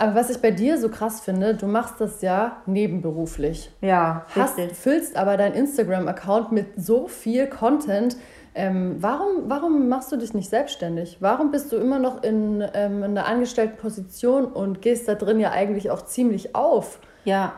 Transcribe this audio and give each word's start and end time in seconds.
Aber 0.00 0.14
was 0.14 0.30
ich 0.30 0.40
bei 0.40 0.50
dir 0.50 0.78
so 0.78 0.88
krass 0.88 1.20
finde, 1.20 1.54
du 1.54 1.66
machst 1.66 1.96
das 2.00 2.22
ja 2.22 2.56
nebenberuflich. 2.64 3.70
Ja, 3.82 4.24
Hast, 4.34 4.58
füllst 4.58 5.14
aber 5.14 5.36
deinen 5.36 5.52
Instagram-Account 5.52 6.52
mit 6.52 6.68
so 6.76 7.06
viel 7.06 7.46
Content. 7.46 8.16
Ähm, 8.54 8.96
warum, 9.00 9.50
warum 9.50 9.90
machst 9.90 10.10
du 10.10 10.16
dich 10.16 10.32
nicht 10.32 10.48
selbstständig? 10.48 11.18
Warum 11.20 11.50
bist 11.50 11.70
du 11.70 11.76
immer 11.76 11.98
noch 11.98 12.22
in, 12.22 12.64
ähm, 12.72 13.02
in 13.02 13.18
einer 13.18 13.26
angestellten 13.26 13.76
Position 13.76 14.46
und 14.46 14.80
gehst 14.80 15.06
da 15.06 15.16
drin 15.16 15.38
ja 15.38 15.50
eigentlich 15.50 15.90
auch 15.90 16.02
ziemlich 16.06 16.54
auf? 16.54 16.98
Ja, 17.26 17.52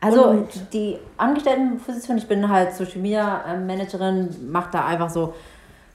also 0.00 0.28
und 0.28 0.72
die 0.72 0.98
Angestelltenposition, 1.16 2.16
ich 2.16 2.28
bin 2.28 2.48
halt 2.48 2.74
Social 2.74 2.98
Media 3.00 3.42
äh, 3.44 3.58
Managerin, 3.58 4.52
mache 4.52 4.70
da 4.70 4.86
einfach 4.86 5.10
so 5.10 5.34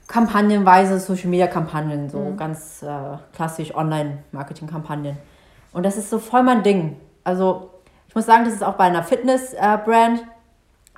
kampagnenweise 0.06 1.00
Social 1.00 1.30
Media 1.30 1.46
Kampagnen, 1.46 2.10
so 2.10 2.18
mhm. 2.18 2.36
ganz 2.36 2.82
äh, 2.82 3.16
klassisch 3.34 3.74
Online-Marketing-Kampagnen. 3.74 5.16
Und 5.74 5.84
das 5.84 5.98
ist 5.98 6.08
so 6.08 6.18
voll 6.18 6.42
mein 6.42 6.62
Ding. 6.62 6.96
Also 7.24 7.70
ich 8.08 8.14
muss 8.14 8.24
sagen, 8.24 8.44
das 8.44 8.54
ist 8.54 8.64
auch 8.64 8.74
bei 8.74 8.84
einer 8.84 9.02
Fitness-Brand. 9.02 10.20
Äh, 10.20 10.24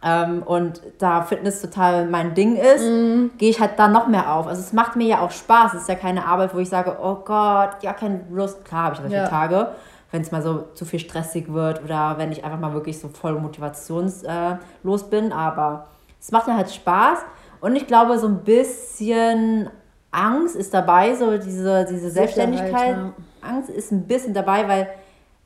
ähm, 0.03 0.43
und 0.43 0.83
da 0.99 1.23
Fitness 1.23 1.63
total 1.63 2.07
mein 2.07 2.35
Ding 2.35 2.57
ist, 2.57 2.85
mhm. 2.85 3.31
gehe 3.39 3.51
ich 3.51 3.61
halt 3.61 3.79
da 3.79 3.89
noch 3.89 4.07
mehr 4.07 4.35
auf. 4.35 4.47
Also 4.47 4.61
es 4.61 4.73
macht 4.73 4.95
mir 4.95 5.07
ja 5.07 5.21
auch 5.21 5.31
Spaß. 5.31 5.75
Es 5.75 5.83
ist 5.83 5.89
ja 5.89 5.95
keine 5.95 6.27
Arbeit, 6.27 6.55
wo 6.55 6.59
ich 6.59 6.69
sage, 6.69 6.99
oh 7.03 7.17
Gott, 7.25 7.83
ja, 7.83 7.95
keine 7.95 8.21
Lust. 8.31 8.65
Klar 8.65 8.85
habe 8.85 8.95
ich 8.95 9.01
solche 9.01 9.17
ja. 9.17 9.27
Tage, 9.27 9.69
wenn 10.13 10.21
es 10.21 10.31
mal 10.31 10.43
so 10.43 10.67
zu 10.75 10.85
viel 10.85 11.01
stressig 11.01 11.53
wird 11.53 11.83
oder 11.83 12.19
wenn 12.19 12.31
ich 12.31 12.45
einfach 12.45 12.61
mal 12.61 12.75
wirklich 12.75 13.01
so 13.01 13.09
voll 13.09 13.41
motivationslos 13.41 15.03
äh, 15.03 15.07
bin. 15.11 15.33
Aber 15.33 15.87
es 16.21 16.31
macht 16.31 16.47
mir 16.47 16.57
halt 16.57 16.71
Spaß. 16.71 17.21
Und 17.61 17.75
ich 17.75 17.87
glaube, 17.87 18.19
so 18.19 18.29
ein 18.29 18.45
bisschen 18.45 19.71
Angst 20.11 20.57
ist 20.57 20.75
dabei, 20.75 21.15
so 21.15 21.39
diese, 21.39 21.87
diese 21.89 22.11
Selbstständigkeit. 22.11 22.97
Ja. 22.97 23.13
Angst 23.47 23.71
ist 23.71 23.93
ein 23.93 24.07
bisschen 24.07 24.35
dabei, 24.35 24.69
weil, 24.69 24.89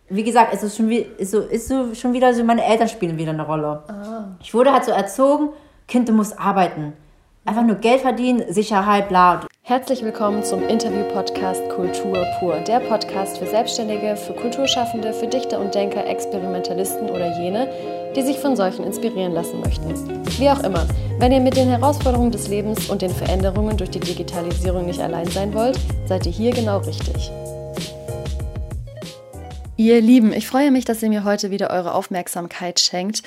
wie 0.08 0.24
gesagt, 0.24 0.54
es 0.54 0.62
ist 0.62 0.76
schon, 0.76 0.88
wie, 0.88 1.06
ist 1.18 1.30
so, 1.30 1.40
ist 1.40 1.68
so 1.68 1.94
schon 1.94 2.12
wieder 2.12 2.32
so, 2.34 2.42
meine 2.44 2.64
Eltern 2.64 2.88
spielen 2.88 3.18
wieder 3.18 3.32
eine 3.32 3.46
Rolle. 3.46 3.82
Ah. 3.88 4.24
Ich 4.40 4.54
wurde 4.54 4.72
halt 4.72 4.84
so 4.84 4.92
erzogen, 4.92 5.50
Kind, 5.86 6.08
du 6.08 6.12
musst 6.12 6.38
arbeiten. 6.38 6.94
Einfach 7.44 7.62
nur 7.62 7.76
Geld 7.76 8.02
verdienen, 8.02 8.44
Sicherheit, 8.52 9.08
bla. 9.08 9.40
Herzlich 9.62 10.04
willkommen 10.04 10.42
zum 10.42 10.62
Interview-Podcast 10.62 11.68
Kultur 11.70 12.24
pur. 12.38 12.56
Der 12.66 12.80
Podcast 12.80 13.38
für 13.38 13.46
Selbstständige, 13.46 14.16
für 14.16 14.34
Kulturschaffende, 14.34 15.12
für 15.12 15.26
Dichter 15.26 15.60
und 15.60 15.74
Denker, 15.74 16.06
Experimentalisten 16.06 17.08
oder 17.08 17.38
jene, 17.38 17.68
die 18.14 18.22
sich 18.22 18.38
von 18.38 18.56
solchen 18.56 18.84
inspirieren 18.84 19.32
lassen 19.32 19.60
möchten. 19.60 19.94
Wie 20.38 20.50
auch 20.50 20.62
immer, 20.62 20.86
wenn 21.18 21.32
ihr 21.32 21.40
mit 21.40 21.56
den 21.56 21.68
Herausforderungen 21.68 22.30
des 22.30 22.48
Lebens 22.48 22.88
und 22.90 23.02
den 23.02 23.10
Veränderungen 23.10 23.76
durch 23.76 23.90
die 23.90 24.00
Digitalisierung 24.00 24.86
nicht 24.86 25.00
allein 25.00 25.26
sein 25.26 25.54
wollt, 25.54 25.78
seid 26.06 26.26
ihr 26.26 26.32
hier 26.32 26.52
genau 26.52 26.78
richtig. 26.78 27.30
Ihr 29.80 30.02
Lieben, 30.02 30.34
ich 30.34 30.46
freue 30.46 30.70
mich, 30.70 30.84
dass 30.84 31.02
ihr 31.02 31.08
mir 31.08 31.24
heute 31.24 31.50
wieder 31.50 31.70
eure 31.70 31.94
Aufmerksamkeit 31.94 32.80
schenkt 32.80 33.22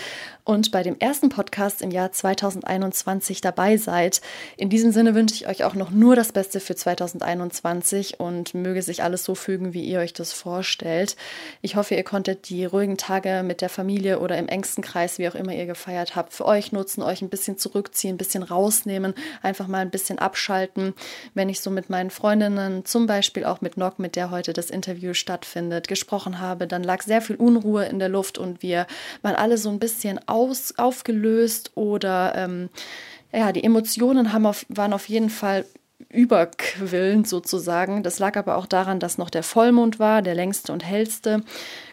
und 0.45 0.71
bei 0.71 0.83
dem 0.83 0.97
ersten 0.99 1.29
Podcast 1.29 1.81
im 1.81 1.91
Jahr 1.91 2.11
2021 2.11 3.39
dabei 3.39 3.77
seid. 3.77 4.21
In 4.57 4.69
diesem 4.69 4.91
Sinne 4.91 5.15
wünsche 5.15 5.35
ich 5.35 5.47
euch 5.47 5.63
auch 5.63 5.73
noch 5.73 5.89
nur 5.89 6.15
das 6.15 6.33
Beste 6.33 6.59
für 6.59 6.75
2021 6.75 8.19
und 8.19 8.53
möge 8.53 8.81
sich 8.81 9.03
alles 9.03 9.23
so 9.23 9.35
fügen, 9.35 9.73
wie 9.73 9.83
ihr 9.85 9.99
euch 9.99 10.11
das 10.11 10.33
vorstellt. 10.33 11.15
Ich 11.61 11.75
hoffe, 11.75 11.95
ihr 11.95 12.03
konntet 12.03 12.49
die 12.49 12.65
ruhigen 12.65 12.97
Tage 12.97 13.41
mit 13.43 13.61
der 13.61 13.69
Familie 13.69 14.19
oder 14.19 14.37
im 14.37 14.49
engsten 14.49 14.83
Kreis, 14.83 15.17
wie 15.17 15.29
auch 15.29 15.35
immer 15.35 15.53
ihr 15.53 15.65
gefeiert 15.65 16.15
habt, 16.15 16.33
für 16.33 16.45
euch 16.45 16.73
nutzen, 16.73 17.03
euch 17.03 17.21
ein 17.21 17.29
bisschen 17.29 17.57
zurückziehen, 17.57 18.15
ein 18.15 18.17
bisschen 18.17 18.43
rausnehmen, 18.43 19.13
einfach 19.41 19.67
mal 19.67 19.79
ein 19.79 19.91
bisschen 19.91 20.19
abschalten. 20.19 20.93
Wenn 21.33 21.47
ich 21.47 21.61
so 21.61 21.69
mit 21.69 21.89
meinen 21.89 22.09
Freundinnen, 22.09 22.83
zum 22.83 23.07
Beispiel 23.07 23.45
auch 23.45 23.61
mit 23.61 23.77
Nock, 23.77 23.97
mit 23.97 24.17
der 24.17 24.29
heute 24.29 24.51
das 24.51 24.69
Interview 24.69 25.13
stattfindet, 25.13 25.87
gesprochen 25.87 26.39
habe, 26.39 26.67
dann 26.67 26.83
lag 26.83 27.01
sehr 27.01 27.21
viel 27.21 27.37
Unruhe 27.37 27.85
in 27.85 27.99
der 27.99 28.09
Luft 28.09 28.37
und 28.37 28.61
wir 28.61 28.87
waren 29.21 29.35
alle 29.35 29.57
so 29.57 29.69
ein 29.69 29.79
bisschen 29.79 30.19
aus, 30.33 30.77
aufgelöst 30.77 31.71
oder 31.75 32.33
ähm, 32.35 32.69
ja, 33.31 33.51
die 33.51 33.63
Emotionen 33.63 34.33
haben 34.33 34.45
auf, 34.45 34.65
waren 34.69 34.93
auf 34.93 35.07
jeden 35.07 35.29
Fall 35.29 35.65
überquillend 36.09 37.27
sozusagen. 37.27 38.03
Das 38.03 38.19
lag 38.19 38.35
aber 38.35 38.57
auch 38.57 38.65
daran, 38.65 38.99
dass 38.99 39.17
noch 39.17 39.29
der 39.29 39.43
Vollmond 39.43 39.99
war, 39.99 40.21
der 40.21 40.35
längste 40.35 40.73
und 40.73 40.83
hellste 40.83 41.41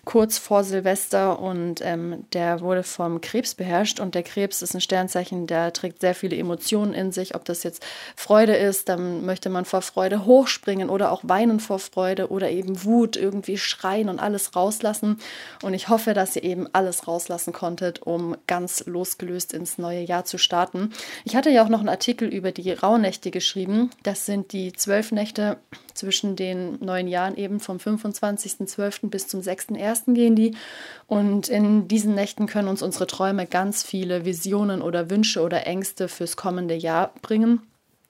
kurz 0.05 0.39
vor 0.39 0.65
Silvester 0.65 1.39
und 1.39 1.81
ähm, 1.83 2.25
der 2.33 2.61
wurde 2.61 2.83
vom 2.83 3.21
Krebs 3.21 3.55
beherrscht 3.55 4.01
und 4.01 4.15
der 4.15 4.23
Krebs 4.23 4.63
ist 4.63 4.75
ein 4.75 4.81
Sternzeichen, 4.81 5.47
der 5.47 5.73
trägt 5.73 6.01
sehr 6.01 6.15
viele 6.15 6.37
Emotionen 6.37 6.95
in 6.95 7.13
sich, 7.13 7.35
ob 7.35 7.45
das 7.45 7.63
jetzt 7.63 7.85
Freude 8.17 8.57
ist, 8.57 8.89
dann 8.89 9.25
möchte 9.25 9.51
man 9.51 9.65
vor 9.65 9.83
Freude 9.83 10.25
hochspringen 10.25 10.91
oder 10.91 11.13
auch 11.13 11.21
weinen 11.25 11.61
vor 11.61 11.79
Freude 11.79 12.31
oder 12.31 12.51
eben 12.51 12.85
Wut, 12.85 13.17
irgendwie 13.17 13.59
schreien 13.59 14.09
und 14.09 14.21
alles 14.21 14.57
rauslassen 14.57 15.19
und 15.63 15.75
ich 15.75 15.89
hoffe, 15.89 16.15
dass 16.15 16.37
ihr 16.37 16.45
eben 16.45 16.69
alles 16.73 17.07
rauslassen 17.07 17.53
konntet, 17.53 18.03
um 18.03 18.37
ganz 18.47 18.85
losgelöst 18.87 19.53
ins 19.53 19.79
neue 19.79 20.01
Jahr 20.01 20.25
zu 20.25 20.39
starten. 20.39 20.93
Ich 21.25 21.37
hatte 21.37 21.51
ja 21.51 21.65
auch 21.65 21.69
noch 21.69 21.81
einen 21.81 21.89
Artikel 21.89 22.29
über 22.29 22.53
die 22.53 22.73
Rauhnächte 22.73 23.31
geschrieben, 23.31 23.91
das 24.03 24.27
sind 24.27 24.53
die 24.53 24.73
zwölf 24.73 25.13
Nächte 25.13 25.59
zwischen 26.01 26.35
den 26.35 26.83
neuen 26.83 27.07
Jahren 27.07 27.37
eben 27.37 27.61
vom 27.61 27.77
25.12. 27.77 29.11
bis 29.11 29.29
zum 29.29 29.41
6.1. 29.41 30.15
gehen 30.15 30.35
die. 30.35 30.57
Und 31.07 31.49
in 31.49 31.89
diesen 31.89 32.15
Nächten 32.15 32.47
können 32.47 32.69
uns 32.69 32.83
unsere 32.83 33.07
Träume 33.07 33.47
ganz 33.47 33.83
viele 33.83 34.25
Visionen 34.25 34.81
oder 34.81 35.11
Wünsche 35.11 35.43
oder 35.43 35.67
Ängste 35.67 36.09
fürs 36.09 36.37
kommende 36.37 36.75
Jahr 36.75 37.13
bringen. 37.21 37.61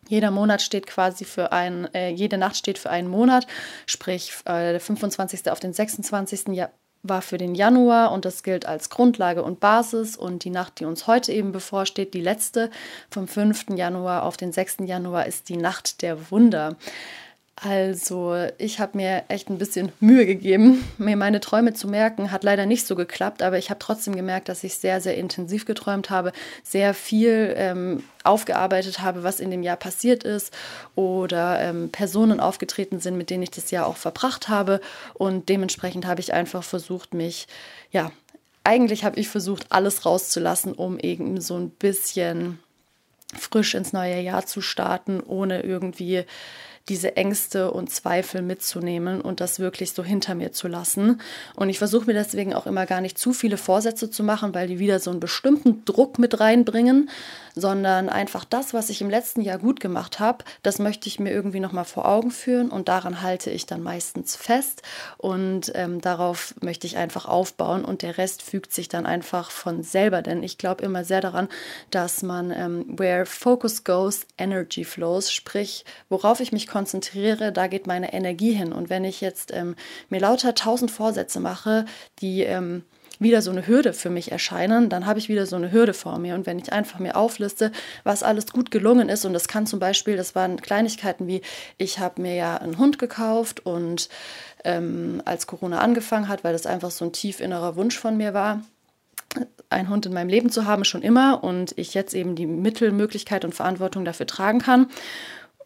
Jeder 0.09 0.31
Monat 0.31 0.63
steht 0.63 0.87
quasi 0.87 1.25
für 1.25 1.53
ein, 1.53 1.93
äh, 1.95 2.11
jede 2.11 2.39
Nacht 2.39 2.57
steht 2.57 2.79
für 2.79 2.91
einen 2.91 3.09
Monat, 3.09 3.47
sprich 3.87 4.33
äh, 4.45 4.73
der 4.73 4.81
25. 4.81 5.51
auf 5.51 5.61
den 5.61 5.73
26. 5.73 6.49
Ja 6.49 6.71
war 7.03 7.23
für 7.23 7.39
den 7.39 7.55
Januar 7.55 8.13
und 8.13 8.25
das 8.25 8.43
gilt 8.43 8.67
als 8.67 8.91
Grundlage 8.91 9.43
und 9.43 9.61
Basis. 9.61 10.17
Und 10.17 10.45
die 10.45 10.51
Nacht, 10.51 10.81
die 10.81 10.85
uns 10.85 11.07
heute 11.07 11.33
eben 11.33 11.53
bevorsteht, 11.53 12.15
die 12.15 12.21
letzte 12.21 12.71
vom 13.11 13.27
5. 13.27 13.71
Januar 13.75 14.25
auf 14.25 14.37
den 14.37 14.53
6. 14.53 14.79
Januar, 14.85 15.27
ist 15.27 15.49
die 15.49 15.57
Nacht 15.57 16.03
der 16.03 16.31
Wunder. 16.31 16.77
Also, 17.63 18.35
ich 18.57 18.81
habe 18.81 18.97
mir 18.97 19.25
echt 19.29 19.51
ein 19.51 19.59
bisschen 19.59 19.93
Mühe 20.01 20.25
gegeben, 20.25 20.83
mir 20.97 21.17
meine 21.17 21.41
Träume 21.41 21.75
zu 21.75 21.89
merken. 21.89 22.31
Hat 22.31 22.43
leider 22.43 22.65
nicht 22.65 22.87
so 22.87 22.97
geklappt, 22.97 23.43
aber 23.43 23.59
ich 23.59 23.69
habe 23.69 23.79
trotzdem 23.79 24.17
gemerkt, 24.17 24.49
dass 24.49 24.65
ich 24.65 24.77
sehr, 24.77 25.03
sehr 25.03 25.19
intensiv 25.19 25.67
geträumt 25.67 26.09
habe, 26.09 26.33
sehr 26.63 26.95
viel 26.95 27.53
ähm, 27.57 28.03
aufgearbeitet 28.25 29.01
habe, 29.01 29.25
was 29.25 29.41
in 29.41 29.51
dem 29.51 29.63
Jahr 29.63 29.77
passiert 29.77 30.25
ist 30.25 30.57
oder 30.95 31.61
ähm, 31.61 31.91
Personen 31.91 32.41
aufgetreten 32.41 32.99
sind, 32.99 33.19
mit 33.19 33.29
denen 33.29 33.43
ich 33.43 33.51
das 33.51 33.71
Jahr 33.71 33.87
auch 33.87 33.99
verbracht 33.99 34.49
habe. 34.49 34.81
Und 35.13 35.51
dementsprechend 35.51 36.07
habe 36.07 36.23
ich 36.23 36.33
einfach 36.33 36.65
versucht, 36.65 37.13
mich, 37.13 37.47
ja, 37.91 38.11
eigentlich 38.65 39.05
habe 39.05 39.21
ich 39.21 39.29
versucht, 39.29 39.67
alles 39.69 40.07
rauszulassen, 40.07 40.73
um 40.73 40.99
eben 40.99 41.43
so 41.43 41.59
ein 41.59 41.69
bisschen 41.69 42.59
frisch 43.39 43.75
ins 43.75 43.93
neue 43.93 44.21
Jahr 44.21 44.47
zu 44.47 44.63
starten, 44.63 45.21
ohne 45.21 45.61
irgendwie 45.61 46.25
diese 46.89 47.17
Ängste 47.17 47.71
und 47.71 47.91
Zweifel 47.91 48.43
mitzunehmen 48.43 49.21
und 49.21 49.41
das 49.41 49.61
wirklich 49.61 49.93
so 49.93 50.03
hinter 50.03 50.35
mir 50.35 50.53
zu 50.53 50.67
lassen. 50.67 51.21
Und 51.55 51.69
ich 51.69 51.79
versuche 51.79 52.07
mir 52.07 52.15
deswegen 52.15 52.55
auch 52.55 52.67
immer 52.67 52.87
gar 52.87 53.01
nicht 53.01 53.19
zu 53.19 53.33
viele 53.33 53.57
Vorsätze 53.57 54.11
zu 54.11 54.25
machen, 54.25 54.55
weil 54.55 54.67
die 54.67 54.79
wieder 54.79 54.99
so 54.99 55.11
einen 55.11 55.21
bestimmten 55.21 55.85
Druck 55.85 56.19
mit 56.19 56.41
reinbringen, 56.41 57.09
sondern 57.55 58.09
einfach 58.09 58.45
das, 58.45 58.75
was 58.75 58.91
ich 58.91 59.01
im 59.01 59.11
letzten 59.11 59.41
Jahr 59.43 59.59
gut 59.59 59.81
gemacht 59.81 60.21
habe, 60.21 60.45
das 60.63 60.79
möchte 60.79 61.09
ich 61.09 61.21
mir 61.21 61.31
irgendwie 61.31 61.61
nochmal 61.61 61.85
vor 61.85 62.07
Augen 62.07 62.31
führen 62.31 62.71
und 62.71 62.89
daran 62.89 63.23
halte 63.23 63.51
ich 63.51 63.67
dann 63.67 63.83
meistens 63.83 64.37
fest 64.37 64.83
und 65.19 65.73
ähm, 65.75 66.01
darauf 66.01 66.55
möchte 66.61 66.87
ich 66.87 66.97
einfach 66.97 67.27
aufbauen 67.27 67.85
und 67.85 68.03
der 68.03 68.19
Rest 68.19 68.43
fügt 68.43 68.73
sich 68.73 68.89
dann 68.89 69.07
einfach 69.07 69.51
von 69.51 69.83
selber, 69.83 70.23
denn 70.23 70.43
ich 70.43 70.59
glaube 70.59 70.85
immer 70.85 71.05
sehr 71.05 71.21
daran, 71.21 71.49
dass 71.91 72.23
man 72.23 72.51
ähm, 72.51 72.85
where 72.99 73.27
focus 73.27 73.85
goes, 73.85 74.27
energy 74.39 74.85
flows, 74.85 75.33
sprich, 75.33 75.85
worauf 76.09 76.41
ich 76.41 76.53
mich 76.53 76.67
konzentriere, 76.71 77.53
da 77.53 77.67
geht 77.67 77.87
meine 77.87 78.13
Energie 78.13 78.53
hin 78.53 78.73
und 78.73 78.89
wenn 78.89 79.05
ich 79.05 79.21
jetzt 79.21 79.53
ähm, 79.53 79.77
mir 80.09 80.21
lauter 80.21 80.55
tausend 80.55 80.91
Vorsätze 80.91 81.41
mache, 81.41 81.85
die 82.21 82.43
ähm, 82.43 82.85
wieder 83.21 83.43
so 83.43 83.51
eine 83.51 83.67
Hürde 83.67 83.93
für 83.93 84.09
mich 84.09 84.33
erscheinen, 84.33 84.89
dann 84.89 85.05
habe 85.05 85.19
ich 85.19 85.29
wieder 85.29 85.45
so 85.45 85.55
eine 85.55 85.71
Hürde 85.71 85.93
vor 85.93 86.19
mir. 86.19 86.35
Und 86.35 86.47
wenn 86.47 86.59
ich 86.59 86.73
einfach 86.73 86.99
mir 86.99 87.17
aufliste, 87.17 87.71
was 88.03 88.23
alles 88.23 88.47
gut 88.47 88.71
gelungen 88.71 89.11
ist, 89.11 89.27
und 89.27 89.35
das 89.35 89.47
kann 89.47 89.67
zum 89.67 89.79
Beispiel, 89.79 90.17
das 90.17 90.35
waren 90.35 90.61
Kleinigkeiten 90.61 91.27
wie, 91.27 91.43
ich 91.77 91.99
habe 91.99 92.23
mir 92.23 92.35
ja 92.35 92.57
einen 92.57 92.79
Hund 92.79 92.99
gekauft 92.99 93.61
und 93.67 94.09
ähm, 94.65 95.21
als 95.27 95.47
Corona 95.47 95.81
angefangen 95.81 96.29
hat, 96.29 96.45
weil 96.45 96.55
das 96.55 96.67
einfach 96.67 96.91
so 96.91 97.05
ein 97.05 97.13
tief 97.13 97.41
innerer 97.41 97.77
Wunsch 97.77 97.99
von 97.99 98.17
mir 98.17 98.33
war, 98.33 98.63
einen 99.69 99.91
Hund 99.91 100.07
in 100.07 100.15
meinem 100.15 100.29
Leben 100.29 100.51
zu 100.51 100.65
haben, 100.65 100.85
schon 100.85 101.03
immer 101.03 101.45
und 101.45 101.75
ich 101.77 101.95
jetzt 101.95 102.15
eben 102.15 102.35
die 102.35 102.47
Mittel, 102.47 102.91
Möglichkeit 102.91 103.45
und 103.45 103.55
Verantwortung 103.55 104.05
dafür 104.05 104.27
tragen 104.27 104.61
kann. 104.61 104.87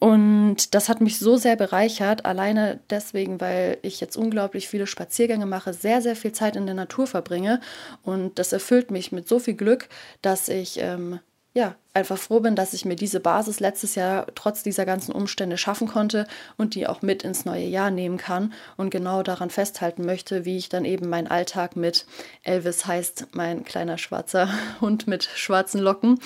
Und 0.05 0.75
das 0.75 0.91
hat 0.91 1.01
mich 1.01 1.19
so 1.19 1.39
sehr 1.39 1.57
bereichert, 1.57 2.27
alleine 2.27 2.79
deswegen, 2.91 3.41
weil 3.41 3.79
ich 3.81 4.03
jetzt 4.03 4.19
unglaublich 4.19 4.69
viele 4.69 4.87
Spaziergänge 4.87 5.47
mache, 5.47 5.73
sehr, 5.73 6.03
sehr 6.03 6.15
viel 6.15 6.33
Zeit 6.33 6.57
in 6.57 6.67
der 6.67 6.75
Natur 6.75 7.07
verbringe. 7.07 7.59
Und 8.03 8.39
das 8.39 8.53
erfüllt 8.53 8.91
mich 8.91 9.13
mit 9.13 9.27
so 9.27 9.39
viel 9.39 9.55
Glück, 9.55 9.89
dass 10.21 10.51
ich 10.51 10.79
ähm, 10.79 11.21
ja, 11.55 11.75
einfach 11.95 12.19
froh 12.19 12.41
bin, 12.41 12.55
dass 12.55 12.75
ich 12.75 12.85
mir 12.85 12.97
diese 12.97 13.19
Basis 13.19 13.61
letztes 13.61 13.95
Jahr 13.95 14.27
trotz 14.35 14.63
dieser 14.63 14.85
ganzen 14.85 15.13
Umstände 15.13 15.57
schaffen 15.57 15.89
konnte 15.89 16.27
und 16.59 16.75
die 16.75 16.87
auch 16.87 17.01
mit 17.01 17.23
ins 17.23 17.47
neue 17.47 17.65
Jahr 17.65 17.91
nehmen 17.91 18.19
kann 18.19 18.53
und 18.77 18.91
genau 18.91 19.23
daran 19.23 19.49
festhalten 19.49 20.05
möchte, 20.05 20.45
wie 20.45 20.59
ich 20.59 20.69
dann 20.69 20.85
eben 20.85 21.09
meinen 21.09 21.29
Alltag 21.29 21.77
mit 21.77 22.05
Elvis 22.43 22.85
heißt, 22.85 23.29
mein 23.33 23.65
kleiner 23.65 23.97
schwarzer 23.97 24.51
Hund 24.83 25.07
mit 25.07 25.25
schwarzen 25.25 25.81
Locken. 25.81 26.21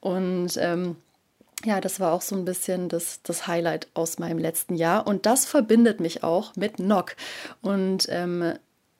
Und 0.00 0.58
ähm, 0.58 0.96
ja, 1.64 1.80
das 1.80 2.00
war 2.00 2.12
auch 2.12 2.22
so 2.22 2.36
ein 2.36 2.44
bisschen 2.44 2.88
das, 2.88 3.22
das 3.22 3.46
Highlight 3.46 3.88
aus 3.94 4.18
meinem 4.18 4.38
letzten 4.38 4.74
Jahr. 4.74 5.06
Und 5.06 5.26
das 5.26 5.46
verbindet 5.46 6.00
mich 6.00 6.22
auch 6.22 6.54
mit 6.56 6.78
Nock. 6.78 7.16
Und 7.62 8.06
ähm, 8.10 8.54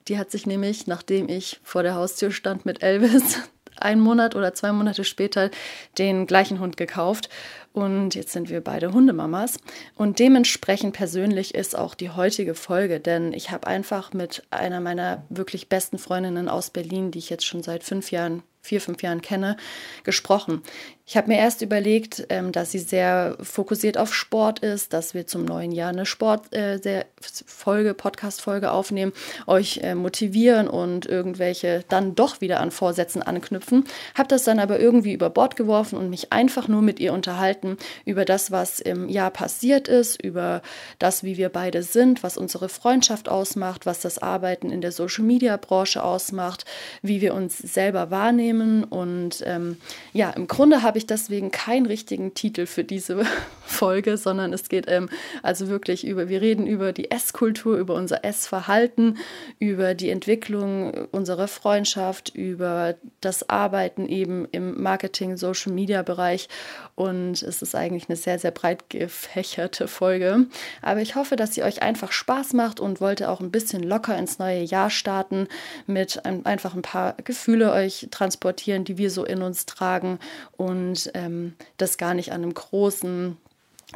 die 0.07 0.17
hat 0.17 0.31
sich 0.31 0.45
nämlich, 0.45 0.87
nachdem 0.87 1.29
ich 1.29 1.59
vor 1.63 1.83
der 1.83 1.95
Haustür 1.95 2.31
stand 2.31 2.65
mit 2.65 2.83
Elvis, 2.83 3.39
einen 3.77 4.01
Monat 4.01 4.35
oder 4.35 4.53
zwei 4.53 4.71
Monate 4.71 5.03
später 5.03 5.51
den 5.97 6.27
gleichen 6.27 6.59
Hund 6.59 6.77
gekauft. 6.77 7.29
Und 7.73 8.15
jetzt 8.15 8.31
sind 8.31 8.49
wir 8.49 8.61
beide 8.61 8.93
Hundemamas. 8.93 9.57
Und 9.95 10.19
dementsprechend 10.19 10.93
persönlich 10.95 11.53
ist 11.55 11.77
auch 11.77 11.93
die 11.93 12.09
heutige 12.09 12.55
Folge, 12.55 13.01
denn 13.01 13.33
ich 13.33 13.51
habe 13.51 13.67
einfach 13.67 14.13
mit 14.13 14.43
einer 14.49 14.79
meiner 14.79 15.25
wirklich 15.29 15.67
besten 15.67 15.97
Freundinnen 15.97 16.47
aus 16.47 16.69
Berlin, 16.69 17.11
die 17.11 17.19
ich 17.19 17.29
jetzt 17.29 17.45
schon 17.45 17.63
seit 17.63 17.83
fünf 17.83 18.11
Jahren 18.11 18.43
vier, 18.65 18.81
fünf 18.81 19.03
Jahren 19.03 19.21
kenne, 19.21 19.57
gesprochen. 20.03 20.63
Ich 21.07 21.15
habe 21.15 21.27
mir 21.27 21.37
erst 21.37 21.61
überlegt, 21.61 22.25
ähm, 22.29 22.51
dass 22.51 22.71
sie 22.71 22.79
sehr 22.79 23.37
fokussiert 23.39 23.95
auf 23.95 24.11
Sport 24.15 24.59
ist, 24.59 24.91
dass 24.91 25.13
wir 25.13 25.27
zum 25.27 25.45
neuen 25.45 25.71
Jahr 25.71 25.89
eine 25.89 26.07
Sport-Folge, 26.07 27.89
äh, 27.89 27.93
Podcast-Folge 27.93 28.71
aufnehmen, 28.71 29.13
euch 29.45 29.81
äh, 29.83 29.93
motivieren 29.93 30.67
und 30.67 31.05
irgendwelche 31.05 31.85
dann 31.89 32.15
doch 32.15 32.41
wieder 32.41 32.59
an 32.59 32.71
Vorsätzen 32.71 33.21
anknüpfen. 33.21 33.83
Habe 34.15 34.29
das 34.29 34.45
dann 34.45 34.57
aber 34.57 34.79
irgendwie 34.79 35.13
über 35.13 35.29
Bord 35.29 35.55
geworfen 35.55 35.95
und 35.99 36.09
mich 36.09 36.33
einfach 36.33 36.67
nur 36.67 36.81
mit 36.81 36.99
ihr 36.99 37.13
unterhalten 37.13 37.77
über 38.05 38.25
das, 38.25 38.49
was 38.49 38.79
im 38.79 39.07
Jahr 39.07 39.29
passiert 39.29 39.87
ist, 39.87 40.19
über 40.19 40.63
das, 40.97 41.23
wie 41.23 41.37
wir 41.37 41.49
beide 41.49 41.83
sind, 41.83 42.23
was 42.23 42.35
unsere 42.35 42.67
Freundschaft 42.67 43.29
ausmacht, 43.29 43.85
was 43.85 43.99
das 43.99 44.17
Arbeiten 44.17 44.71
in 44.71 44.81
der 44.81 44.91
Social-Media-Branche 44.91 46.03
ausmacht, 46.03 46.65
wie 47.03 47.21
wir 47.21 47.35
uns 47.35 47.59
selber 47.59 48.09
wahrnehmen. 48.09 48.83
Und 48.83 49.43
ähm, 49.45 49.77
ja, 50.11 50.31
im 50.31 50.47
Grunde 50.47 50.81
habe 50.81 50.94
habe 50.95 50.99
ich 50.99 51.07
deswegen 51.07 51.51
keinen 51.51 51.87
richtigen 51.87 52.35
Titel 52.35 52.65
für 52.65 52.85
diese 52.85 53.25
Folge, 53.65 54.15
sondern 54.15 54.53
es 54.53 54.69
geht 54.69 54.85
ähm, 54.87 55.09
also 55.43 55.67
wirklich 55.67 56.07
über, 56.07 56.29
wir 56.29 56.39
reden 56.39 56.67
über 56.67 56.93
die 56.93 57.11
Esskultur, 57.11 57.77
über 57.77 57.95
unser 57.95 58.23
Essverhalten, 58.23 59.17
über 59.59 59.93
die 59.93 60.09
Entwicklung 60.09 60.93
unserer 61.11 61.49
Freundschaft, 61.49 62.33
über 62.33 62.95
das 63.19 63.49
Arbeiten 63.49 64.07
eben 64.07 64.47
im 64.53 64.81
Marketing, 64.81 65.35
Social 65.35 65.73
Media 65.73 66.01
Bereich 66.01 66.47
und 66.95 67.43
es 67.43 67.61
ist 67.61 67.75
eigentlich 67.75 68.07
eine 68.07 68.15
sehr, 68.15 68.39
sehr 68.39 68.51
breit 68.51 68.89
gefächerte 68.89 69.89
Folge. 69.89 70.45
Aber 70.81 71.01
ich 71.01 71.15
hoffe, 71.15 71.35
dass 71.35 71.55
sie 71.55 71.63
euch 71.63 71.81
einfach 71.81 72.13
Spaß 72.13 72.53
macht 72.53 72.79
und 72.79 73.01
wollte 73.01 73.29
auch 73.29 73.41
ein 73.41 73.51
bisschen 73.51 73.83
locker 73.83 74.17
ins 74.17 74.39
neue 74.39 74.61
Jahr 74.61 74.89
starten 74.89 75.49
mit 75.87 76.25
ein, 76.25 76.45
einfach 76.45 76.73
ein 76.73 76.83
paar 76.83 77.17
Gefühle 77.25 77.73
euch 77.73 78.07
transportieren, 78.11 78.85
die 78.85 78.97
wir 78.97 79.11
so 79.11 79.25
in 79.25 79.41
uns 79.41 79.65
tragen 79.65 80.19
und 80.55 80.84
und 80.85 81.11
ähm, 81.13 81.53
das 81.77 81.97
gar 81.97 82.13
nicht 82.13 82.31
an 82.31 82.43
einem 82.43 82.53
großen, 82.53 83.37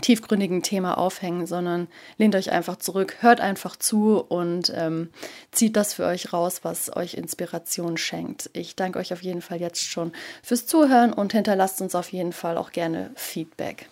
tiefgründigen 0.02 0.64
Thema 0.64 0.98
aufhängen, 0.98 1.46
sondern 1.46 1.88
lehnt 2.18 2.36
euch 2.36 2.52
einfach 2.52 2.78
zurück, 2.78 3.18
hört 3.22 3.42
einfach 3.42 3.76
zu 3.76 4.20
und 4.20 4.72
ähm, 4.76 5.10
zieht 5.52 5.76
das 5.76 5.94
für 5.94 6.06
euch 6.06 6.32
raus, 6.32 6.62
was 6.64 6.96
euch 6.96 7.16
Inspiration 7.16 7.98
schenkt. 7.98 8.50
Ich 8.54 8.76
danke 8.76 9.00
euch 9.00 9.14
auf 9.14 9.24
jeden 9.24 9.42
Fall 9.42 9.60
jetzt 9.60 9.84
schon 9.84 10.12
fürs 10.44 10.68
Zuhören 10.68 11.14
und 11.14 11.34
hinterlasst 11.34 11.82
uns 11.82 11.96
auf 11.96 12.12
jeden 12.12 12.34
Fall 12.34 12.58
auch 12.58 12.72
gerne 12.72 13.12
Feedback. 13.16 13.88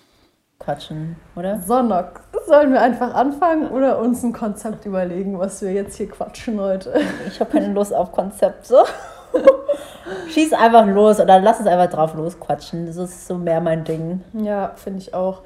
Quatschen, 0.59 1.17
oder? 1.35 1.61
Sonntag. 1.61 2.21
Sollen 2.47 2.73
wir 2.73 2.81
einfach 2.81 3.13
anfangen 3.13 3.69
oder 3.69 3.99
uns 3.99 4.23
ein 4.23 4.33
Konzept 4.33 4.85
überlegen, 4.85 5.37
was 5.37 5.61
wir 5.61 5.71
jetzt 5.71 5.97
hier 5.97 6.09
quatschen 6.09 6.59
heute? 6.59 6.99
Ich 7.27 7.39
habe 7.39 7.51
keine 7.51 7.73
Lust 7.73 7.93
auf 7.93 8.11
Konzepte. 8.11 8.83
Schieß 10.33 10.53
einfach 10.53 10.85
los 10.85 11.19
oder 11.19 11.39
lass 11.39 11.59
es 11.59 11.67
einfach 11.67 11.89
drauf 11.89 12.13
losquatschen. 12.13 12.85
Das 12.85 12.97
ist 12.97 13.27
so 13.27 13.35
mehr 13.35 13.61
mein 13.61 13.83
Ding. 13.83 14.23
Ja, 14.33 14.71
finde 14.75 14.99
ich 14.99 15.13
auch. 15.13 15.41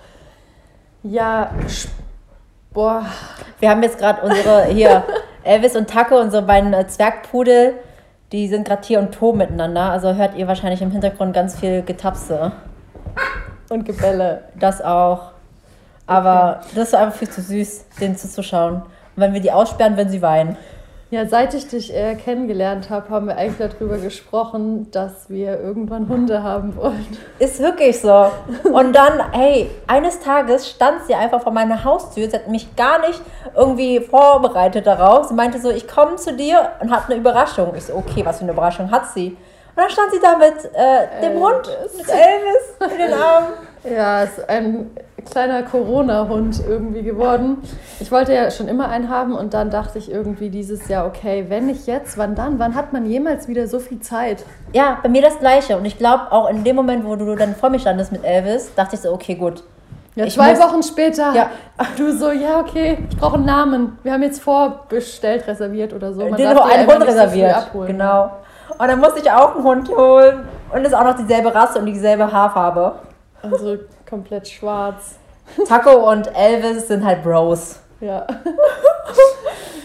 Ja, 1.04 1.52
boah. 2.74 3.06
Wir 3.60 3.70
haben 3.70 3.82
jetzt 3.84 3.98
gerade 3.98 4.22
unsere 4.22 4.66
hier 4.66 5.04
Elvis 5.44 5.76
und 5.76 5.90
Taco, 5.90 6.20
unsere 6.20 6.44
beiden 6.44 6.74
äh, 6.74 6.88
Zwergpudel, 6.88 7.74
die 8.32 8.48
sind 8.48 8.68
gerade 8.68 8.86
hier 8.86 9.00
und 9.00 9.12
to 9.14 9.34
miteinander. 9.34 9.92
Also 9.92 10.16
hört 10.16 10.36
ihr 10.36 10.48
wahrscheinlich 10.48 10.82
im 10.82 10.92
Hintergrund 10.92 11.34
ganz 11.34 11.60
viel 11.60 11.82
Getapse. 11.82 12.52
Und 13.70 13.86
Gebälle. 13.86 14.44
Das 14.60 14.82
auch. 14.82 15.32
Aber 16.06 16.60
okay. 16.60 16.72
das 16.76 16.88
ist 16.90 16.96
einfach 16.96 17.18
viel 17.18 17.30
zu 17.30 17.42
süß, 17.42 17.86
denen 18.00 18.16
zuzuschauen. 18.16 18.76
Und 18.76 18.84
wenn 19.16 19.34
wir 19.34 19.42
die 19.42 19.52
aussperren, 19.52 19.98
werden 19.98 20.10
sie 20.10 20.22
weinen. 20.22 20.58
Ja, 21.12 21.26
seit 21.26 21.54
ich 21.54 21.68
dich 21.68 21.94
äh, 21.94 22.16
kennengelernt 22.16 22.90
habe, 22.90 23.10
haben 23.10 23.28
wir 23.28 23.36
eigentlich 23.36 23.70
darüber 23.70 23.98
gesprochen, 23.98 24.90
dass 24.92 25.30
wir 25.30 25.60
irgendwann 25.60 26.08
Hunde 26.08 26.42
haben 26.42 26.78
wollen. 26.78 27.06
Ist 27.38 27.60
wirklich 27.60 28.00
so. 28.00 28.32
Und 28.72 28.96
dann, 28.96 29.34
hey, 29.34 29.70
eines 29.88 30.22
Tages 30.22 30.70
stand 30.70 31.04
sie 31.08 31.14
einfach 31.14 31.42
vor 31.42 31.52
meiner 31.52 31.84
Haustür. 31.84 32.30
Sie 32.30 32.34
hat 32.38 32.48
mich 32.48 32.78
gar 32.78 33.00
nicht 33.00 33.22
irgendwie 33.54 34.00
vorbereitet 34.00 34.88
darauf. 34.88 35.28
Sie 35.28 35.34
meinte 35.34 35.60
so, 35.60 35.70
ich 35.70 35.86
komme 35.86 36.16
zu 36.16 36.34
dir 36.34 36.72
und 36.80 36.92
habe 36.92 37.08
eine 37.08 37.16
Überraschung. 37.16 37.74
Ich 37.76 37.88
so, 37.88 37.96
okay, 37.96 38.26
was 38.26 38.38
für 38.38 38.44
eine 38.44 38.54
Überraschung 38.54 38.90
hat 38.90 39.12
sie? 39.14 39.32
Und 39.32 39.38
dann 39.76 39.90
stand 39.90 40.14
sie 40.14 40.20
da 40.22 40.38
mit 40.38 40.64
äh, 40.74 41.22
dem 41.22 41.32
Elvis. 41.34 41.42
Hund, 41.42 41.78
mit 41.98 42.10
Elvis 42.10 42.94
in 42.94 42.98
den 42.98 43.14
Armen. 43.14 43.48
Ja, 43.84 44.24
ist 44.24 44.48
ein 44.48 44.92
kleiner 45.30 45.64
Corona-Hund 45.64 46.62
irgendwie 46.68 47.02
geworden. 47.02 47.58
Ich 48.00 48.12
wollte 48.12 48.34
ja 48.34 48.52
schon 48.52 48.68
immer 48.68 48.90
einen 48.90 49.10
haben 49.10 49.36
und 49.36 49.54
dann 49.54 49.70
dachte 49.70 49.98
ich 49.98 50.12
irgendwie 50.12 50.50
dieses 50.50 50.88
Jahr, 50.88 51.06
okay, 51.08 51.46
wenn 51.50 51.66
nicht 51.66 51.88
jetzt, 51.88 52.18
wann 52.18 52.36
dann? 52.36 52.60
Wann 52.60 52.76
hat 52.76 52.94
man 52.94 53.06
jemals 53.06 53.48
wieder 53.48 53.68
so 53.68 53.80
viel 53.80 54.00
Zeit? 54.00 54.44
Ja, 54.74 55.00
bei 55.02 55.10
mir 55.10 55.22
das 55.22 55.40
Gleiche. 55.40 55.78
Und 55.78 55.86
ich 55.86 55.98
glaube, 55.98 56.32
auch 56.32 56.50
in 56.50 56.64
dem 56.64 56.76
Moment, 56.76 57.06
wo 57.06 57.16
du 57.16 57.36
dann 57.36 57.56
vor 57.56 57.70
mir 57.70 57.80
standest 57.80 58.12
mit 58.12 58.24
Elvis, 58.24 58.74
dachte 58.76 58.96
ich 58.96 59.02
so, 59.02 59.12
okay, 59.14 59.36
gut. 59.36 59.64
Ja, 60.16 60.26
ich 60.26 60.34
zwei 60.34 60.54
muss, 60.54 60.60
Wochen 60.60 60.84
später, 60.84 61.34
ja. 61.34 61.50
du 61.96 62.12
so, 62.16 62.32
ja, 62.32 62.60
okay, 62.60 62.98
ich 63.10 63.18
brauche 63.18 63.36
einen 63.36 63.46
Namen. 63.46 63.98
Wir 64.04 64.12
haben 64.12 64.24
jetzt 64.24 64.42
vorbestellt, 64.42 65.48
reserviert 65.48 65.94
oder 65.94 66.14
so. 66.14 66.28
Man 66.28 66.36
Den 66.36 66.54
darf 66.54 66.70
einen 66.70 66.88
Hund 66.88 67.02
reserviert. 67.08 67.70
So 67.72 67.80
genau. 67.80 68.32
Und 68.78 68.88
dann 68.88 69.00
musste 69.00 69.22
ich 69.22 69.32
auch 69.32 69.56
einen 69.56 69.64
Hund 69.64 69.90
holen. 69.90 70.42
Und 70.74 70.82
es 70.82 70.90
ist 70.90 70.94
auch 70.94 71.04
noch 71.04 71.16
dieselbe 71.16 71.54
Rasse 71.54 71.80
und 71.80 71.86
dieselbe 71.86 72.32
Haarfarbe. 72.32 72.96
Also 73.42 73.78
komplett 74.08 74.48
schwarz. 74.48 75.16
Taco 75.68 76.10
und 76.10 76.28
Elvis 76.36 76.88
sind 76.88 77.06
halt 77.06 77.24
Bros. 77.24 77.80
Ja. 78.00 78.26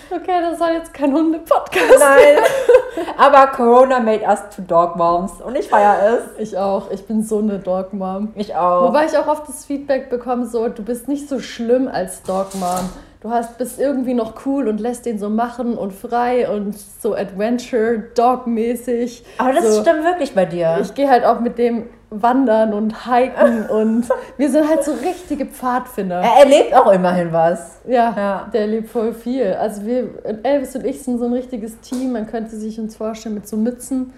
Okay, 0.09 0.41
das 0.41 0.59
soll 0.59 0.71
jetzt 0.71 0.95
kein 0.95 1.13
Hunde-Podcast. 1.13 1.99
Nein. 1.99 2.39
Aber 3.19 3.49
Corona 3.49 4.01
made 4.01 4.25
us 4.25 4.39
to 4.55 4.63
Dog 4.63 4.97
Moms. 4.97 5.33
Und 5.45 5.57
ich 5.57 5.69
feiere 5.69 6.19
es. 6.19 6.23
Ich 6.39 6.57
auch. 6.57 6.91
Ich 6.91 7.07
bin 7.07 7.23
so 7.23 7.41
eine 7.41 7.59
Dog 7.59 7.93
Mom. 7.93 8.33
Ich 8.35 8.55
auch. 8.55 8.89
Wobei 8.89 9.05
ich 9.07 9.19
auch 9.19 9.27
oft 9.27 9.49
das 9.49 9.65
Feedback 9.65 10.09
bekomme, 10.09 10.47
so, 10.47 10.69
du 10.69 10.83
bist 10.83 11.09
nicht 11.09 11.29
so 11.29 11.41
schlimm 11.41 11.89
als 11.89 12.23
Dog 12.23 12.55
Mom. 12.55 12.89
Du 13.21 13.31
hast, 13.31 13.59
bist 13.59 13.81
irgendwie 13.81 14.15
noch 14.15 14.47
cool 14.47 14.69
und 14.69 14.81
lässt 14.81 15.05
den 15.07 15.19
so 15.19 15.29
machen 15.29 15.77
und 15.77 15.93
frei 15.93 16.49
und 16.49 16.79
so 16.79 17.15
Adventure-Dog-mäßig. 17.15 19.25
Aber 19.39 19.53
das 19.53 19.75
so. 19.75 19.83
stimmt 19.83 20.05
wirklich 20.05 20.33
bei 20.35 20.45
dir. 20.45 20.79
Ich 20.81 20.95
gehe 20.95 21.11
halt 21.11 21.25
auch 21.25 21.41
mit 21.41 21.59
dem 21.59 21.89
wandern 22.11 22.73
und 22.73 23.07
hiken 23.07 23.67
und 23.71 24.09
wir 24.37 24.51
sind 24.51 24.69
halt 24.69 24.85
so 24.85 24.93
richtige 24.93 25.47
Pfadfinder. 25.47 26.21
Er 26.21 26.45
erlebt 26.45 26.75
auch 26.75 26.93
immerhin 26.93 27.33
was. 27.33 27.81
Ja, 27.87 28.15
ja, 28.17 28.51
der 28.53 28.63
erlebt 28.63 28.91
voll 28.91 29.13
viel. 29.13 29.55
Also 29.55 29.85
wir, 29.85 30.09
Elvis 30.43 30.77
und 30.77 30.85
ich 30.87 31.03
sind 31.03 31.19
so 31.19 31.27
ein 31.27 31.33
richtiges 31.33 31.81
Team. 31.81 32.13
Man 32.13 32.27
könnte 32.27 32.57
sich 32.57 32.79
uns 32.79 32.97
vorstellen 32.97 33.35
mit 33.35 33.49
so 33.49 33.57
Mützen 33.57 34.13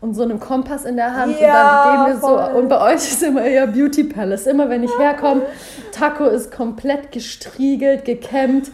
und 0.00 0.14
so 0.14 0.22
einem 0.22 0.38
Kompass 0.38 0.84
in 0.84 0.96
der 0.96 1.14
Hand 1.14 1.40
ja, 1.40 1.46
und 1.46 1.52
dann 1.52 2.06
gehen 2.06 2.14
wir 2.14 2.20
voll. 2.20 2.50
so 2.52 2.58
und 2.58 2.68
bei 2.68 2.80
euch 2.80 2.96
ist 2.96 3.22
immer 3.22 3.42
eher 3.42 3.66
Beauty 3.66 4.04
Palace. 4.04 4.46
Immer 4.46 4.68
wenn 4.68 4.84
ich 4.84 4.98
herkomme, 4.98 5.42
Taco 5.90 6.26
ist 6.26 6.52
komplett 6.52 7.12
gestriegelt, 7.12 8.04
gekämmt. 8.04 8.70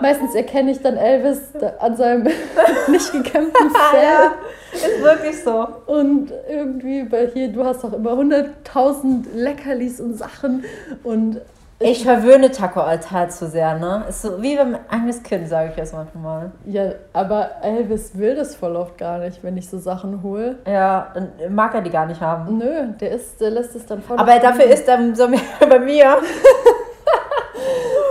Meistens 0.00 0.34
erkenne 0.34 0.70
ich 0.70 0.80
dann 0.80 0.96
Elvis 0.96 1.40
an 1.80 1.96
seinem 1.96 2.28
nicht 2.88 3.12
gekämmten 3.12 3.70
Fell. 3.90 4.02
Ja, 4.02 4.34
ist 4.72 5.02
wirklich 5.02 5.42
so. 5.42 5.66
Und 5.86 6.32
irgendwie 6.48 7.02
bei 7.02 7.28
hier, 7.32 7.48
du 7.48 7.64
hast 7.64 7.84
auch 7.84 7.92
immer 7.92 8.12
100.000 8.12 9.24
Leckerlis 9.34 10.00
und 10.00 10.16
Sachen 10.16 10.64
und 11.02 11.40
ich 11.82 12.04
verwöhne 12.04 12.50
Taco 12.50 12.82
halt 12.84 13.32
zu 13.32 13.48
sehr, 13.48 13.78
ne? 13.78 14.04
Ist 14.06 14.20
so 14.20 14.42
wie 14.42 14.54
beim 14.54 14.76
eigenes 14.90 15.22
Kind, 15.22 15.48
sage 15.48 15.70
ich 15.70 15.76
jetzt 15.78 15.94
manchmal. 15.94 16.52
Ja, 16.66 16.92
aber 17.14 17.52
Elvis 17.62 18.18
will 18.18 18.34
das 18.34 18.54
voll 18.54 18.76
oft 18.76 18.98
gar 18.98 19.16
nicht, 19.16 19.42
wenn 19.42 19.56
ich 19.56 19.68
so 19.68 19.78
Sachen 19.78 20.22
hole. 20.22 20.58
Ja, 20.66 21.10
dann 21.14 21.32
mag 21.48 21.74
er 21.74 21.80
die 21.80 21.88
gar 21.88 22.04
nicht 22.04 22.20
haben. 22.20 22.58
Nö, 22.58 22.88
der, 23.00 23.12
ist, 23.12 23.40
der 23.40 23.50
lässt 23.50 23.74
es 23.74 23.86
dann 23.86 24.02
voll. 24.02 24.18
Aber 24.18 24.38
dafür 24.38 24.66
ist 24.66 24.86
er 24.86 24.98
so 25.16 25.26
bei 25.60 25.78
mir. 25.78 26.18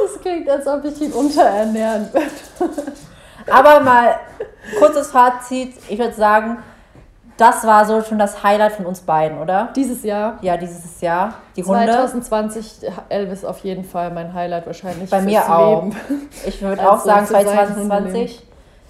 das 0.04 0.20
klingt, 0.20 0.50
als 0.50 0.66
ob 0.66 0.84
ich 0.86 1.00
ihn 1.00 1.14
unterernähren 1.14 2.10
würde. 2.12 2.92
aber 3.52 3.82
mal 3.82 4.16
kurzes 4.80 5.12
Fazit. 5.12 5.76
Ich 5.90 6.00
würde 6.00 6.16
sagen, 6.16 6.58
Das 7.40 7.66
war 7.66 7.86
so 7.86 8.02
schon 8.02 8.20
das 8.20 8.44
Highlight 8.44 8.74
von 8.74 8.86
uns 8.86 9.00
beiden, 9.00 9.40
oder? 9.40 9.70
Dieses 9.74 10.04
Jahr. 10.04 10.38
Ja, 10.42 10.58
dieses 10.58 11.00
Jahr. 11.00 11.36
Die 11.56 11.64
Hunde. 11.64 11.86
2020 11.86 12.82
Elvis 13.08 13.46
auf 13.46 13.60
jeden 13.60 13.86
Fall 13.86 14.12
mein 14.12 14.34
Highlight 14.34 14.66
wahrscheinlich. 14.66 15.10
Bei 15.10 15.22
mir 15.22 15.50
auch. 15.50 15.86
Leben. 15.86 15.96
Ich 16.46 16.62
würde 16.62 16.82
auch 16.92 17.00
sagen, 17.00 17.26
2020 17.26 18.46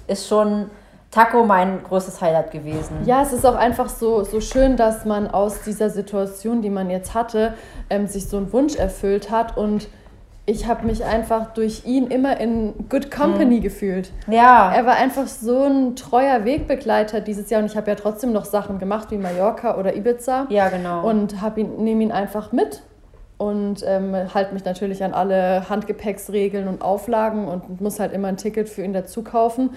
ist 0.07 0.27
schon 0.27 0.71
Taco 1.11 1.43
mein 1.43 1.83
größtes 1.83 2.21
Highlight 2.21 2.49
gewesen. 2.49 2.97
Ja, 3.05 3.21
es 3.21 3.33
ist 3.33 3.45
auch 3.45 3.55
einfach 3.55 3.87
so, 3.87 4.23
so 4.23 4.41
schön, 4.41 4.77
dass 4.77 5.05
man 5.05 5.27
aus 5.27 5.61
dieser 5.61 5.91
Situation, 5.91 6.63
die 6.63 6.71
man 6.71 6.89
jetzt 6.89 7.13
hatte, 7.13 7.53
ähm, 7.91 8.07
sich 8.07 8.27
so 8.27 8.37
einen 8.37 8.51
Wunsch 8.51 8.75
erfüllt 8.75 9.29
hat 9.29 9.57
und 9.57 9.87
ich 10.49 10.67
habe 10.67 10.85
mich 10.85 11.05
einfach 11.05 11.53
durch 11.53 11.85
ihn 11.85 12.07
immer 12.07 12.39
in 12.39 12.73
Good 12.89 13.11
Company 13.11 13.57
mhm. 13.57 13.61
gefühlt. 13.61 14.11
Ja. 14.27 14.73
Er 14.73 14.85
war 14.85 14.95
einfach 14.95 15.27
so 15.27 15.63
ein 15.63 15.95
treuer 15.95 16.43
Wegbegleiter 16.43 17.21
dieses 17.21 17.49
Jahr 17.49 17.61
und 17.61 17.67
ich 17.67 17.77
habe 17.77 17.89
ja 17.91 17.95
trotzdem 17.95 18.31
noch 18.31 18.45
Sachen 18.45 18.79
gemacht 18.79 19.11
wie 19.11 19.17
Mallorca 19.17 19.77
oder 19.77 19.95
Ibiza. 19.95 20.47
Ja, 20.49 20.69
genau. 20.69 21.07
Und 21.07 21.35
ihn, 21.55 21.83
nehme 21.83 22.03
ihn 22.03 22.11
einfach 22.11 22.51
mit 22.51 22.81
und 23.37 23.83
ähm, 23.85 24.15
halte 24.33 24.53
mich 24.53 24.65
natürlich 24.65 25.03
an 25.03 25.13
alle 25.13 25.69
Handgepäcksregeln 25.69 26.67
und 26.67 26.81
Auflagen 26.81 27.47
und 27.47 27.79
muss 27.79 27.99
halt 27.99 28.11
immer 28.11 28.27
ein 28.27 28.37
Ticket 28.37 28.67
für 28.67 28.83
ihn 28.83 28.91
dazu 28.91 29.23
kaufen. 29.23 29.69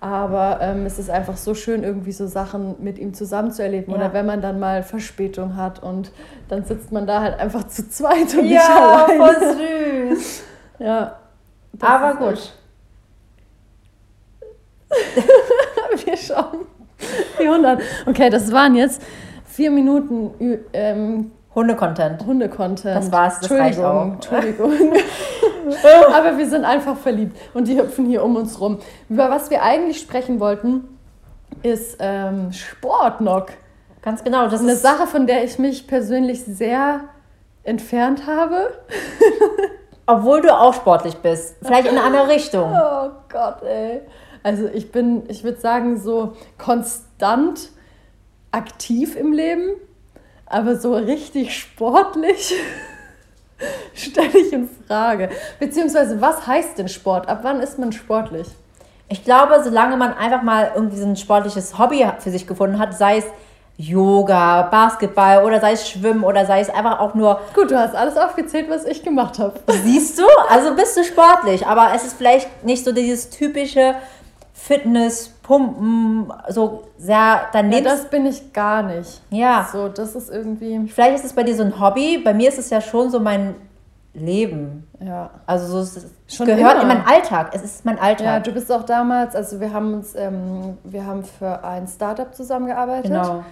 Aber 0.00 0.60
ähm, 0.62 0.86
es 0.86 0.98
ist 0.98 1.10
einfach 1.10 1.36
so 1.36 1.54
schön, 1.54 1.84
irgendwie 1.84 2.12
so 2.12 2.26
Sachen 2.26 2.76
mit 2.82 2.98
ihm 2.98 3.12
zusammen 3.12 3.52
zu 3.52 3.62
erleben. 3.62 3.92
Ja. 3.92 3.98
Oder 3.98 4.12
wenn 4.14 4.24
man 4.24 4.40
dann 4.40 4.58
mal 4.58 4.82
Verspätung 4.82 5.56
hat 5.56 5.82
und 5.82 6.10
dann 6.48 6.64
sitzt 6.64 6.90
man 6.90 7.06
da 7.06 7.20
halt 7.20 7.38
einfach 7.38 7.66
zu 7.66 7.88
zweit 7.88 8.34
und 8.34 8.46
ja, 8.46 8.60
nicht 8.60 8.70
allein. 8.70 9.18
Ja, 9.18 9.26
voll 9.26 10.16
süß. 10.16 10.42
ja. 10.78 11.16
Aber 11.80 12.14
gut. 12.14 12.52
Wir 16.04 16.16
schauen 16.16 16.66
die 17.38 17.46
100. 17.46 17.80
Okay, 18.06 18.30
das 18.30 18.50
waren 18.52 18.74
jetzt 18.74 19.02
vier 19.44 19.70
Minuten 19.70 20.30
ähm, 20.72 21.30
Hunde-Content. 21.54 22.24
Hunde-Content. 22.24 22.96
Das 22.96 23.12
war's, 23.12 23.40
das 23.40 23.50
Entschuldigung, 23.50 23.84
reicht 23.84 24.32
auch. 24.32 24.42
Entschuldigung. 24.42 24.92
Aber 26.14 26.38
wir 26.38 26.48
sind 26.48 26.64
einfach 26.64 26.96
verliebt 26.96 27.36
und 27.54 27.68
die 27.68 27.78
hüpfen 27.78 28.06
hier 28.06 28.24
um 28.24 28.36
uns 28.36 28.60
rum. 28.60 28.78
Über 29.08 29.30
was 29.30 29.50
wir 29.50 29.62
eigentlich 29.62 30.00
sprechen 30.00 30.40
wollten, 30.40 30.98
ist 31.62 31.96
ähm, 32.00 32.52
Sport 32.52 33.20
noch. 33.20 33.46
Ganz 34.02 34.24
genau. 34.24 34.44
Das 34.44 34.54
ist 34.54 34.66
eine 34.66 34.76
Sache, 34.76 35.06
von 35.06 35.26
der 35.26 35.44
ich 35.44 35.58
mich 35.58 35.86
persönlich 35.86 36.44
sehr 36.44 37.00
entfernt 37.64 38.26
habe. 38.26 38.72
Obwohl 40.06 40.40
du 40.40 40.56
auch 40.56 40.74
sportlich 40.74 41.16
bist. 41.16 41.56
Vielleicht 41.62 41.86
in 41.86 41.96
eine 41.96 42.02
andere 42.02 42.28
Richtung. 42.28 42.72
Oh 42.72 43.10
Gott, 43.28 43.62
ey. 43.62 44.00
Also 44.42 44.68
ich 44.72 44.90
bin, 44.90 45.24
ich 45.28 45.44
würde 45.44 45.60
sagen, 45.60 46.00
so 46.00 46.32
konstant 46.56 47.70
aktiv 48.50 49.14
im 49.16 49.32
Leben 49.32 49.76
aber 50.50 50.76
so 50.76 50.94
richtig 50.94 51.56
sportlich 51.56 52.54
stelle 53.94 54.36
ich 54.36 54.52
in 54.52 54.68
Frage. 54.86 55.30
Beziehungsweise, 55.58 56.20
was 56.20 56.46
heißt 56.46 56.76
denn 56.76 56.88
Sport? 56.88 57.28
Ab 57.28 57.40
wann 57.42 57.60
ist 57.60 57.78
man 57.78 57.92
sportlich? 57.92 58.46
Ich 59.08 59.24
glaube, 59.24 59.62
solange 59.64 59.96
man 59.96 60.12
einfach 60.12 60.42
mal 60.42 60.72
irgendwie 60.74 60.98
so 60.98 61.06
ein 61.06 61.16
sportliches 61.16 61.78
Hobby 61.78 62.06
für 62.18 62.30
sich 62.30 62.46
gefunden 62.46 62.78
hat, 62.78 62.96
sei 62.96 63.18
es 63.18 63.24
Yoga, 63.76 64.62
Basketball 64.62 65.44
oder 65.44 65.60
sei 65.60 65.72
es 65.72 65.88
Schwimmen 65.88 66.22
oder 66.22 66.44
sei 66.44 66.60
es 66.60 66.68
einfach 66.68 67.00
auch 67.00 67.14
nur. 67.14 67.40
Gut, 67.54 67.70
du 67.70 67.78
hast 67.78 67.94
alles 67.94 68.16
aufgezählt, 68.16 68.68
was 68.68 68.84
ich 68.84 69.02
gemacht 69.02 69.38
habe. 69.38 69.58
Siehst 69.84 70.18
du? 70.18 70.24
Also 70.48 70.74
bist 70.74 70.96
du 70.96 71.04
sportlich, 71.04 71.66
aber 71.66 71.92
es 71.94 72.04
ist 72.04 72.16
vielleicht 72.18 72.64
nicht 72.64 72.84
so 72.84 72.92
dieses 72.92 73.30
typische 73.30 73.94
Fitness, 74.52 75.32
Pumpen, 75.50 76.32
so 76.48 76.84
sehr 76.96 77.48
daneben. 77.52 77.84
Ja, 77.84 77.90
das 77.90 78.04
bin 78.08 78.24
ich 78.24 78.52
gar 78.52 78.84
nicht. 78.84 79.20
Ja. 79.30 79.68
So, 79.72 79.88
das 79.88 80.14
ist 80.14 80.30
irgendwie. 80.30 80.86
Vielleicht 80.86 81.16
ist 81.16 81.24
es 81.24 81.32
bei 81.32 81.42
dir 81.42 81.56
so 81.56 81.64
ein 81.64 81.80
Hobby. 81.80 82.18
Bei 82.18 82.32
mir 82.32 82.48
ist 82.48 82.58
es 82.60 82.70
ja 82.70 82.80
schon 82.80 83.10
so 83.10 83.18
mein 83.18 83.56
Leben. 84.14 84.86
Ja. 85.04 85.30
Also 85.46 85.66
so, 85.66 85.80
es 85.80 86.06
schon 86.28 86.46
gehört 86.46 86.74
immer. 86.74 86.82
in 86.82 86.88
meinen 86.88 87.04
Alltag. 87.04 87.50
Es 87.52 87.64
ist 87.64 87.84
mein 87.84 87.98
Alltag. 87.98 88.26
Ja, 88.26 88.38
du 88.38 88.52
bist 88.52 88.70
auch 88.70 88.84
damals, 88.84 89.34
also 89.34 89.58
wir 89.58 89.72
haben 89.72 89.94
uns, 89.94 90.14
ähm, 90.14 90.78
wir 90.84 91.04
haben 91.04 91.24
für 91.24 91.64
ein 91.64 91.88
Startup 91.88 92.32
zusammengearbeitet. 92.32 93.10
Genau. 93.10 93.42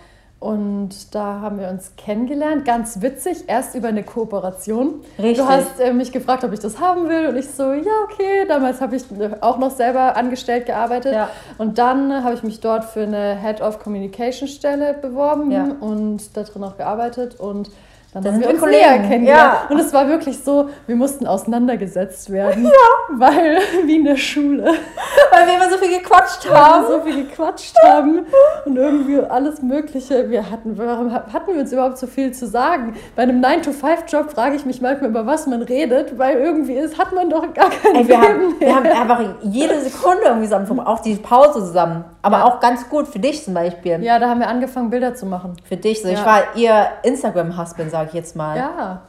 Und 0.41 1.17
da 1.17 1.41
haben 1.41 1.59
wir 1.59 1.69
uns 1.69 1.93
kennengelernt. 1.97 2.65
Ganz 2.65 3.03
witzig, 3.03 3.45
erst 3.49 3.75
über 3.75 3.89
eine 3.89 4.05
Kooperation. 4.05 5.01
Richtig. 5.19 5.39
Du 5.39 5.49
hast 5.49 5.81
äh, 5.81 5.93
mich 5.93 6.13
gefragt, 6.13 6.45
ob 6.45 6.53
ich 6.53 6.61
das 6.61 6.79
haben 6.79 7.09
will. 7.09 7.27
Und 7.27 7.37
ich 7.37 7.49
so, 7.49 7.73
ja, 7.73 7.93
okay. 8.05 8.47
Damals 8.47 8.81
habe 8.81 8.95
ich 8.95 9.03
auch 9.41 9.59
noch 9.59 9.73
selber 9.73 10.17
angestellt 10.17 10.67
gearbeitet. 10.67 11.13
Ja. 11.13 11.31
Und 11.59 11.79
dann 11.79 12.13
äh, 12.13 12.23
habe 12.23 12.35
ich 12.35 12.45
mich 12.45 12.61
dort 12.61 12.85
für 12.85 13.03
eine 13.03 13.37
Head 13.41 13.61
of 13.61 13.81
Communication 13.81 14.47
Stelle 14.47 14.95
beworben 14.95 15.51
ja. 15.51 15.77
und 15.81 16.37
da 16.37 16.45
drin 16.45 16.63
auch 16.63 16.77
gearbeitet. 16.77 17.41
Und 17.41 17.71
dann, 18.13 18.25
dann 18.25 18.35
haben 18.35 18.41
wir 18.41 18.51
uns 18.51 18.61
Kollegen. 18.61 18.81
näher 18.81 18.99
kennengelernt. 18.99 19.55
Ja. 19.65 19.67
Und 19.69 19.79
es 19.81 19.93
war 19.93 20.09
wirklich 20.09 20.43
so, 20.43 20.71
wir 20.87 20.97
mussten 20.97 21.27
auseinandergesetzt 21.27 22.31
werden. 22.31 22.71
Ja. 22.79 23.19
Weil, 23.19 23.59
wie 23.87 23.97
in 23.97 24.05
der 24.05 24.17
Schule. 24.17 24.65
Weil 25.31 25.47
wir 25.47 25.55
immer 25.55 25.71
so 25.71 25.79
viel 25.79 25.99
gequatscht 25.99 26.49
haben. 26.51 26.85
Weil 26.85 26.91
wir 26.91 26.99
so 26.99 27.05
viel 27.05 27.25
gequatscht 27.27 27.75
haben. 27.83 28.27
Und 28.65 28.77
irgendwie 28.77 29.19
alles 29.21 29.63
Mögliche. 29.63 30.29
Wir 30.31 30.51
hatten, 30.51 30.79
hatten 30.79 31.55
wir 31.55 31.61
uns 31.61 31.73
überhaupt 31.73 31.99
so 31.99 32.07
viel 32.07 32.33
zu 32.33 32.47
sagen? 32.47 32.95
Bei 33.17 33.23
einem 33.23 33.43
9-to-5-Job 33.43 34.31
frage 34.31 34.57
ich 34.57 34.67
mich 34.67 34.81
manchmal, 34.81 35.11
über 35.11 35.27
was 35.27 35.47
man 35.47 35.63
redet, 35.63 36.19
weil 36.19 36.37
irgendwie 36.37 36.75
ist, 36.75 36.99
hat 36.99 37.13
man 37.13 37.31
doch 37.31 37.53
gar 37.55 37.71
kein 37.71 37.97
Ey, 37.97 38.09
wir 38.09 38.21
Leben 38.21 38.29
haben. 38.29 38.61
Wir 38.61 38.75
haben 38.75 38.87
einfach 38.87 39.21
jede 39.43 39.81
Sekunde 39.81 40.25
irgendwie 40.27 40.47
zusammen, 40.47 40.81
auch 40.81 41.01
die 41.01 41.15
Pause 41.17 41.61
zusammen. 41.61 42.05
Aber 42.23 42.39
ja. 42.39 42.45
auch 42.45 42.61
ganz 42.61 42.89
gut 42.89 43.09
für 43.09 43.19
dich 43.19 43.45
zum 43.45 43.55
Beispiel. 43.55 44.03
Ja, 44.03 44.19
da 44.19 44.29
haben 44.29 44.41
wir 44.41 44.49
angefangen, 44.49 44.91
Bilder 44.91 45.15
zu 45.15 45.27
machen. 45.27 45.57
Für 45.65 45.77
dich. 45.77 46.03
So. 46.03 46.09
Ja. 46.09 46.15
Ich 46.15 46.25
war 46.25 46.57
ihr 46.57 46.89
Instagram-Husband, 47.03 47.91
sage 47.91 48.08
ich 48.09 48.15
jetzt 48.15 48.37
mal. 48.37 48.57
Ja. 48.57 49.03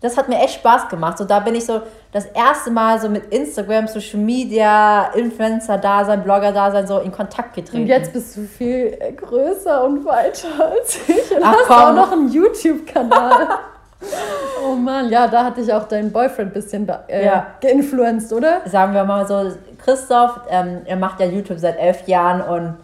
Das 0.00 0.18
hat 0.18 0.28
mir 0.28 0.38
echt 0.38 0.56
Spaß 0.56 0.90
gemacht. 0.90 1.16
So, 1.16 1.24
da 1.24 1.40
bin 1.40 1.54
ich 1.54 1.64
so 1.64 1.80
das 2.12 2.26
erste 2.26 2.70
Mal 2.70 3.00
so 3.00 3.08
mit 3.08 3.32
Instagram, 3.32 3.86
Social 3.86 4.20
Media, 4.20 5.06
Influencer-Dasein, 5.14 6.22
Blogger-Dasein 6.22 6.86
so 6.86 6.98
in 6.98 7.10
Kontakt 7.10 7.54
getreten. 7.54 7.84
Und 7.84 7.86
jetzt 7.86 8.12
bist 8.12 8.36
du 8.36 8.42
viel 8.42 8.98
größer 9.16 9.82
und 9.82 10.04
weiter 10.04 10.48
als 10.58 10.98
ich. 11.08 11.34
Und 11.34 11.42
Ach, 11.42 11.54
hast 11.54 11.66
komm. 11.66 11.76
auch 11.76 11.94
noch 11.94 12.12
einen 12.12 12.30
YouTube-Kanal. 12.30 13.48
oh 14.62 14.74
Mann, 14.74 15.08
ja, 15.08 15.26
da 15.26 15.44
hatte 15.44 15.62
ich 15.62 15.72
auch 15.72 15.84
deinen 15.84 16.12
Boyfriend 16.12 16.50
ein 16.50 16.52
bisschen 16.52 16.86
äh, 17.08 17.24
ja. 17.24 17.46
geinfluenced, 17.62 18.32
oder? 18.34 18.60
Sagen 18.66 18.92
wir 18.92 19.04
mal 19.04 19.26
so, 19.26 19.52
Christoph, 19.82 20.40
ähm, 20.50 20.82
er 20.84 20.96
macht 20.96 21.20
ja 21.20 21.26
YouTube 21.26 21.58
seit 21.58 21.78
elf 21.78 22.06
Jahren 22.06 22.42
und 22.42 22.76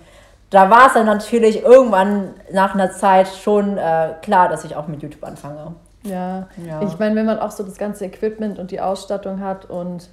da 0.51 0.69
war 0.69 0.89
es 0.89 0.95
dann 0.95 1.07
natürlich 1.07 1.63
irgendwann 1.63 2.35
nach 2.53 2.75
einer 2.75 2.91
Zeit 2.91 3.29
schon 3.29 3.79
äh, 3.79 4.15
klar, 4.21 4.49
dass 4.49 4.65
ich 4.65 4.77
auch 4.77 4.89
mit 4.89 5.03
YouTube 5.03 5.25
anfange. 5.25 5.75
Ja, 6.03 6.49
ja. 6.67 6.83
ich 6.83 6.99
meine, 6.99 7.15
wenn 7.15 7.27
man 7.27 7.39
auch 7.39 7.51
so 7.51 7.63
das 7.63 7.77
ganze 7.77 8.07
Equipment 8.07 8.59
und 8.59 8.71
die 8.71 8.81
Ausstattung 8.81 9.41
hat 9.41 9.67
und 9.67 10.09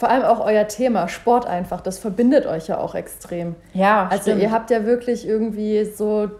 vor 0.00 0.08
allem 0.08 0.22
auch 0.22 0.40
euer 0.40 0.66
Thema, 0.66 1.08
Sport 1.08 1.46
einfach, 1.46 1.82
das 1.82 1.98
verbindet 1.98 2.46
euch 2.46 2.68
ja 2.68 2.78
auch 2.78 2.94
extrem. 2.94 3.54
Ja, 3.74 4.08
Also 4.10 4.22
stimmt. 4.30 4.40
ihr 4.40 4.50
habt 4.50 4.70
ja 4.70 4.86
wirklich 4.86 5.28
irgendwie 5.28 5.84
so, 5.84 6.30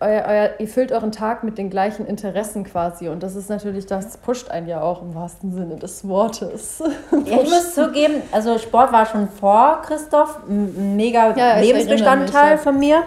euer, 0.00 0.24
euer, 0.28 0.50
ihr 0.58 0.68
füllt 0.68 0.92
euren 0.92 1.12
Tag 1.12 1.42
mit 1.42 1.56
den 1.56 1.70
gleichen 1.70 2.04
Interessen 2.04 2.64
quasi 2.64 3.08
und 3.08 3.22
das 3.22 3.34
ist 3.34 3.48
natürlich, 3.48 3.86
das 3.86 4.18
pusht 4.18 4.50
einen 4.50 4.68
ja 4.68 4.82
auch 4.82 5.00
im 5.00 5.14
wahrsten 5.14 5.50
Sinne 5.50 5.76
des 5.76 6.06
Wortes. 6.06 6.82
Ja, 7.24 7.40
ich 7.40 7.48
muss 7.48 7.74
zugeben, 7.74 8.16
also 8.32 8.58
Sport 8.58 8.92
war 8.92 9.06
schon 9.06 9.30
vor 9.30 9.80
Christoph 9.86 10.40
ein 10.46 10.96
mega 10.96 11.34
ja, 11.34 11.58
Lebensbestandteil 11.58 12.50
mich, 12.50 12.58
ja. 12.58 12.58
von 12.58 12.78
mir 12.78 13.02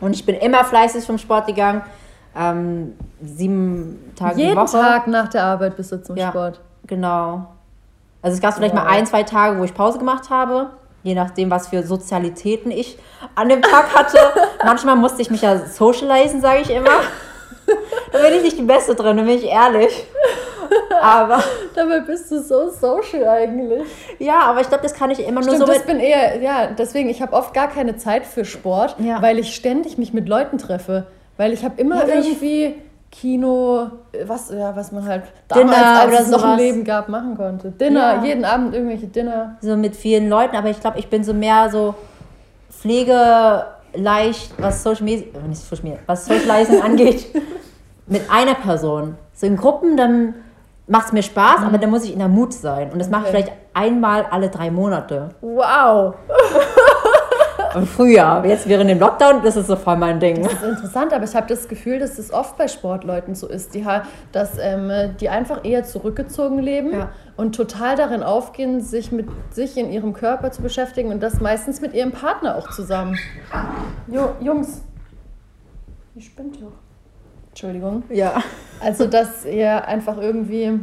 und 0.00 0.14
ich 0.14 0.24
bin 0.24 0.36
immer 0.36 0.64
fleißig 0.64 1.04
vom 1.04 1.18
Sport 1.18 1.48
gegangen. 1.48 1.82
Ähm, 2.34 2.94
sieben 3.22 4.14
Tage 4.16 4.38
Jeden 4.38 4.52
die 4.52 4.56
Woche. 4.56 4.78
Tag 4.78 5.08
nach 5.08 5.28
der 5.28 5.44
Arbeit 5.44 5.76
bist 5.76 5.92
du 5.92 6.02
zum 6.02 6.16
ja, 6.16 6.30
Sport. 6.30 6.58
Genau. 6.86 7.48
Also 8.22 8.36
es 8.36 8.40
gab 8.40 8.54
vielleicht 8.54 8.74
wow. 8.74 8.84
mal 8.84 8.90
ein, 8.90 9.06
zwei 9.06 9.24
Tage, 9.24 9.58
wo 9.58 9.64
ich 9.64 9.74
Pause 9.74 9.98
gemacht 9.98 10.30
habe, 10.30 10.70
je 11.02 11.14
nachdem, 11.14 11.50
was 11.50 11.68
für 11.68 11.82
Sozialitäten 11.82 12.70
ich 12.70 12.98
an 13.34 13.48
dem 13.48 13.60
Tag 13.60 13.94
hatte. 13.94 14.18
Manchmal 14.64 14.96
musste 14.96 15.20
ich 15.22 15.30
mich 15.30 15.42
ja 15.42 15.58
socialisen, 15.58 16.40
sage 16.40 16.60
ich 16.60 16.70
immer. 16.70 17.00
da 18.12 18.18
bin 18.18 18.34
ich 18.34 18.42
nicht 18.42 18.58
die 18.58 18.62
Beste 18.62 18.94
drin, 18.94 19.16
da 19.16 19.22
bin 19.24 19.38
ich 19.38 19.46
ehrlich. 19.46 20.06
Aber 21.00 21.42
dabei 21.74 22.00
bist 22.00 22.30
du 22.30 22.40
so 22.40 22.70
social 22.70 23.26
eigentlich. 23.26 23.82
Ja, 24.18 24.40
aber 24.42 24.60
ich 24.60 24.68
glaube, 24.68 24.82
das 24.82 24.94
kann 24.94 25.10
ich 25.10 25.18
immer 25.20 25.40
nur 25.40 25.54
Stimmt, 25.54 25.66
so. 25.66 25.72
Ich 25.72 25.84
bin 25.84 25.98
eher, 25.98 26.40
ja, 26.40 26.68
deswegen, 26.68 27.08
ich 27.08 27.20
habe 27.20 27.32
oft 27.32 27.52
gar 27.52 27.68
keine 27.68 27.96
Zeit 27.96 28.24
für 28.24 28.44
Sport, 28.44 28.96
ja. 28.98 29.20
weil 29.20 29.38
ich 29.38 29.54
ständig 29.54 29.98
mich 29.98 30.12
mit 30.12 30.28
Leuten 30.28 30.58
treffe. 30.58 31.06
Weil 31.36 31.52
ich 31.52 31.64
habe 31.64 31.80
immer 31.80 32.06
ja, 32.06 32.14
irgendwie 32.14 32.76
Kino, 33.12 33.90
was, 34.24 34.50
ja, 34.50 34.74
was 34.74 34.90
man 34.90 35.06
halt 35.06 35.24
damals, 35.46 35.70
Dinner 35.70 36.00
als 36.00 36.20
es 36.22 36.28
noch 36.30 36.42
ein 36.42 36.58
Leben 36.58 36.82
gab, 36.82 37.10
machen 37.10 37.36
konnte. 37.36 37.70
Dinner, 37.70 38.16
ja. 38.16 38.24
jeden 38.24 38.44
Abend 38.44 38.74
irgendwelche 38.74 39.06
Dinner. 39.06 39.58
So 39.60 39.76
mit 39.76 39.94
vielen 39.94 40.30
Leuten, 40.30 40.56
aber 40.56 40.70
ich 40.70 40.80
glaube, 40.80 40.98
ich 40.98 41.08
bin 41.08 41.22
so 41.22 41.34
mehr 41.34 41.70
so 41.70 41.94
pflegeleicht, 42.70 44.54
was 44.58 44.82
Social 44.82 45.04
Media, 45.04 45.26
äh, 45.26 45.46
nicht 45.46 45.60
Social 45.60 45.84
Media, 45.84 45.98
was 46.06 46.24
Socializing 46.24 46.80
angeht, 46.82 47.26
mit 48.06 48.22
einer 48.30 48.54
Person. 48.54 49.18
So 49.34 49.46
in 49.46 49.56
Gruppen, 49.56 49.98
dann 49.98 50.34
macht 50.86 51.08
es 51.08 51.12
mir 51.12 51.22
Spaß, 51.22 51.60
mhm. 51.60 51.66
aber 51.66 51.78
dann 51.78 51.90
muss 51.90 52.04
ich 52.04 52.14
in 52.14 52.18
der 52.18 52.28
Mut 52.28 52.54
sein. 52.54 52.90
Und 52.92 52.98
das 52.98 53.08
okay. 53.08 53.16
mache 53.16 53.24
ich 53.24 53.30
vielleicht 53.30 53.52
einmal 53.74 54.24
alle 54.30 54.48
drei 54.48 54.70
Monate. 54.70 55.28
Wow! 55.42 56.14
Früher, 57.86 58.42
jetzt 58.46 58.68
während 58.68 58.90
dem 58.90 58.98
Lockdown, 58.98 59.42
das 59.42 59.56
ist 59.56 59.66
so 59.66 59.76
voll 59.76 59.96
mein 59.96 60.20
Ding. 60.20 60.42
Das 60.42 60.52
ist 60.52 60.62
interessant, 60.62 61.12
aber 61.12 61.24
ich 61.24 61.34
habe 61.34 61.46
das 61.46 61.68
Gefühl, 61.68 61.98
dass 61.98 62.18
es 62.18 62.32
oft 62.32 62.56
bei 62.56 62.68
Sportleuten 62.68 63.34
so 63.34 63.48
ist, 63.48 63.74
die, 63.74 63.86
dass 64.32 64.58
ähm, 64.58 64.90
die 65.20 65.28
einfach 65.28 65.64
eher 65.64 65.84
zurückgezogen 65.84 66.58
leben 66.58 66.92
ja. 66.92 67.10
und 67.36 67.54
total 67.54 67.96
darin 67.96 68.22
aufgehen, 68.22 68.80
sich 68.80 69.12
mit 69.12 69.28
sich 69.50 69.76
in 69.76 69.90
ihrem 69.90 70.12
Körper 70.12 70.50
zu 70.50 70.62
beschäftigen 70.62 71.10
und 71.10 71.22
das 71.22 71.40
meistens 71.40 71.80
mit 71.80 71.94
ihrem 71.94 72.12
Partner 72.12 72.56
auch 72.56 72.70
zusammen. 72.70 73.18
Jo, 74.06 74.30
Jungs, 74.40 74.82
ich 76.14 76.26
spinnt 76.26 76.60
doch. 76.60 76.72
Entschuldigung. 77.48 78.02
Ja. 78.08 78.42
Also, 78.80 79.06
dass 79.06 79.44
ihr 79.44 79.86
einfach 79.86 80.18
irgendwie. 80.18 80.80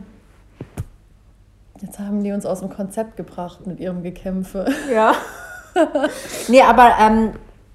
Jetzt 1.81 1.97
haben 1.97 2.23
die 2.23 2.31
uns 2.31 2.45
aus 2.45 2.59
dem 2.59 2.69
Konzept 2.69 3.17
gebracht 3.17 3.65
mit 3.65 3.79
ihrem 3.79 4.03
Gekämpfe. 4.03 4.65
Ja. 4.93 5.13
nee, 6.47 6.61
aber 6.61 6.93
ähm, 6.99 7.31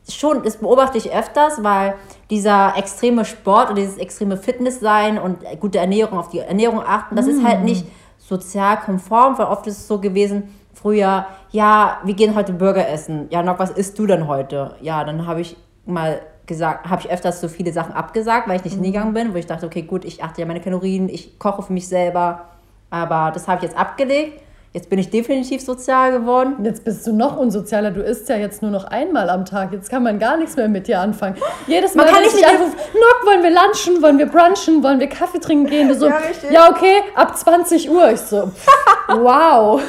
schon, 0.08 0.42
das 0.42 0.56
beobachte 0.56 0.98
ich 0.98 1.12
öfters, 1.12 1.62
weil 1.62 1.94
dieser 2.30 2.76
extreme 2.76 3.24
Sport 3.24 3.70
und 3.70 3.76
dieses 3.76 3.96
extreme 3.96 4.36
Fitness 4.36 4.80
sein 4.80 5.18
und 5.18 5.38
gute 5.60 5.78
Ernährung, 5.78 6.18
auf 6.18 6.30
die 6.30 6.40
Ernährung 6.40 6.80
achten, 6.80 7.16
das 7.16 7.26
mm. 7.26 7.30
ist 7.30 7.44
halt 7.44 7.60
mm. 7.60 7.64
nicht 7.64 7.86
sozial 8.18 8.78
konform, 8.78 9.38
weil 9.38 9.46
oft 9.46 9.66
ist 9.66 9.78
es 9.78 9.88
so 9.88 9.98
gewesen, 9.98 10.54
früher, 10.72 11.26
ja, 11.50 11.98
wir 12.04 12.14
gehen 12.14 12.34
heute 12.34 12.52
Burger 12.52 12.88
essen. 12.88 13.26
Ja, 13.30 13.42
noch 13.42 13.58
was 13.58 13.70
isst 13.70 13.98
du 13.98 14.06
denn 14.06 14.26
heute? 14.26 14.74
Ja, 14.80 15.04
dann 15.04 15.26
habe 15.26 15.40
ich 15.40 15.56
mal 15.86 16.20
gesagt, 16.46 16.88
habe 16.88 17.02
ich 17.02 17.10
öfters 17.10 17.40
so 17.40 17.48
viele 17.48 17.72
Sachen 17.72 17.94
abgesagt, 17.94 18.48
weil 18.48 18.56
ich 18.56 18.64
nicht 18.64 18.76
mhm. 18.76 18.84
hingegangen 18.84 19.14
bin, 19.14 19.32
wo 19.32 19.38
ich 19.38 19.46
dachte, 19.46 19.66
okay, 19.66 19.82
gut, 19.82 20.04
ich 20.04 20.22
achte 20.22 20.40
ja 20.40 20.46
meine 20.46 20.60
Kalorien, 20.60 21.08
ich 21.08 21.38
koche 21.38 21.62
für 21.62 21.72
mich 21.72 21.88
selber. 21.88 22.46
Aber 22.90 23.30
das 23.32 23.48
habe 23.48 23.58
ich 23.58 23.70
jetzt 23.70 23.78
abgelegt. 23.78 24.40
Jetzt 24.74 24.90
bin 24.90 24.98
ich 24.98 25.08
definitiv 25.08 25.62
sozial 25.62 26.10
geworden. 26.10 26.64
Jetzt 26.64 26.82
bist 26.82 27.06
du 27.06 27.12
noch 27.12 27.36
unsozialer. 27.36 27.92
Du 27.92 28.02
isst 28.02 28.28
ja 28.28 28.34
jetzt 28.34 28.60
nur 28.60 28.72
noch 28.72 28.82
einmal 28.82 29.30
am 29.30 29.44
Tag. 29.44 29.72
Jetzt 29.72 29.88
kann 29.88 30.02
man 30.02 30.18
gar 30.18 30.36
nichts 30.36 30.56
mehr 30.56 30.66
mit 30.66 30.88
dir 30.88 30.98
anfangen. 30.98 31.36
Jedes 31.68 31.94
Mal, 31.94 32.06
wenn 32.06 32.24
ich 32.24 32.32
dich 32.32 32.44
anrufe, 32.44 32.76
Nock, 32.76 33.24
wollen 33.24 33.44
wir 33.44 33.50
lunchen, 33.50 34.02
wollen 34.02 34.18
wir 34.18 34.26
brunchen, 34.26 34.82
wollen 34.82 34.98
wir 34.98 35.06
Kaffee 35.06 35.38
trinken 35.38 35.70
gehen? 35.70 35.86
Du 35.86 35.94
so, 35.94 36.08
ja, 36.08 36.18
ja 36.50 36.70
okay, 36.72 37.02
ab 37.14 37.38
20 37.38 37.88
Uhr. 37.88 38.10
Ich 38.10 38.20
so, 38.20 38.50
wow. 39.08 39.80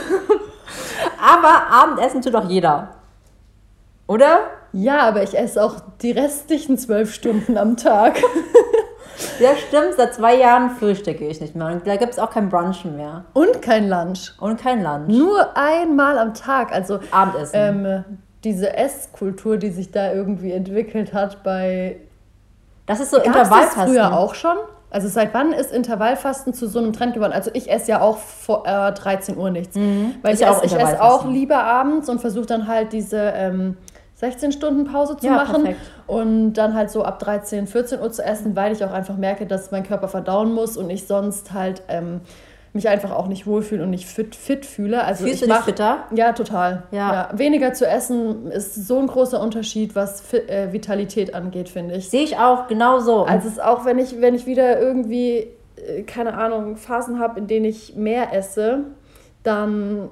Aber 1.20 1.64
Abendessen 1.72 2.22
tut 2.22 2.36
doch 2.36 2.48
jeder. 2.48 2.90
Oder? 4.06 4.42
Ja, 4.72 5.00
aber 5.00 5.24
ich 5.24 5.36
esse 5.36 5.64
auch 5.64 5.78
die 6.04 6.12
restlichen 6.12 6.78
zwölf 6.78 7.12
Stunden 7.12 7.58
am 7.58 7.76
Tag. 7.76 8.20
ja, 9.40 9.56
stimmt. 9.56 9.96
Seit 9.98 10.14
zwei 10.14 10.36
Jahren 10.36 10.72
frühstücke 10.72 11.28
ich 11.28 11.42
nicht 11.42 11.56
mehr. 11.56 11.68
Und 11.68 11.88
da 11.88 11.96
gibt 11.96 12.14
es 12.14 12.20
auch 12.20 12.30
kein 12.30 12.50
Brunchen 12.50 12.96
mehr. 12.98 13.26
Und 13.34 13.62
kein 13.62 13.90
Lunch. 13.90 14.34
Und 14.40 14.60
kein 14.60 14.84
Lunch. 14.84 15.08
Nur 15.08 15.56
einmal 15.56 16.18
am 16.18 16.34
Tag. 16.34 16.72
Also 16.72 17.00
Abendessen. 17.12 17.56
Ähm, 17.56 18.04
diese 18.44 18.76
Esskultur, 18.78 19.58
die 19.58 19.72
sich 19.72 19.92
da 19.92 20.14
irgendwie 20.14 20.52
entwickelt 20.52 21.14
hat 21.14 21.44
bei. 21.44 21.98
Das 22.86 23.00
ist 23.00 23.12
so 23.12 23.18
Intervallfasten. 23.18 23.82
Das 23.82 23.90
früher 23.90 24.18
auch 24.18 24.36
schon? 24.36 24.58
Also 24.92 25.10
seit 25.10 25.34
wann 25.34 25.52
ist 25.52 25.74
Intervallfasten 25.74 26.54
zu 26.54 26.68
so 26.68 26.80
einem 26.80 26.94
Trend 26.94 27.16
geworden? 27.16 27.34
Also 27.34 27.52
ich 27.54 27.70
esse 27.70 27.92
ja 27.92 28.02
auch 28.02 28.18
vor 28.18 28.66
äh, 28.66 28.94
13 28.94 29.36
Uhr 29.36 29.50
nichts. 29.50 29.76
Mhm. 29.76 30.16
Weil 30.22 30.36
ich, 30.36 30.42
ich, 30.42 30.48
esse, 30.48 30.66
ich 30.66 30.74
esse 30.74 31.02
auch 31.02 31.26
lieber 31.28 31.64
abends 31.64 32.08
und 32.08 32.22
versuche 32.22 32.46
dann 32.46 32.68
halt 32.68 32.94
diese 32.94 33.18
ähm, 33.18 33.78
16 34.16 34.54
Stunden 34.54 34.86
Pause 34.86 35.18
zu 35.18 35.26
ja, 35.26 35.34
machen 35.34 35.64
perfekt. 35.64 35.82
Und 36.08 36.54
dann 36.54 36.74
halt 36.74 36.92
so 36.92 37.04
ab 37.04 37.20
13, 37.20 37.68
14 37.68 38.00
Uhr 38.00 38.12
zu 38.12 38.24
essen, 38.24 38.56
weil 38.56 38.72
ich 38.74 38.84
auch 38.84 38.92
einfach 38.92 39.18
merke, 39.18 39.46
dass 39.46 39.72
mein 39.72 39.84
Körper 39.84 40.08
verdauen 40.08 40.54
muss 40.54 40.78
und 40.78 40.90
ich 40.90 41.08
sonst 41.08 41.54
halt 41.54 41.82
ähm, 41.88 42.22
mich 42.74 42.90
einfach 42.90 43.12
auch 43.12 43.28
nicht 43.28 43.48
wohlfühle 43.48 43.84
und 43.84 43.90
nicht 43.90 44.06
fit, 44.06 44.36
fit 44.36 44.66
fühle. 44.66 45.04
Also 45.04 45.24
Fühlst 45.24 45.42
ich 45.42 45.48
du 45.48 45.54
dich 45.54 45.64
fitter? 45.64 46.04
Ja, 46.14 46.34
total. 46.34 46.84
Ja. 46.92 47.14
ja. 47.14 47.30
Weniger 47.34 47.74
zu 47.74 47.88
essen 47.88 48.52
ist 48.52 48.76
so 48.76 49.00
ein 49.00 49.08
großer 49.08 49.42
Unterschied, 49.42 49.96
was 49.96 50.22
fit, 50.22 50.50
äh, 50.50 50.74
Vitalität 50.74 51.34
angeht, 51.34 51.70
finde 51.70 51.96
ich. 51.96 52.10
Sehe 52.10 52.24
ich 52.24 52.38
auch 52.38 52.68
genauso. 52.68 53.24
Also 53.24 53.48
es 53.48 53.54
ist 53.54 53.64
auch, 53.64 53.86
wenn 53.86 53.98
ich, 53.98 54.20
wenn 54.20 54.36
ich 54.36 54.46
wieder 54.46 54.80
irgendwie, 54.80 55.48
äh, 55.78 56.04
keine 56.04 56.34
Ahnung, 56.36 56.76
Phasen 56.76 57.18
habe, 57.20 57.40
in 57.40 57.48
denen 57.48 57.66
ich 57.66 57.96
mehr 57.96 58.34
esse, 58.34 58.82
dann 59.44 60.10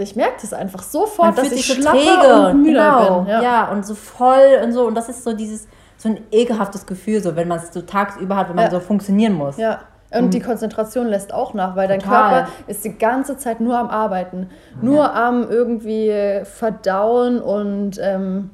ich 0.00 0.16
merke 0.16 0.34
das 0.40 0.52
einfach 0.52 0.82
sofort, 0.82 1.36
dass 1.38 1.52
ich 1.52 1.64
schlapper 1.64 2.50
und 2.50 2.62
müde 2.62 2.74
genau. 2.74 3.20
bin. 3.20 3.28
Ja. 3.28 3.42
ja. 3.42 3.68
und 3.70 3.86
so 3.86 3.94
voll 3.94 4.60
und 4.62 4.72
so. 4.72 4.86
Und 4.86 4.94
das 4.94 5.08
ist 5.08 5.24
so 5.24 5.34
dieses, 5.34 5.68
so 5.96 6.08
ein 6.08 6.20
ekelhaftes 6.30 6.86
Gefühl, 6.86 7.22
so 7.22 7.36
wenn 7.36 7.48
man 7.48 7.58
es 7.58 7.72
so 7.72 7.82
tagsüber 7.82 8.36
hat, 8.36 8.48
wenn 8.48 8.56
man 8.56 8.66
ja. 8.66 8.70
so 8.70 8.80
funktionieren 8.80 9.34
muss. 9.34 9.56
Ja. 9.56 9.80
Und 10.16 10.32
die 10.32 10.40
Konzentration 10.40 11.08
lässt 11.08 11.34
auch 11.34 11.54
nach, 11.54 11.74
weil 11.74 11.88
Total. 11.88 11.98
dein 11.98 12.08
Körper 12.08 12.48
ist 12.68 12.84
die 12.84 12.96
ganze 12.96 13.36
Zeit 13.36 13.60
nur 13.60 13.76
am 13.76 13.88
Arbeiten, 13.88 14.48
nur 14.80 14.98
ja. 14.98 15.28
am 15.28 15.50
irgendwie 15.50 16.42
verdauen 16.44 17.40
und 17.40 17.98
ähm, 18.00 18.50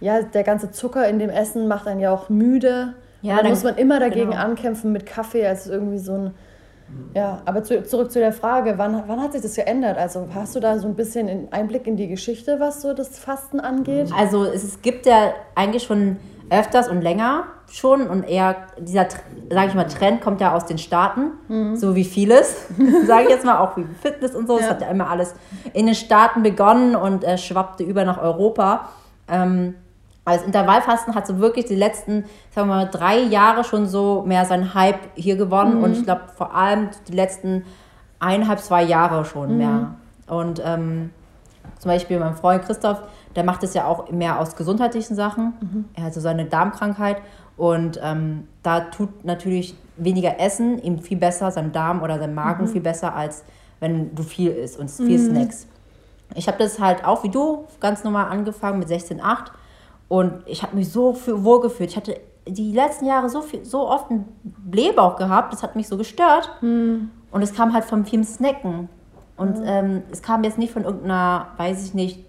ja, 0.00 0.22
der 0.22 0.44
ganze 0.44 0.70
Zucker 0.70 1.08
in 1.08 1.18
dem 1.18 1.30
Essen 1.30 1.66
macht 1.66 1.86
einen 1.86 2.00
ja 2.00 2.12
auch 2.12 2.28
müde. 2.28 2.94
Ja, 3.22 3.38
dann 3.38 3.48
muss 3.48 3.64
man 3.64 3.76
immer 3.76 3.98
dagegen 3.98 4.30
genau. 4.30 4.42
ankämpfen 4.42 4.92
mit 4.92 5.06
Kaffee 5.06 5.46
als 5.46 5.66
irgendwie 5.66 5.98
so 5.98 6.12
ein 6.12 6.34
ja, 7.14 7.42
aber 7.44 7.62
zu, 7.62 7.82
zurück 7.84 8.10
zu 8.10 8.18
der 8.18 8.32
Frage, 8.32 8.74
wann, 8.76 9.02
wann 9.06 9.20
hat 9.20 9.32
sich 9.32 9.42
das 9.42 9.54
geändert? 9.54 9.98
Also 9.98 10.28
hast 10.34 10.56
du 10.56 10.60
da 10.60 10.78
so 10.78 10.86
ein 10.86 10.94
bisschen 10.94 11.48
Einblick 11.50 11.86
in 11.86 11.96
die 11.96 12.08
Geschichte, 12.08 12.60
was 12.60 12.82
so 12.82 12.94
das 12.94 13.18
Fasten 13.18 13.60
angeht? 13.60 14.10
Also 14.16 14.44
es 14.44 14.82
gibt 14.82 15.06
ja 15.06 15.32
eigentlich 15.54 15.84
schon 15.84 16.16
öfters 16.50 16.88
und 16.88 17.02
länger 17.02 17.44
schon 17.70 18.08
und 18.08 18.22
eher 18.22 18.56
dieser, 18.78 19.06
sage 19.50 19.68
ich 19.68 19.74
mal, 19.74 19.84
Trend 19.84 20.20
kommt 20.22 20.40
ja 20.40 20.54
aus 20.54 20.64
den 20.64 20.78
Staaten, 20.78 21.32
mhm. 21.48 21.76
so 21.76 21.94
wie 21.94 22.04
vieles, 22.04 22.68
sage 23.06 23.24
ich 23.24 23.30
jetzt 23.30 23.44
mal, 23.44 23.58
auch 23.58 23.76
wie 23.76 23.84
Fitness 24.00 24.34
und 24.34 24.46
so. 24.46 24.56
Es 24.56 24.64
ja. 24.64 24.70
hat 24.70 24.80
ja 24.80 24.88
immer 24.88 25.10
alles 25.10 25.34
in 25.74 25.86
den 25.86 25.94
Staaten 25.94 26.42
begonnen 26.42 26.96
und 26.96 27.24
äh, 27.24 27.36
schwappte 27.36 27.82
über 27.84 28.04
nach 28.04 28.20
Europa. 28.20 28.88
Ähm, 29.28 29.74
also 30.28 30.44
Intervallfasten 30.44 31.14
hat 31.14 31.26
so 31.26 31.38
wirklich 31.38 31.64
die 31.64 31.74
letzten, 31.74 32.24
sagen 32.54 32.68
wir 32.68 32.76
mal, 32.76 32.88
drei 32.90 33.18
Jahre 33.18 33.64
schon 33.64 33.86
so 33.86 34.24
mehr 34.26 34.44
seinen 34.44 34.74
Hype 34.74 35.00
hier 35.14 35.36
gewonnen. 35.36 35.78
Mhm. 35.78 35.84
Und 35.84 35.92
ich 35.92 36.04
glaube 36.04 36.22
vor 36.36 36.54
allem 36.54 36.90
die 37.08 37.12
letzten 37.12 37.64
eineinhalb, 38.20 38.60
zwei 38.60 38.82
Jahre 38.82 39.24
schon 39.24 39.52
mhm. 39.52 39.56
mehr. 39.58 39.94
Und 40.26 40.62
ähm, 40.64 41.10
zum 41.78 41.90
Beispiel 41.90 42.18
mein 42.18 42.34
Freund 42.34 42.64
Christoph, 42.64 43.02
der 43.36 43.44
macht 43.44 43.62
es 43.62 43.74
ja 43.74 43.86
auch 43.86 44.10
mehr 44.10 44.40
aus 44.40 44.56
gesundheitlichen 44.56 45.14
Sachen. 45.14 45.54
Mhm. 45.60 45.84
Er 45.94 46.04
hat 46.04 46.14
so 46.14 46.20
seine 46.20 46.44
Darmkrankheit. 46.44 47.18
Und 47.56 47.98
ähm, 48.02 48.46
da 48.62 48.80
tut 48.80 49.24
natürlich 49.24 49.74
weniger 49.96 50.38
Essen 50.38 50.80
ihm 50.80 51.00
viel 51.00 51.18
besser, 51.18 51.50
sein 51.50 51.72
Darm 51.72 52.02
oder 52.02 52.18
sein 52.18 52.34
Magen 52.34 52.64
mhm. 52.64 52.68
viel 52.68 52.80
besser, 52.80 53.14
als 53.14 53.44
wenn 53.80 54.14
du 54.14 54.22
viel 54.22 54.50
isst 54.50 54.78
und 54.78 54.90
viel 54.90 55.18
mhm. 55.18 55.30
Snacks. 55.30 55.66
Ich 56.34 56.46
habe 56.46 56.58
das 56.58 56.78
halt 56.78 57.04
auch 57.04 57.24
wie 57.24 57.30
du 57.30 57.64
ganz 57.80 58.04
normal 58.04 58.26
angefangen 58.26 58.78
mit 58.78 58.88
16,8 58.88 59.50
und 60.08 60.42
ich 60.46 60.62
habe 60.62 60.76
mich 60.76 60.90
so 60.90 61.16
wohl 61.26 61.60
gefühlt. 61.60 61.90
Ich 61.90 61.96
hatte 61.96 62.18
die 62.46 62.72
letzten 62.72 63.06
Jahre 63.06 63.28
so, 63.28 63.42
viel, 63.42 63.64
so 63.64 63.88
oft 63.88 64.10
einen 64.10 64.26
Blähbauch 64.42 65.16
gehabt, 65.16 65.52
das 65.52 65.62
hat 65.62 65.76
mich 65.76 65.88
so 65.88 65.96
gestört. 65.96 66.50
Hm. 66.60 67.10
Und 67.30 67.42
es 67.42 67.54
kam 67.54 67.74
halt 67.74 67.84
vom 67.84 68.06
vielen 68.06 68.24
Snacken. 68.24 68.88
Und 69.36 69.58
hm. 69.58 69.64
ähm, 69.66 70.02
es 70.10 70.22
kam 70.22 70.44
jetzt 70.44 70.58
nicht 70.58 70.72
von 70.72 70.84
irgendeiner, 70.84 71.48
weiß 71.58 71.84
ich 71.84 71.94
nicht, 71.94 72.24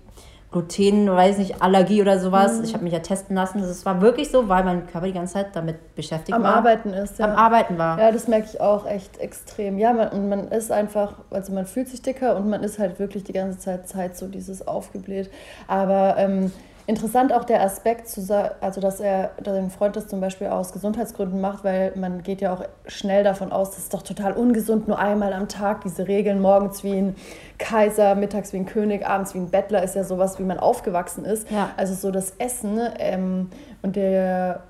Gluten, 0.51 1.07
weiß 1.07 1.37
ich 1.37 1.49
nicht, 1.49 1.61
Allergie 1.61 2.01
oder 2.01 2.19
sowas. 2.19 2.57
Hm. 2.57 2.63
Ich 2.63 2.73
habe 2.73 2.83
mich 2.83 2.91
ja 2.91 2.99
testen 2.99 3.35
lassen. 3.35 3.59
Es 3.59 3.85
war 3.85 4.01
wirklich 4.01 4.29
so, 4.29 4.49
weil 4.49 4.63
mein 4.63 4.87
Körper 4.87 5.07
die 5.07 5.13
ganze 5.13 5.33
Zeit 5.33 5.55
damit 5.55 5.95
beschäftigt 5.95 6.35
Am 6.35 6.43
war. 6.43 6.53
Am 6.53 6.57
Arbeiten 6.57 6.89
ist, 6.89 7.19
ja. 7.19 7.25
Am 7.25 7.35
Arbeiten 7.37 7.77
war. 7.77 7.99
Ja, 7.99 8.11
das 8.11 8.27
merke 8.27 8.47
ich 8.51 8.59
auch 8.59 8.85
echt 8.85 9.19
extrem. 9.19 9.77
Ja, 9.77 9.93
man, 9.93 10.09
und 10.09 10.27
man 10.27 10.47
ist 10.49 10.71
einfach, 10.71 11.13
also 11.29 11.53
man 11.53 11.65
fühlt 11.65 11.87
sich 11.87 12.01
dicker 12.01 12.35
und 12.35 12.49
man 12.49 12.63
ist 12.63 12.79
halt 12.79 12.99
wirklich 12.99 13.23
die 13.23 13.33
ganze 13.33 13.59
Zeit, 13.59 13.87
Zeit 13.87 14.17
so 14.17 14.27
dieses 14.27 14.67
aufgebläht. 14.67 15.29
Aber 15.67 16.15
ähm, 16.17 16.51
Interessant 16.89 17.32
auch 17.34 17.43
der 17.43 17.62
Aspekt, 17.62 18.08
zu, 18.08 18.52
also 18.62 18.82
dass 18.82 18.99
er 18.99 19.30
den 19.45 19.69
Freund 19.69 19.95
das 19.95 20.08
zum 20.08 20.21
Beispiel 20.21 20.47
aus 20.47 20.73
Gesundheitsgründen 20.73 21.39
macht, 21.39 21.63
weil 21.63 21.93
man 21.95 22.23
geht 22.23 22.41
ja 22.41 22.52
auch 22.52 22.63
schnell 22.88 23.23
davon 23.23 23.52
aus, 23.52 23.69
das 23.69 23.84
ist 23.84 23.93
doch 23.93 24.02
total 24.02 24.34
ungesund, 24.34 24.88
nur 24.88 24.97
einmal 24.97 25.34
am 25.34 25.47
Tag 25.47 25.82
diese 25.82 26.08
Regeln, 26.08 26.41
morgens 26.41 26.84
wie 26.84 26.93
ein 26.93 27.15
Kaiser, 27.60 28.15
mittags 28.15 28.54
wie 28.54 28.58
ein 28.58 28.65
König, 28.65 29.06
abends 29.06 29.36
wie 29.36 29.38
ein 29.38 29.52
Bettler, 29.52 29.84
ist 29.84 29.95
ja 29.95 30.04
sowas, 30.04 30.39
wie 30.39 30.43
man 30.43 30.58
aufgewachsen 30.58 31.25
ist. 31.25 31.52
Ja. 31.52 31.69
Also 31.78 31.93
so 31.93 32.10
das 32.10 32.32
Essen 32.39 32.80
ähm, 32.97 33.52
und 33.84 33.95
der 33.95 34.63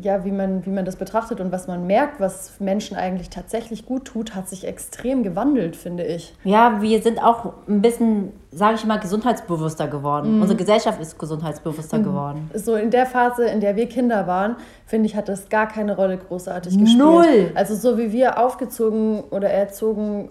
ja, 0.00 0.24
wie 0.24 0.30
man, 0.30 0.64
wie 0.64 0.70
man 0.70 0.84
das 0.84 0.96
betrachtet 0.96 1.40
und 1.40 1.50
was 1.52 1.66
man 1.66 1.86
merkt, 1.86 2.20
was 2.20 2.60
Menschen 2.60 2.96
eigentlich 2.96 3.30
tatsächlich 3.30 3.84
gut 3.84 4.04
tut, 4.04 4.34
hat 4.34 4.48
sich 4.48 4.66
extrem 4.66 5.22
gewandelt, 5.22 5.76
finde 5.76 6.04
ich. 6.04 6.34
Ja, 6.44 6.80
wir 6.80 7.02
sind 7.02 7.22
auch 7.22 7.52
ein 7.68 7.82
bisschen, 7.82 8.32
sage 8.50 8.76
ich 8.76 8.84
mal, 8.84 8.98
gesundheitsbewusster 8.98 9.88
geworden. 9.88 10.36
Mhm. 10.36 10.42
Unsere 10.42 10.56
Gesellschaft 10.56 11.00
ist 11.00 11.18
gesundheitsbewusster 11.18 11.98
mhm. 11.98 12.04
geworden. 12.04 12.50
So 12.54 12.76
in 12.76 12.90
der 12.90 13.06
Phase, 13.06 13.44
in 13.44 13.60
der 13.60 13.76
wir 13.76 13.88
Kinder 13.88 14.26
waren, 14.26 14.56
finde 14.86 15.06
ich, 15.06 15.16
hat 15.16 15.28
das 15.28 15.48
gar 15.48 15.66
keine 15.66 15.96
Rolle 15.96 16.18
großartig 16.18 16.78
gespielt. 16.78 16.98
Null! 16.98 17.52
Also 17.54 17.74
so 17.74 17.98
wie 17.98 18.12
wir 18.12 18.38
aufgezogen 18.38 19.22
oder 19.30 19.50
erzogen 19.50 20.30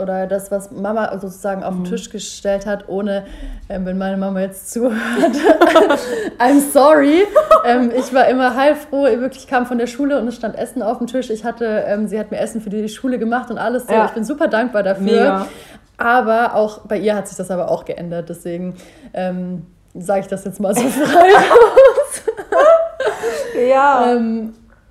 oder 0.00 0.26
das, 0.26 0.50
was 0.50 0.70
Mama 0.70 1.18
sozusagen 1.18 1.62
auf 1.62 1.74
den 1.74 1.82
mhm. 1.82 1.86
Tisch 1.86 2.10
gestellt 2.10 2.66
hat, 2.66 2.88
ohne, 2.88 3.24
ähm, 3.68 3.86
wenn 3.86 3.98
meine 3.98 4.16
Mama 4.16 4.40
jetzt 4.40 4.70
zuhört, 4.70 4.96
I'm 6.38 6.60
sorry. 6.72 7.26
Ähm, 7.64 7.90
ich 7.96 8.12
war 8.12 8.28
immer 8.28 8.54
heilfroh, 8.54 9.06
ich 9.06 9.20
wirklich 9.20 9.46
kam 9.46 9.66
von 9.66 9.78
der 9.78 9.86
Schule 9.86 10.18
und 10.20 10.28
es 10.28 10.36
stand 10.36 10.56
Essen 10.56 10.82
auf 10.82 10.98
dem 10.98 11.06
Tisch. 11.06 11.30
Ich 11.30 11.44
hatte, 11.44 11.84
ähm, 11.86 12.06
sie 12.06 12.18
hat 12.18 12.30
mir 12.30 12.38
Essen 12.38 12.60
für 12.60 12.70
die 12.70 12.88
Schule 12.88 13.18
gemacht 13.18 13.50
und 13.50 13.58
alles 13.58 13.86
so. 13.86 13.92
Ja. 13.92 14.06
Ich 14.06 14.12
bin 14.12 14.24
super 14.24 14.48
dankbar 14.48 14.82
dafür. 14.82 15.04
Mega. 15.04 15.46
Aber 15.98 16.54
auch 16.54 16.78
bei 16.86 16.98
ihr 16.98 17.14
hat 17.14 17.28
sich 17.28 17.36
das 17.36 17.50
aber 17.50 17.70
auch 17.70 17.84
geändert. 17.84 18.28
Deswegen, 18.28 18.74
ähm, 19.12 19.66
sage 19.94 20.20
ich 20.20 20.26
das 20.28 20.44
jetzt 20.44 20.60
mal 20.60 20.74
so 20.74 20.88
frei 20.88 21.04
raus. 21.34 22.22
Ja. 23.68 24.16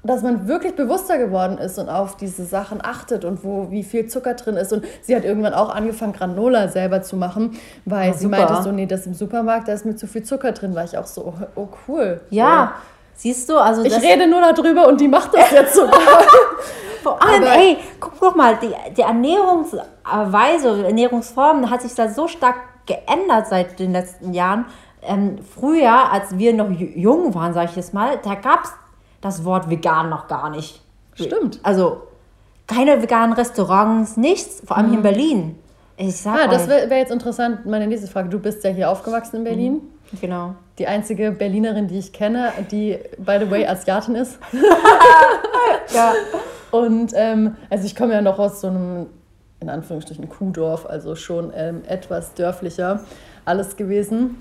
Dass 0.03 0.21
man 0.23 0.47
wirklich 0.47 0.75
bewusster 0.75 1.17
geworden 1.17 1.57
ist 1.57 1.77
und 1.77 1.89
auf 1.89 2.15
diese 2.15 2.45
Sachen 2.45 2.79
achtet 2.83 3.25
und 3.25 3.43
wo 3.43 3.69
wie 3.69 3.83
viel 3.83 4.07
Zucker 4.07 4.33
drin 4.35 4.55
ist. 4.55 4.71
Und 4.71 4.85
sie 5.01 5.15
hat 5.15 5.25
irgendwann 5.25 5.53
auch 5.53 5.69
angefangen, 5.75 6.13
Granola 6.13 6.69
selber 6.69 7.01
zu 7.01 7.17
machen, 7.17 7.57
weil 7.85 8.11
Ah, 8.11 8.13
sie 8.13 8.23
super. 8.25 8.37
meinte 8.37 8.63
so, 8.63 8.71
nee, 8.71 8.85
das 8.85 9.05
im 9.05 9.13
Supermarkt, 9.13 9.67
da 9.67 9.73
ist 9.73 9.85
mir 9.85 9.95
zu 9.95 10.07
viel 10.07 10.23
Zucker 10.23 10.53
drin. 10.53 10.73
War 10.73 10.85
ich 10.85 10.97
auch 10.97 11.05
so, 11.05 11.25
oh, 11.25 11.33
oh 11.55 11.67
cool. 11.87 12.21
ja. 12.29 12.73
Siehst 13.15 13.49
du, 13.49 13.57
also 13.57 13.81
So. 13.81 13.87
Ich 13.87 14.01
rede 14.01 14.27
nur 14.29 14.39
darüber 14.39 14.87
und 14.87 15.01
die 15.01 15.09
macht 15.09 15.33
das 15.33 15.51
jetzt 15.51 15.75
sogar. 15.75 15.91
Vor 17.03 17.21
allem, 17.21 17.43
Aber- 17.43 17.51
ey, 17.53 17.77
guck, 17.99 18.13
guck 18.17 18.35
mal, 18.37 18.57
die, 18.61 18.71
die 18.95 19.01
Ernährungsweise, 19.01 20.85
Ernährungsform 20.85 21.69
hat 21.69 21.81
sich 21.81 21.93
da 21.95 22.07
so 22.09 22.27
stark 22.29 22.55
geändert 22.85 23.47
seit 23.47 23.77
den 23.79 23.91
letzten 23.91 24.33
Jahren. 24.33 24.65
Ähm, 25.01 25.37
früher, 25.53 26.11
als 26.11 26.37
wir 26.37 26.53
noch 26.53 26.69
ju- 26.69 26.97
jung 26.97 27.33
waren, 27.35 27.53
sag 27.53 27.69
ich 27.69 27.75
jetzt 27.75 27.93
mal, 27.93 28.17
da 28.23 28.35
gab 28.35 28.63
es 28.63 28.71
das 29.21 29.43
Wort 29.43 29.69
vegan 29.69 30.09
noch 30.09 30.27
gar 30.27 30.49
nicht. 30.49 30.81
Stimmt. 31.15 31.59
Also 31.63 32.01
keine 32.67 33.01
veganen 33.01 33.33
Restaurants, 33.33 34.15
nichts, 34.17 34.61
vor 34.65 34.77
allem 34.77 34.87
hier 34.89 34.97
in 34.97 35.03
Berlin. 35.03 35.55
Ich 35.97 36.15
sag 36.15 36.39
Ah, 36.45 36.47
das 36.47 36.63
euch, 36.63 36.69
wäre 36.69 36.89
wär 36.89 36.97
jetzt 36.99 37.11
interessant, 37.11 37.65
meine 37.65 37.87
nächste 37.87 38.07
Frage. 38.07 38.29
Du 38.29 38.39
bist 38.39 38.63
ja 38.63 38.69
hier 38.69 38.89
aufgewachsen 38.89 39.37
in 39.37 39.43
Berlin. 39.43 39.81
genau. 40.21 40.55
Die 40.77 40.87
einzige 40.87 41.31
Berlinerin, 41.31 41.87
die 41.87 41.97
ich 41.99 42.13
kenne, 42.13 42.53
die, 42.71 42.97
by 43.17 43.37
the 43.39 43.49
way, 43.51 43.65
Asiatin 43.67 44.15
ist. 44.15 44.39
Ja. 45.93 46.13
Und 46.71 47.13
ähm, 47.15 47.55
also 47.69 47.85
ich 47.85 47.95
komme 47.95 48.13
ja 48.13 48.21
noch 48.21 48.37
aus 48.37 48.61
so 48.61 48.67
einem, 48.67 49.07
in 49.59 49.69
Anführungsstrichen, 49.69 50.29
Kuhdorf, 50.29 50.85
also 50.85 51.15
schon 51.15 51.51
ähm, 51.55 51.81
etwas 51.87 52.33
dörflicher 52.35 53.01
alles 53.45 53.75
gewesen. 53.75 54.37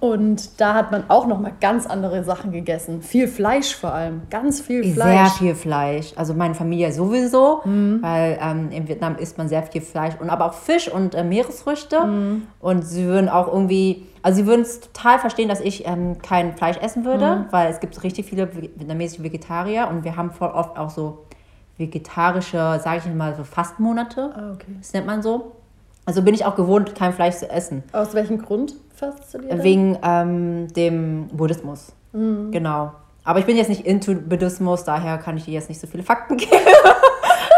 Und 0.00 0.60
da 0.60 0.74
hat 0.74 0.92
man 0.92 1.04
auch 1.08 1.26
noch 1.26 1.38
mal 1.40 1.52
ganz 1.60 1.86
andere 1.86 2.24
Sachen 2.24 2.52
gegessen. 2.52 3.00
Viel 3.02 3.26
Fleisch 3.28 3.74
vor 3.74 3.92
allem, 3.92 4.22
ganz 4.28 4.60
viel 4.60 4.84
Sehr 4.84 4.94
Fleisch. 4.94 5.32
viel 5.34 5.54
Fleisch. 5.54 6.12
Also 6.16 6.34
meine 6.34 6.54
Familie 6.54 6.92
sowieso, 6.92 7.60
Mhm. 7.64 7.98
weil 8.02 8.38
ähm, 8.40 8.70
in 8.70 8.86
Vietnam 8.88 9.16
isst 9.16 9.38
man 9.38 9.48
sehr 9.48 9.62
viel 9.62 9.80
Fleisch 9.80 10.14
und 10.20 10.28
aber 10.30 10.46
auch 10.46 10.52
Fisch 10.54 10.88
und 10.90 11.14
äh, 11.14 11.24
Meeresfrüchte. 11.24 12.00
Mhm. 12.04 12.46
Und 12.60 12.82
sie 12.82 13.06
würden 13.06 13.28
auch 13.30 13.46
irgendwie, 13.48 14.04
also 14.22 14.36
sie 14.42 14.46
würden 14.46 14.62
es 14.62 14.80
total 14.80 15.18
verstehen, 15.18 15.48
dass 15.48 15.60
ich 15.60 15.86
ähm, 15.86 16.18
kein 16.20 16.54
Fleisch 16.56 16.76
essen 16.78 17.04
würde, 17.06 17.36
Mhm. 17.36 17.44
weil 17.50 17.70
es 17.70 17.80
gibt 17.80 18.02
richtig 18.02 18.26
viele 18.26 18.44
vi- 18.44 18.70
vietnamesische 18.76 19.22
Vegetarier 19.22 19.88
und 19.88 20.04
wir 20.04 20.16
haben 20.16 20.30
voll 20.32 20.48
oft 20.50 20.76
auch 20.78 20.90
so 20.90 21.24
vegetarische, 21.78 22.80
sage 22.82 23.02
ich 23.06 23.14
mal, 23.14 23.34
so 23.34 23.44
Fastmonate. 23.44 24.32
Ah, 24.36 24.52
okay. 24.54 24.74
Das 24.78 24.92
nennt 24.92 25.06
man 25.06 25.22
so. 25.22 25.52
Also 26.06 26.22
bin 26.22 26.34
ich 26.34 26.44
auch 26.44 26.54
gewohnt, 26.54 26.94
kein 26.94 27.12
Fleisch 27.12 27.36
zu 27.36 27.48
essen. 27.48 27.82
Aus 27.92 28.14
welchem 28.14 28.38
Grund 28.38 28.74
fasst 28.94 29.32
du 29.32 29.38
dir? 29.38 29.62
Wegen 29.62 29.98
ähm, 30.02 30.68
dem 30.74 31.28
Buddhismus. 31.28 31.92
Mhm. 32.12 32.50
Genau. 32.50 32.92
Aber 33.24 33.38
ich 33.38 33.46
bin 33.46 33.56
jetzt 33.56 33.68
nicht 33.68 33.86
into 33.86 34.14
Buddhismus, 34.14 34.84
daher 34.84 35.16
kann 35.16 35.36
ich 35.38 35.46
dir 35.46 35.54
jetzt 35.54 35.70
nicht 35.70 35.80
so 35.80 35.86
viele 35.86 36.02
Fakten 36.02 36.36
geben. 36.36 36.52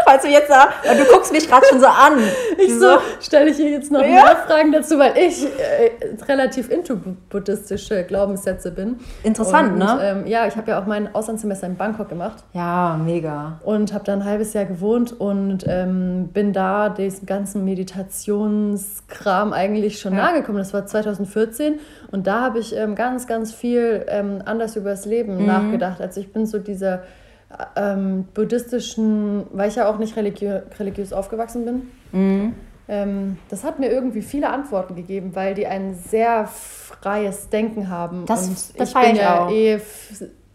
Falls 0.07 0.23
du 0.23 0.29
jetzt 0.29 0.49
da, 0.49 0.69
weil 0.85 0.97
du 0.97 1.03
guckst 1.11 1.31
mich 1.33 1.47
gerade 1.49 1.65
schon 1.69 1.79
so 1.81 1.87
an. 1.87 2.13
Ich 2.59 2.73
so, 2.73 2.97
stelle 3.21 3.51
ich 3.51 3.57
hier 3.57 3.69
jetzt 3.69 3.91
noch 3.91 4.01
Ja. 4.01 4.07
mehr 4.07 4.35
Fragen 4.47 4.71
dazu, 4.71 4.97
weil 4.97 5.15
ich 5.17 5.45
äh, 5.45 5.91
relativ 6.27 6.71
into 6.71 6.95
bu- 6.95 7.15
buddhistische 7.29 8.03
Glaubenssätze 8.03 8.71
bin. 8.71 8.97
Interessant, 9.23 9.73
und, 9.73 9.77
ne? 9.77 9.99
Ähm, 10.01 10.27
ja, 10.27 10.47
ich 10.47 10.55
habe 10.57 10.71
ja 10.71 10.81
auch 10.81 10.85
mein 10.87 11.13
Auslandssemester 11.13 11.67
in 11.67 11.75
Bangkok 11.75 12.09
gemacht. 12.09 12.43
Ja, 12.53 12.99
mega. 13.03 13.59
und 13.63 13.93
habe 13.93 14.03
da 14.05 14.13
ein 14.13 14.25
halbes 14.25 14.53
Jahr 14.53 14.65
gewohnt 14.65 15.17
und 15.19 15.65
ähm, 15.67 16.29
bin 16.33 16.51
da 16.51 16.89
diesem 16.89 17.25
ganzen 17.27 17.63
Meditationskram 17.63 19.53
eigentlich 19.53 19.99
schon 19.99 20.13
Ja. 20.15 20.23
nahe 20.31 20.33
gekommen. 20.41 20.57
Das 20.57 20.73
war 20.73 20.85
2014 20.85 21.79
und 22.11 22.27
da 22.27 22.41
habe 22.41 22.59
ich 22.59 22.75
ähm, 22.75 22.95
ganz, 22.95 23.27
ganz 23.27 23.53
viel 23.53 24.05
ähm, 24.07 24.41
anders 24.45 24.75
über 24.75 24.91
das 24.91 25.05
Leben 25.05 25.37
Mhm. 25.37 25.45
nachgedacht. 25.45 26.01
Also 26.01 26.19
ich 26.21 26.31
bin 26.33 26.45
so 26.45 26.59
dieser 26.59 27.03
ähm, 27.75 28.25
buddhistischen, 28.33 29.45
weil 29.53 29.69
ich 29.69 29.75
ja 29.75 29.87
auch 29.89 29.97
nicht 29.97 30.15
religiö 30.17 30.61
religiös 30.79 31.13
aufgewachsen 31.13 31.65
bin. 31.65 31.81
Mhm. 32.11 32.53
Ähm, 32.89 33.37
das 33.49 33.63
hat 33.63 33.79
mir 33.79 33.89
irgendwie 33.91 34.21
viele 34.21 34.49
Antworten 34.49 34.95
gegeben, 34.95 35.31
weil 35.33 35.53
die 35.53 35.67
ein 35.67 35.95
sehr 35.95 36.47
freies 36.47 37.49
Denken 37.49 37.89
haben. 37.89 38.25
Das- 38.25 38.47
und 38.47 38.79
das 38.79 38.89
ich 38.89 38.95
bin 38.95 39.11
ich 39.15 39.21
ja 39.21 39.45
auch. 39.45 39.51
eh 39.51 39.79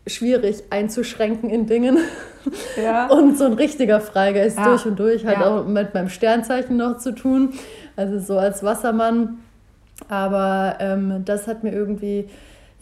schwierig 0.07 0.65
einzuschränken 0.71 1.49
in 1.51 1.67
Dingen. 1.67 1.99
Ja. 2.83 3.07
Und 3.11 3.39
so 3.39 3.45
ein 3.45 3.53
richtiger 3.53 4.01
Freigeist 4.01 4.59
Ja. 4.59 4.65
durch 4.65 4.85
und 4.85 4.99
durch 4.99 5.25
hat 5.25 5.35
Ja. 5.39 5.47
auch 5.61 5.65
mit 5.65 5.95
meinem 5.95 6.09
Sternzeichen 6.09 6.77
noch 6.77 6.99
zu 6.99 7.13
tun. 7.15 7.51
Also 7.95 8.19
so 8.19 8.37
als 8.37 8.65
Wassermann. 8.65 9.39
Aber 10.09 10.77
ähm, 10.81 11.23
das 11.25 11.47
hat 11.47 11.63
mir 11.63 11.71
irgendwie 11.73 12.29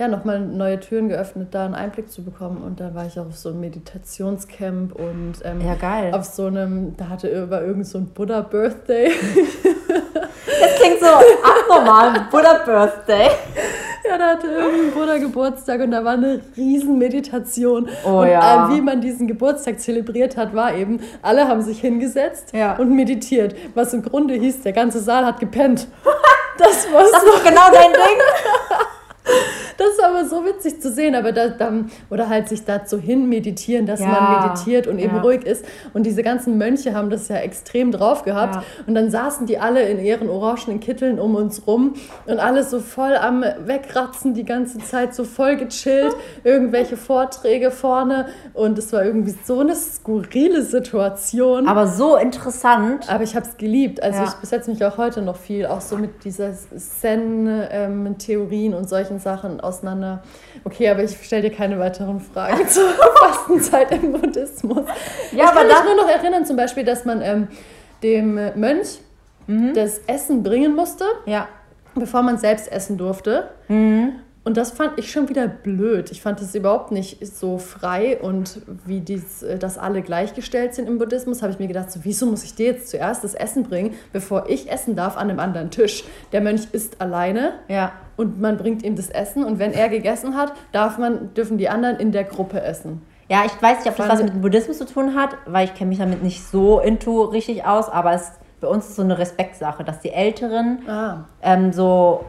ja 0.00 0.08
nochmal 0.08 0.40
neue 0.40 0.80
Türen 0.80 1.08
geöffnet, 1.08 1.48
da 1.52 1.64
einen 1.66 1.74
Einblick 1.74 2.10
zu 2.10 2.24
bekommen. 2.24 2.62
Und 2.62 2.80
da 2.80 2.94
war 2.94 3.06
ich 3.06 3.18
auch 3.20 3.26
auf 3.26 3.36
so 3.36 3.50
einem 3.50 3.60
Meditationscamp 3.60 4.94
und 4.96 5.34
ähm, 5.44 5.60
Ja, 5.64 5.74
geil. 5.74 6.12
auf 6.14 6.24
so 6.24 6.46
einem, 6.46 6.96
da 6.96 7.08
hatte 7.08 7.50
war 7.50 7.62
irgend 7.62 7.86
so 7.86 7.98
ein 7.98 8.06
Buddha-Birthday. 8.06 9.12
Das 10.60 10.74
klingt 10.78 11.00
so 11.00 11.06
abnormal. 11.06 12.26
Buddha 12.30 12.54
Birthday. 12.64 13.28
Ja, 14.08 14.18
da 14.18 14.26
hatte 14.30 14.46
irgendein 14.48 14.90
Bruder 14.92 15.18
Geburtstag 15.18 15.80
und 15.80 15.90
da 15.90 16.04
war 16.04 16.12
eine 16.14 16.40
riesen 16.56 16.98
Meditation. 16.98 17.88
Oh 18.04 18.20
und 18.20 18.28
ja. 18.28 18.66
äh, 18.68 18.74
wie 18.74 18.80
man 18.80 19.00
diesen 19.00 19.26
Geburtstag 19.26 19.80
zelebriert 19.80 20.36
hat, 20.36 20.54
war 20.54 20.74
eben, 20.74 21.00
alle 21.22 21.46
haben 21.48 21.62
sich 21.62 21.80
hingesetzt 21.80 22.52
Ja. 22.52 22.76
und 22.76 22.94
meditiert. 22.94 23.54
Was 23.74 23.94
im 23.94 24.02
Grunde 24.02 24.34
hieß, 24.34 24.62
der 24.62 24.72
ganze 24.72 25.00
Saal 25.00 25.24
hat 25.24 25.40
gepennt. 25.40 25.86
Das 26.58 26.86
war 26.92 27.00
Das 27.00 27.22
ist 27.22 27.44
genau 27.44 27.68
dein 27.72 27.90
Ding. 27.92 28.18
das 29.78 29.88
ist 29.88 30.02
aber 30.02 30.24
so 30.24 30.44
witzig 30.44 30.80
zu 30.82 30.90
sehen, 30.90 31.14
aber 31.14 31.32
da, 31.32 31.48
dann, 31.48 31.90
oder 32.10 32.28
halt 32.28 32.48
sich 32.48 32.64
dazu 32.64 32.98
hin 32.98 33.28
meditieren, 33.28 33.86
dass 33.86 34.00
Ja. 34.00 34.06
man 34.08 34.40
meditiert 34.42 34.86
und 34.86 34.98
eben 34.98 35.16
Ja. 35.16 35.22
ruhig 35.22 35.44
ist. 35.44 35.64
Und 35.94 36.04
diese 36.04 36.22
ganzen 36.22 36.58
Mönche 36.58 36.94
haben 36.94 37.10
das 37.10 37.28
ja 37.28 37.36
extrem 37.36 37.92
drauf 37.92 38.22
gehabt. 38.24 38.56
Ja. 38.56 38.62
Und 38.86 38.94
dann 38.94 39.10
saßen 39.10 39.46
die 39.46 39.58
alle 39.58 39.82
in 39.88 39.98
ihren 40.04 40.28
orangenen 40.28 40.80
Kitteln 40.80 41.18
um 41.18 41.34
uns 41.34 41.66
rum 41.66 41.94
und 42.26 42.38
alle 42.40 42.64
so 42.64 42.80
voll 42.80 43.14
am 43.16 43.42
Wegratzen 43.64 44.34
die 44.34 44.44
ganze 44.44 44.78
Zeit, 44.78 45.14
so 45.14 45.24
voll 45.24 45.56
gechillt, 45.56 46.14
irgendwelche 46.44 46.96
Vorträge 46.96 47.70
vorne. 47.70 48.26
Und 48.54 48.78
es 48.78 48.92
war 48.92 49.04
irgendwie 49.04 49.34
so 49.44 49.60
eine 49.60 49.74
skurrile 49.74 50.62
Situation. 50.62 51.68
Aber 51.68 51.86
so 51.86 52.16
interessant. 52.16 53.08
Aber 53.08 53.22
ich 53.24 53.36
habe 53.36 53.46
es 53.46 53.56
geliebt. 53.56 54.02
Also 54.02 54.24
ich 54.24 54.32
besetze 54.34 54.70
mich 54.70 54.84
auch 54.84 54.98
heute 54.98 55.22
noch 55.22 55.36
viel, 55.36 55.66
auch 55.66 55.80
so 55.80 55.96
mit 55.96 56.24
dieser 56.24 56.52
Zen-Theorien 56.76 58.74
und 58.74 58.88
solchen 58.88 59.09
Sachen 59.18 59.60
auseinander. 59.60 60.22
Okay, 60.64 60.88
aber 60.88 61.02
ich 61.02 61.16
stelle 61.24 61.42
dir 61.48 61.56
keine 61.56 61.78
weiteren 61.78 62.20
Fragen 62.20 62.66
zur 62.68 62.88
Fastenzeit 63.18 63.90
im 63.92 64.12
Buddhismus. 64.12 64.84
Ja, 65.32 65.44
ich 65.44 65.50
aber 65.50 65.60
kann 65.60 65.66
mich 65.66 65.94
nur 65.96 66.04
noch 66.04 66.08
erinnern, 66.10 66.44
zum 66.46 66.56
Beispiel, 66.56 66.84
dass 66.84 67.04
man 67.04 67.20
ähm, 67.22 67.48
dem 68.02 68.34
Mönch 68.54 68.98
Mhm. 69.46 69.74
das 69.74 69.98
Essen 70.06 70.42
bringen 70.44 70.76
musste, 70.76 71.04
Ja. 71.26 71.48
bevor 71.96 72.22
man 72.22 72.38
selbst 72.38 72.70
essen 72.70 72.96
durfte. 72.98 73.48
Mhm. 73.68 74.12
Und 74.42 74.56
das 74.56 74.70
fand 74.70 74.98
ich 74.98 75.12
schon 75.12 75.28
wieder 75.28 75.46
blöd. 75.48 76.10
Ich 76.10 76.22
fand 76.22 76.40
es 76.40 76.54
überhaupt 76.54 76.92
nicht 76.92 77.24
so 77.26 77.58
frei 77.58 78.18
und 78.20 78.60
wie 78.86 79.00
dies, 79.00 79.42
äh, 79.42 79.58
dass 79.58 79.76
alle 79.76 80.00
gleichgestellt 80.00 80.74
sind 80.74 80.88
im 80.88 80.98
Buddhismus, 80.98 81.42
habe 81.42 81.52
ich 81.52 81.58
mir 81.58 81.66
gedacht, 81.68 81.92
so, 81.92 82.00
wieso 82.04 82.24
muss 82.24 82.42
ich 82.42 82.54
dir 82.54 82.66
jetzt 82.66 82.88
zuerst 82.88 83.22
das 83.22 83.34
Essen 83.34 83.64
bringen, 83.64 83.92
bevor 84.14 84.48
ich 84.48 84.70
essen 84.72 84.96
darf 84.96 85.18
an 85.18 85.28
einem 85.28 85.40
anderen 85.40 85.70
Tisch? 85.70 86.04
Der 86.32 86.40
Mönch 86.40 86.68
isst 86.72 87.02
alleine 87.02 87.52
Ja. 87.68 87.92
und 88.16 88.40
man 88.40 88.56
bringt 88.56 88.82
ihm 88.82 88.96
das 88.96 89.10
Essen 89.10 89.44
und 89.44 89.58
wenn 89.58 89.72
er 89.72 89.90
gegessen 89.90 90.34
hat, 90.36 90.54
darf 90.72 90.96
man, 90.96 91.34
dürfen 91.34 91.58
die 91.58 91.68
anderen 91.68 91.98
in 91.98 92.10
der 92.10 92.24
Gruppe 92.24 92.62
essen. 92.62 93.02
Ja, 93.28 93.42
ich 93.44 93.62
weiß 93.62 93.80
nicht, 93.84 93.88
ob 93.90 93.96
das 93.96 94.08
was 94.08 94.22
mit 94.22 94.32
dem 94.32 94.40
Buddhismus 94.40 94.78
zu 94.78 94.86
tun 94.86 95.14
hat, 95.14 95.36
weil 95.46 95.66
ich 95.66 95.74
kenne 95.74 95.90
mich 95.90 95.98
damit 95.98 96.22
nicht 96.22 96.42
so 96.44 96.80
into 96.80 97.24
richtig 97.24 97.66
aus, 97.66 97.90
aber 97.90 98.14
es 98.14 98.32
bei 98.60 98.68
uns 98.68 98.88
ist 98.88 98.96
so 98.96 99.02
eine 99.02 99.16
Respektsache, 99.18 99.84
dass 99.84 100.00
die 100.00 100.10
Älteren 100.10 100.80
Ah, 100.88 101.24
ähm, 101.42 101.72
so, 101.72 102.24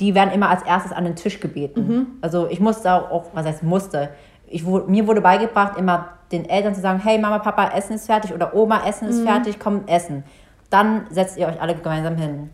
die 0.00 0.14
werden 0.14 0.32
immer 0.32 0.50
als 0.50 0.62
erstes 0.62 0.92
an 0.92 1.04
den 1.04 1.16
Tisch 1.16 1.40
gebeten. 1.40 2.18
Also 2.20 2.48
ich 2.48 2.60
musste 2.60 2.92
auch, 2.92 3.26
was 3.32 3.46
heißt 3.46 3.62
musste, 3.62 4.10
ich, 4.46 4.64
mir 4.64 5.06
wurde 5.06 5.20
beigebracht, 5.20 5.78
immer 5.78 6.08
den 6.30 6.48
Eltern 6.48 6.74
zu 6.74 6.80
sagen, 6.80 7.00
hey 7.00 7.18
Mama, 7.18 7.38
Papa, 7.38 7.70
Essen 7.76 7.94
ist 7.94 8.06
fertig 8.06 8.32
oder 8.32 8.54
Oma, 8.54 8.86
Essen 8.86 9.08
ist 9.08 9.22
fertig, 9.22 9.58
komm, 9.58 9.82
essen. 9.86 10.24
Dann 10.70 11.06
setzt 11.10 11.36
ihr 11.36 11.46
euch 11.46 11.60
alle 11.60 11.74
gemeinsam 11.74 12.16
hin. 12.16 12.50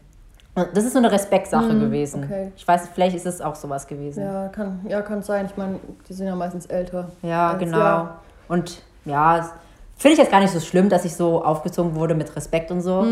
Und 0.54 0.68
das 0.74 0.84
ist 0.84 0.92
so 0.92 0.98
eine 0.98 1.10
Respektsache 1.12 1.78
gewesen. 1.78 2.24
okay. 2.24 2.52
Ich 2.56 2.66
weiß, 2.66 2.88
vielleicht 2.92 3.16
ist 3.16 3.26
es 3.26 3.40
auch 3.40 3.54
sowas 3.54 3.86
gewesen. 3.86 4.24
ja, 4.24 4.48
kann, 4.48 4.80
ja, 4.88 5.00
kann 5.00 5.22
sein. 5.22 5.46
Ich 5.46 5.56
meine, 5.56 5.78
die 6.08 6.12
sind 6.12 6.26
ja 6.26 6.34
meistens 6.34 6.66
älter. 6.66 7.08
Ja, 7.22 7.54
genau. 7.54 7.78
ja. 7.78 8.16
Und 8.48 8.82
ja, 9.04 9.48
finde 9.96 10.14
ich 10.14 10.18
jetzt 10.18 10.30
gar 10.30 10.40
nicht 10.40 10.52
so 10.52 10.60
schlimm, 10.60 10.88
dass 10.88 11.04
ich 11.04 11.14
so 11.14 11.44
aufgezogen 11.44 11.94
wurde 11.94 12.14
mit 12.14 12.34
Respekt 12.34 12.70
und 12.70 12.80
so. 12.80 13.06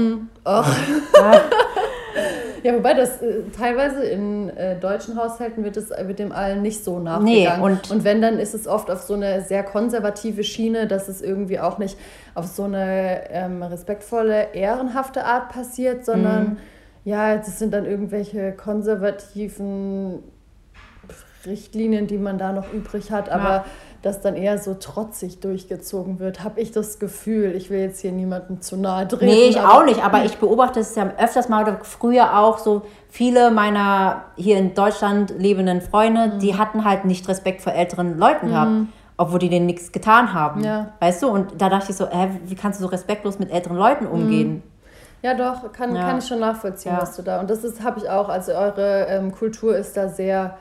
Ach. 0.44 0.76
Ja. 1.14 1.32
Ja, 2.62 2.74
wobei 2.74 2.94
das 2.94 3.22
äh, 3.22 3.42
teilweise 3.56 4.02
in 4.04 4.50
äh, 4.56 4.78
deutschen 4.78 5.16
Haushalten 5.16 5.64
wird 5.64 5.76
es 5.76 5.90
wird 5.90 6.18
dem 6.18 6.32
allen 6.32 6.62
nicht 6.62 6.84
so 6.84 6.98
nachgegangen. 6.98 7.62
und- 7.62 7.90
und 7.90 8.04
wenn, 8.04 8.20
dann 8.22 8.38
ist 8.38 8.54
es 8.54 8.66
oft 8.66 8.90
auf 8.90 9.02
so 9.02 9.14
eine 9.14 9.42
sehr 9.42 9.62
konservative 9.62 10.44
Schiene, 10.44 10.86
dass 10.86 11.08
es 11.08 11.22
irgendwie 11.22 11.60
auch 11.60 11.78
nicht 11.78 11.96
auf 12.34 12.46
so 12.46 12.64
eine 12.64 13.30
ähm, 13.30 13.62
respektvolle, 13.62 14.54
ehrenhafte 14.54 15.24
Art 15.24 15.50
passiert, 15.50 16.04
sondern 16.04 16.58
Ja, 17.04 17.36
das 17.36 17.58
sind 17.58 17.72
dann 17.72 17.86
irgendwelche 17.86 18.52
konservativen 18.52 20.22
Richtlinien, 21.46 22.06
die 22.06 22.18
man 22.18 22.36
da 22.38 22.52
noch 22.52 22.72
übrig 22.72 23.10
hat, 23.10 23.30
aber 23.30 23.48
ja. 23.48 23.64
Das 24.02 24.20
dann 24.20 24.36
eher 24.36 24.58
so 24.58 24.74
trotzig 24.74 25.40
durchgezogen 25.40 26.20
wird, 26.20 26.44
habe 26.44 26.60
ich 26.60 26.70
das 26.70 26.98
Gefühl. 26.98 27.54
Ich 27.56 27.70
will 27.70 27.80
jetzt 27.80 28.00
hier 28.00 28.12
niemandem 28.12 28.60
zu 28.60 28.76
nahe 28.76 29.06
drehen. 29.06 29.28
Nee, 29.28 29.48
ich 29.48 29.60
auch 29.60 29.84
nicht, 29.84 30.04
aber 30.04 30.24
ich 30.24 30.38
beobachte 30.38 30.80
es 30.80 30.94
ja 30.94 31.10
öfters 31.18 31.48
mal 31.48 31.62
oder 31.62 31.80
früher 31.82 32.38
auch 32.38 32.58
so 32.58 32.82
viele 33.08 33.50
meiner 33.50 34.24
hier 34.36 34.58
in 34.58 34.74
Deutschland 34.74 35.34
lebenden 35.38 35.80
Freunde, 35.80 36.34
mhm. 36.34 36.38
die 36.38 36.56
hatten 36.56 36.84
halt 36.84 37.04
nicht 37.04 37.28
Respekt 37.28 37.60
vor 37.60 37.72
älteren 37.72 38.18
Leuten 38.18 38.46
mhm. 38.46 38.50
gehabt 38.50 38.72
obwohl 39.20 39.40
die 39.40 39.48
denen 39.48 39.66
nichts 39.66 39.90
getan 39.90 40.32
haben. 40.32 40.62
Ja. 40.62 40.92
Weißt 41.00 41.22
du? 41.22 41.28
Und 41.28 41.60
da 41.60 41.68
dachte 41.68 41.90
ich 41.90 41.96
so, 41.96 42.08
hä, 42.08 42.30
wie 42.44 42.54
kannst 42.54 42.78
du 42.78 42.84
so 42.84 42.88
respektlos 42.88 43.38
mit 43.40 43.50
älteren 43.50 43.76
Leuten 43.76 44.06
umgehen? 44.06 44.48
Mhm. 44.48 44.62
Ja, 45.22 45.34
doch, 45.34 45.72
kann, 45.72 45.94
ja. 45.94 46.02
kann 46.02 46.18
ich 46.18 46.26
schon 46.28 46.38
nachvollziehen, 46.38 46.92
ja. 46.92 47.02
was 47.02 47.16
du 47.16 47.22
da. 47.22 47.40
Und 47.40 47.50
das 47.50 47.64
habe 47.82 47.98
ich 47.98 48.08
auch. 48.08 48.28
Also 48.28 48.52
eure 48.52 49.06
ähm, 49.08 49.32
Kultur 49.32 49.76
ist 49.76 49.96
da 49.96 50.08
sehr 50.08 50.56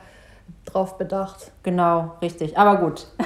drauf 0.64 0.98
bedacht. 0.98 1.52
Genau, 1.62 2.12
richtig. 2.22 2.58
Aber 2.58 2.76
gut. 2.80 3.06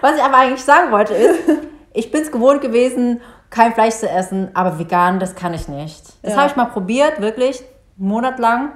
was 0.00 0.16
ich 0.16 0.22
aber 0.22 0.36
eigentlich 0.36 0.64
sagen 0.64 0.92
wollte 0.92 1.14
ist, 1.14 1.40
ich 1.92 2.10
bin 2.10 2.22
es 2.22 2.32
gewohnt 2.32 2.60
gewesen, 2.60 3.20
kein 3.50 3.72
Fleisch 3.72 3.94
zu 3.96 4.08
essen, 4.08 4.50
aber 4.54 4.78
vegan, 4.78 5.18
das 5.18 5.34
kann 5.34 5.54
ich 5.54 5.68
nicht. 5.68 6.02
Das 6.22 6.32
ja. 6.32 6.38
habe 6.38 6.50
ich 6.50 6.56
mal 6.56 6.66
probiert, 6.66 7.20
wirklich, 7.20 7.62
einen 7.98 8.08
Monat 8.08 8.38
lang. 8.38 8.72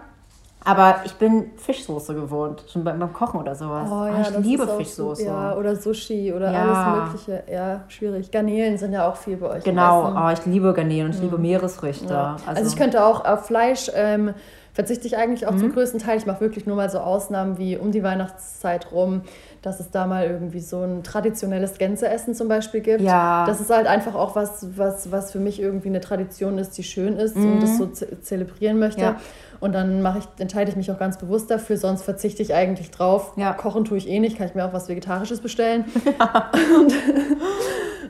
Aber 0.66 0.96
ich 1.05 1.14
bin 1.16 1.50
Fischsoße 1.59 2.14
gewohnt, 2.14 2.64
schon 2.72 2.85
beim, 2.85 3.12
Kochen 3.12 3.38
oder 3.38 3.55
sowas. 3.55 3.87
Oh, 3.92 4.07
ja, 4.07 4.22
ich 4.22 4.38
liebe 4.38 4.66
Fischsoße. 4.66 5.27
ja, 5.27 5.55
oder 5.57 5.77
Sushi 5.77 6.33
oder 6.33 6.50
ja. 6.50 6.62
alles 6.62 7.12
Mögliche. 7.12 7.53
Ja, 7.53 7.81
schwierig. 7.88 8.31
Garnelen 8.31 8.79
sind 8.79 8.94
ja 8.94 9.07
auch 9.07 9.16
viel 9.16 9.37
bei 9.37 9.50
euch. 9.50 9.64
Genau, 9.64 10.11
oh, 10.16 10.31
ich 10.31 10.44
liebe 10.46 10.72
Garnelen 10.72 11.09
und 11.09 11.11
ich 11.12 11.18
mhm. 11.18 11.24
liebe 11.24 11.38
Meeresfrüchte. 11.38 12.14
Ja. 12.14 12.37
Also, 12.46 12.61
also, 12.61 12.70
ich 12.70 12.77
könnte 12.77 13.05
auch 13.05 13.27
auf 13.27 13.44
Fleisch 13.44 13.90
ähm, 13.94 14.33
verzichte 14.74 15.06
ich 15.06 15.16
eigentlich 15.16 15.46
auch 15.46 15.52
mhm. 15.52 15.60
zum 15.60 15.72
größten 15.72 16.00
Teil. 16.00 16.18
Ich 16.18 16.26
mache 16.26 16.40
wirklich 16.40 16.66
nur 16.66 16.76
mal 16.76 16.90
so 16.90 16.98
Ausnahmen 16.98 17.56
wie 17.56 17.78
um 17.78 17.92
die 17.92 18.02
Weihnachtszeit 18.02 18.92
rum, 18.92 19.22
dass 19.64 19.81
es 19.81 19.90
da 19.90 20.07
mal 20.07 20.27
irgendwie 20.27 20.61
so 20.61 20.83
ein 20.83 21.03
traditionelles 21.03 21.79
Gänseessen 21.79 22.35
zum 22.35 22.48
Beispiel 22.48 22.81
gibt. 22.81 23.00
Ja. 23.00 23.46
Das 23.46 23.62
ist 23.62 23.70
halt 23.70 23.87
einfach 23.87 24.14
auch 24.14 24.37
was, 24.37 24.66
was, 24.77 25.11
was 25.11 25.33
für 25.33 25.38
mich 25.38 25.61
irgendwie 25.61 25.88
eine 25.88 26.00
Tradition 26.00 26.59
ist, 26.59 26.77
die 26.77 26.83
schön 26.83 27.16
ist 27.16 27.35
mhm. 27.35 27.55
und 27.55 27.62
das 27.62 27.79
so 27.79 27.87
ze 27.87 28.20
zelebrieren 28.20 28.79
möchte. 28.79 29.00
Ja. 29.00 29.20
Und 29.61 29.72
dann 29.72 30.03
mache 30.03 30.18
ich, 30.18 30.24
entscheide 30.38 30.70
ich 30.70 30.77
mich 30.77 30.90
auch 30.90 30.98
ganz 30.98 31.16
bewusst 31.16 31.50
dafür, 31.50 31.79
sonst 31.79 32.03
verzichte 32.03 32.42
ich 32.42 32.53
eigentlich 32.53 32.90
drauf. 32.90 33.33
Ja. 33.37 33.55
Kochen 33.55 33.87
tue 33.87 33.96
ich 33.96 34.07
eh 34.07 34.20
nicht, 34.20 34.37
kann 34.37 34.46
ich 34.48 34.55
mir 34.55 34.66
auch 34.66 34.74
was 34.74 34.90
Vegetarisches 34.90 35.40
bestellen. 35.40 35.87
Ja. 36.18 36.50
Und, 36.79 36.92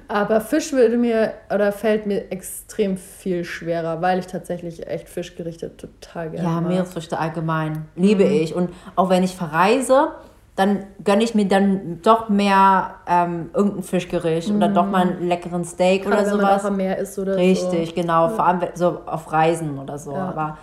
aber 0.09 0.41
Fisch 0.41 0.73
würde 0.73 0.97
mir 0.97 1.35
oder 1.55 1.71
fällt 1.71 2.07
mir 2.07 2.33
extrem 2.33 2.97
viel 2.97 3.45
schwerer, 3.45 4.03
weil 4.03 4.19
ich 4.19 4.27
tatsächlich 4.27 4.89
echt 4.89 5.09
Fischgerichte 5.09 5.77
total 5.77 6.31
gerne 6.31 6.49
Ja, 6.49 6.61
Meeresfrüchte 6.61 7.19
allgemein 7.19 7.85
liebe 7.95 8.25
mhm. 8.25 8.33
ich. 8.33 8.55
Und 8.55 8.71
auch 8.97 9.09
wenn 9.09 9.23
ich 9.23 9.37
verreise, 9.37 10.09
dann 10.57 10.87
gönne 11.03 11.25
ich 11.25 11.35
mir 11.35 11.47
dann 11.49 12.01
doch 12.03 12.29
mehr 12.29 12.95
ähm, 13.09 13.51
irgendein 13.55 13.83
Fischgericht 13.83 14.53
mm. 14.53 14.57
oder 14.57 14.69
doch 14.69 14.87
mal 14.87 15.03
einen 15.03 15.27
leckeren 15.27 15.65
Steak 15.65 16.05
Gerade 16.05 16.17
oder 16.17 16.27
sowas. 16.27 16.41
Wenn 16.41 16.63
man 16.63 16.67
am 16.73 16.77
Meer 16.77 16.99
ist 16.99 17.19
oder 17.19 17.37
Richtig, 17.37 17.89
so. 17.89 17.95
genau. 17.95 18.29
Ja. 18.29 18.29
Vor 18.31 18.47
allem 18.47 18.61
so 18.75 19.01
auf 19.07 19.33
Reisen 19.33 19.79
oder 19.79 19.99
so. 19.99 20.13
Ja. 20.13 20.29
Aber 20.29 20.59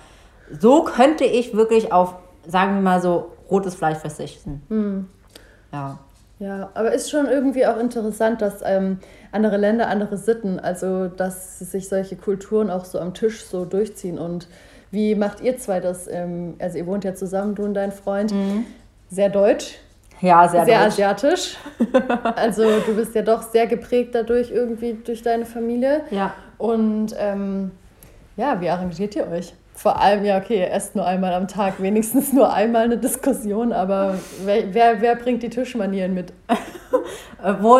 so 0.59 0.83
könnte 0.83 1.25
ich 1.25 1.55
wirklich 1.55 1.91
auf, 1.91 2.15
sagen 2.47 2.75
wir 2.75 2.81
mal 2.81 3.01
so, 3.01 3.33
rotes 3.49 3.75
Fleisch 3.75 3.97
verzichten. 3.97 4.61
Mhm. 4.69 5.09
Ja. 5.73 5.99
Ja, 6.39 6.71
aber 6.73 6.91
ist 6.91 7.11
schon 7.11 7.27
irgendwie 7.27 7.67
auch 7.67 7.77
interessant, 7.77 8.41
dass 8.41 8.61
ähm, 8.65 8.97
andere 9.31 9.57
Länder 9.57 9.89
andere 9.89 10.17
Sitten, 10.17 10.59
also 10.59 11.07
dass 11.07 11.59
sich 11.59 11.87
solche 11.87 12.15
Kulturen 12.15 12.71
auch 12.71 12.83
so 12.85 12.99
am 12.99 13.13
Tisch 13.13 13.45
so 13.45 13.63
durchziehen. 13.63 14.17
Und 14.17 14.47
wie 14.89 15.13
macht 15.13 15.41
ihr 15.41 15.57
zwei 15.59 15.79
das? 15.79 16.07
Ähm, 16.07 16.55
also 16.57 16.79
ihr 16.79 16.87
wohnt 16.87 17.03
ja 17.03 17.13
zusammen, 17.13 17.53
du 17.53 17.63
und 17.63 17.75
dein 17.75 17.91
Freund. 17.91 18.33
Mhm. 18.33 18.65
Sehr 19.11 19.29
deutsch. 19.29 19.75
Ja, 20.21 20.47
sehr, 20.47 20.65
sehr 20.65 20.79
deutsch. 20.79 20.93
asiatisch. 20.93 21.57
Also 22.35 22.63
du 22.85 22.95
bist 22.95 23.13
ja 23.13 23.21
doch 23.21 23.43
sehr 23.43 23.67
geprägt 23.67 24.15
dadurch 24.15 24.49
irgendwie 24.49 24.93
durch 24.93 25.21
deine 25.21 25.45
Familie. 25.45 26.01
Ja. 26.09 26.33
Und 26.57 27.15
ähm, 27.19 27.71
ja, 28.37 28.59
wie 28.61 28.69
arrangiert 28.69 29.15
ihr 29.15 29.27
euch? 29.27 29.53
vor 29.81 29.99
allem, 29.99 30.23
ja, 30.23 30.37
okay, 30.37 30.59
ihr 30.59 30.71
esst 30.71 30.95
nur 30.95 31.05
einmal 31.05 31.33
am 31.33 31.47
Tag, 31.47 31.81
wenigstens 31.81 32.33
nur 32.33 32.53
einmal 32.53 32.83
eine 32.83 32.97
Diskussion, 32.97 33.73
aber 33.73 34.15
wer, 34.45 34.73
wer, 34.73 35.01
wer 35.01 35.15
bringt 35.15 35.41
die 35.41 35.49
Tischmanieren 35.49 36.13
mit? 36.13 36.33
Wo 37.61 37.79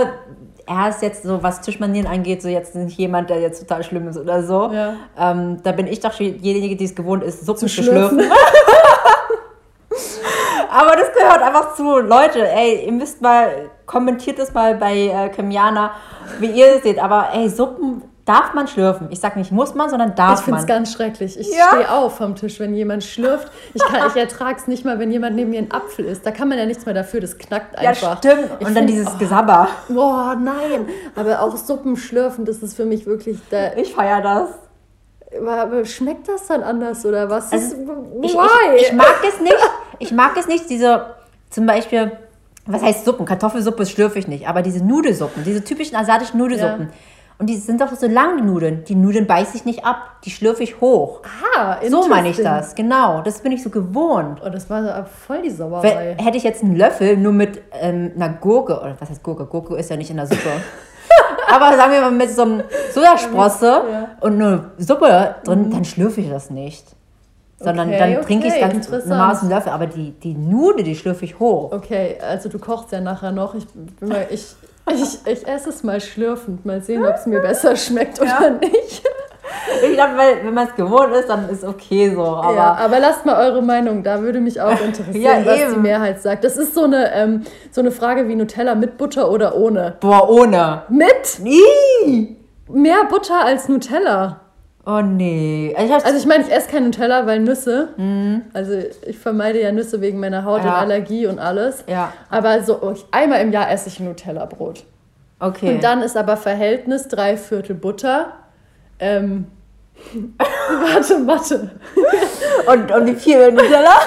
er 0.68 0.90
ist 0.90 1.02
jetzt 1.02 1.24
so, 1.24 1.44
was 1.44 1.62
Tischmanieren 1.62 2.08
angeht, 2.08 2.42
so 2.42 2.48
jetzt 2.48 2.76
nicht 2.76 2.98
jemand, 2.98 3.30
der 3.30 3.40
jetzt 3.40 3.60
total 3.60 3.84
schlimm 3.84 4.08
ist 4.08 4.18
oder 4.18 4.44
so. 4.44 4.72
Ja. 4.72 4.96
Ähm, 5.18 5.58
da 5.64 5.74
bin 5.74 5.86
ich 5.86 6.00
doch 6.00 6.16
diejenige, 6.16 6.76
die 6.76 6.86
es 6.86 6.96
gewohnt 6.96 7.24
ist, 7.24 7.46
Suppen 7.46 7.68
zu, 7.68 7.68
zu 7.68 7.84
schlürfen. 7.84 8.20
aber 10.72 10.96
das 10.96 11.12
gehört 11.14 11.42
einfach 11.42 11.76
zu. 11.76 12.00
Leute, 12.00 12.48
ey, 12.48 12.86
ihr 12.86 12.92
müsst 12.94 13.22
mal, 13.22 13.70
kommentiert 13.86 14.40
das 14.40 14.54
mal 14.54 14.76
bei 14.76 15.08
äh, 15.08 15.30
Kemiana, 15.30 15.92
wie 16.40 16.50
ihr 16.50 16.76
es 16.78 16.84
seht. 16.84 16.98
Aber 16.98 17.28
ey, 17.34 17.50
Suppen 17.50 18.04
darf 18.24 18.54
man 18.54 18.70
schlürfen. 18.70 19.08
Ich 19.12 19.20
sage 19.20 19.38
nicht 19.38 19.52
muss 19.52 19.76
man, 19.76 19.90
sondern 19.90 20.16
darf 20.16 20.30
man. 20.30 20.38
Ich 20.38 20.44
finde 20.44 20.60
es 20.62 20.68
ganz 20.68 20.94
schrecklich. 20.94 21.38
Ich 21.38 21.54
ja. 21.54 21.68
stehe 21.68 21.92
auf 21.92 22.16
vom 22.16 22.36
Tisch, 22.36 22.62
wenn 22.62 22.74
jemand 22.74 23.04
schlürft. 23.04 23.52
Ich, 23.74 23.82
ich 23.82 24.16
ertrage 24.16 24.60
es 24.60 24.68
nicht 24.68 24.86
mal, 24.86 24.98
wenn 24.98 25.12
jemand 25.12 25.36
neben 25.36 25.50
mir 25.50 25.60
ein 25.60 25.74
Apfel 25.74 26.06
isst. 26.06 26.26
Da 26.26 26.32
kann 26.32 26.48
man 26.48 26.58
ja 26.58 26.66
nichts 26.66 26.86
mehr 26.86 26.96
dafür, 26.96 27.20
das 27.20 27.38
knackt 27.38 27.78
einfach. 27.78 28.24
Ja, 28.24 28.32
stimmt. 28.32 28.50
Ich 28.60 28.68
Und 28.68 28.74
dann 28.74 28.88
dieses 28.88 29.10
oh, 29.14 29.18
Gesabber. 29.18 29.68
Boah, 29.90 30.38
nein. 30.40 30.88
Aber 31.18 31.42
auch 31.42 31.58
Suppen 31.58 31.98
schlürfen, 31.98 32.46
das 32.46 32.58
ist 32.58 32.78
für 32.78 32.86
mich 32.86 33.06
wirklich... 33.06 33.40
Der, 33.50 33.78
ich 33.78 33.94
feiere 33.94 34.22
das. 34.22 34.50
Aber 35.46 35.84
schmeckt 35.84 36.30
das 36.30 36.48
dann 36.48 36.64
anders 36.64 37.06
oder 37.06 37.30
was? 37.30 37.52
Also, 37.52 37.76
ich, 38.22 38.34
ich, 38.34 38.82
ich, 38.82 38.94
mag 38.94 39.22
es 39.28 39.42
nicht. 39.42 39.56
Ich 40.02 40.12
mag 40.12 40.36
es 40.38 40.48
nicht, 40.48 40.70
diese 40.70 41.16
zum 41.50 41.66
Beispiel, 41.66 42.12
was 42.66 42.82
heißt 42.82 43.06
Suppen? 43.06 43.26
Kartoffelsuppe 43.26 43.86
schlürfe 43.86 44.20
ich 44.20 44.28
nicht, 44.28 44.48
aber 44.48 44.62
diese 44.62 44.84
Nudelsuppen, 44.84 45.44
diese 45.44 45.64
typischen 45.64 45.96
asiatischen 45.96 46.38
Nudelsuppen. 46.38 46.88
Ja 46.88 46.94
und 47.42 47.48
die 47.48 47.58
sind 47.58 47.82
doch 47.82 47.92
so 47.96 48.06
lange 48.06 48.44
Nudeln. 48.44 48.84
Die 48.84 48.94
Nudeln 48.94 49.26
beiße 49.26 49.58
ich 49.58 49.66
nicht 49.66 49.84
ab, 49.84 50.18
die 50.24 50.30
schlürfe 50.30 50.62
ich 50.62 50.80
hoch. 50.80 51.22
Ah, 51.58 51.78
So 51.90 52.08
meine 52.08 52.30
ich 52.30 52.38
das, 52.38 52.76
genau. 52.76 53.24
Das 53.24 53.40
bin 53.42 53.52
ich 53.52 53.64
so 53.64 53.72
gewohnt. 53.72 54.40
Oh, 54.46 54.50
das 54.50 54.70
war 54.70 54.84
so 54.84 55.10
voll 55.26 55.42
die 55.42 55.50
Sauerei. 55.50 56.16
Hätte 56.20 56.38
ich 56.38 56.44
jetzt 56.44 56.64
einen 56.64 56.76
Löffel 56.76 57.18
nur 57.18 57.34
mit 57.34 57.60
ähm, 57.74 58.12
einer 58.16 58.30
Gurke, 58.30 58.80
oder 58.80 58.96
was 59.00 59.10
heißt 59.10 59.24
Gurke? 59.24 59.48
Gurke 59.48 59.76
ist 59.76 59.90
ja 59.90 59.98
nicht 59.98 60.12
in 60.12 60.18
der 60.18 60.28
Suppe. 60.28 60.52
Aber 61.52 61.76
sagen 61.76 61.92
wir 61.92 62.02
mal 62.02 62.12
mit 62.12 62.30
so 62.30 62.44
einem 62.44 62.62
Sojasprosse 62.94 63.66
ja. 63.92 64.10
und 64.20 64.34
eine 64.34 64.72
Suppe 64.78 65.38
drin, 65.44 65.64
mhm. 65.64 65.72
dann 65.72 65.84
schlürfe 65.84 66.22
ich 66.22 66.30
das 66.30 66.52
nicht. 66.52 66.96
Sondern 67.64 67.90
okay, 67.90 68.00
dann 68.00 68.12
okay, 68.18 68.26
trinke 68.26 68.48
ich 68.48 68.54
es 68.54 68.60
ganz 68.60 69.06
normal 69.06 69.34
aus 69.34 69.40
dem 69.42 69.50
Löffel. 69.50 69.72
Aber 69.72 69.88
die, 69.88 70.12
die 70.12 70.34
Nudel, 70.34 70.84
die 70.84 70.96
schlürfe 70.96 71.26
ich 71.26 71.40
hoch. 71.40 71.72
Okay, 71.72 72.18
also 72.22 72.50
du 72.50 72.60
kochst 72.60 72.92
ja 72.92 73.02
nachher 73.02 73.32
noch. 73.32 73.54
Ich, 73.56 73.66
ich, 74.30 74.56
ich, 74.90 75.28
ich 75.28 75.48
esse 75.48 75.70
es 75.70 75.84
mal 75.84 76.02
schlürfend, 76.02 76.66
mal 76.66 76.82
sehen, 76.82 77.06
ob 77.06 77.16
es 77.16 77.26
mir 77.26 77.40
besser 77.40 77.76
schmeckt 77.76 78.18
ja. 78.18 78.38
oder 78.38 78.52
nicht. 78.52 79.04
Ich 79.84 79.94
glaube, 79.94 80.14
wenn 80.44 80.54
man 80.54 80.68
es 80.68 80.76
gewohnt 80.76 81.14
ist, 81.14 81.30
dann 81.30 81.50
ist 81.50 81.64
okay 81.64 82.14
so. 82.14 82.24
Aber, 82.24 82.56
ja, 82.56 82.74
aber 82.76 83.00
lasst 83.00 83.26
mal 83.26 83.36
eure 83.36 83.62
Meinung, 83.62 84.04
da 84.04 84.22
würde 84.22 84.40
mich 84.40 84.62
auch 84.62 84.80
interessieren, 84.86 85.46
ja, 85.46 85.46
was 85.46 85.74
die 85.74 85.80
Mehrheit 85.80 86.22
sagt. 86.22 86.44
Das 86.44 86.58
ist 86.58 86.74
so 86.74 86.84
eine, 86.84 87.14
ähm, 87.14 87.44
so 87.72 87.82
eine 87.82 87.92
Frage 87.92 88.28
wie 88.28 88.36
Nutella 88.36 88.76
mit 88.76 88.98
Butter 88.98 89.32
oder 89.32 89.56
ohne. 89.56 89.96
Boah, 90.00 90.30
ohne. 90.30 90.84
Mit? 90.90 91.40
Nie. 91.40 92.38
Mehr 92.70 93.06
Butter 93.10 93.46
als 93.46 93.68
Nutella. 93.68 94.41
Oh 94.86 95.02
nee. 95.02 95.76
Also 95.78 95.96
ich, 95.96 96.06
also 96.06 96.18
ich 96.18 96.26
meine, 96.26 96.44
ich 96.44 96.52
esse 96.52 96.70
keinen 96.70 96.86
Nutella, 96.86 97.28
weil 97.28 97.40
Nüsse. 97.40 97.90
Mhm. 97.98 98.44
Also 98.54 98.74
ich 99.06 99.18
vermeide 99.20 99.62
ja 99.62 99.72
Nüsse 99.72 100.02
wegen 100.02 100.20
meiner 100.20 100.44
Haut 100.44 100.64
ja. 100.64 100.70
und 100.70 100.76
Allergie 100.76 101.28
und 101.28 101.38
alles. 101.38 101.84
Ja. 101.88 102.14
Aber 102.30 102.64
so 102.64 102.96
einmal 103.12 103.42
im 103.42 103.52
Jahr 103.52 103.70
esse 103.70 103.90
ich 103.90 104.00
ein 104.00 104.06
Nutella-Brot. 104.06 104.84
Okay. 105.40 105.76
Und 105.76 105.84
dann 105.84 106.02
ist 106.02 106.18
aber 106.18 106.36
Verhältnis 106.38 107.08
drei 107.08 107.38
Viertel 107.38 107.76
Butter. 107.76 108.34
Ähm, 109.00 109.46
warte, 110.38 111.28
warte. 111.28 111.72
und, 112.68 112.92
und 112.92 113.06
wie 113.08 113.16
viel 113.16 113.52
Nutella? 113.52 114.00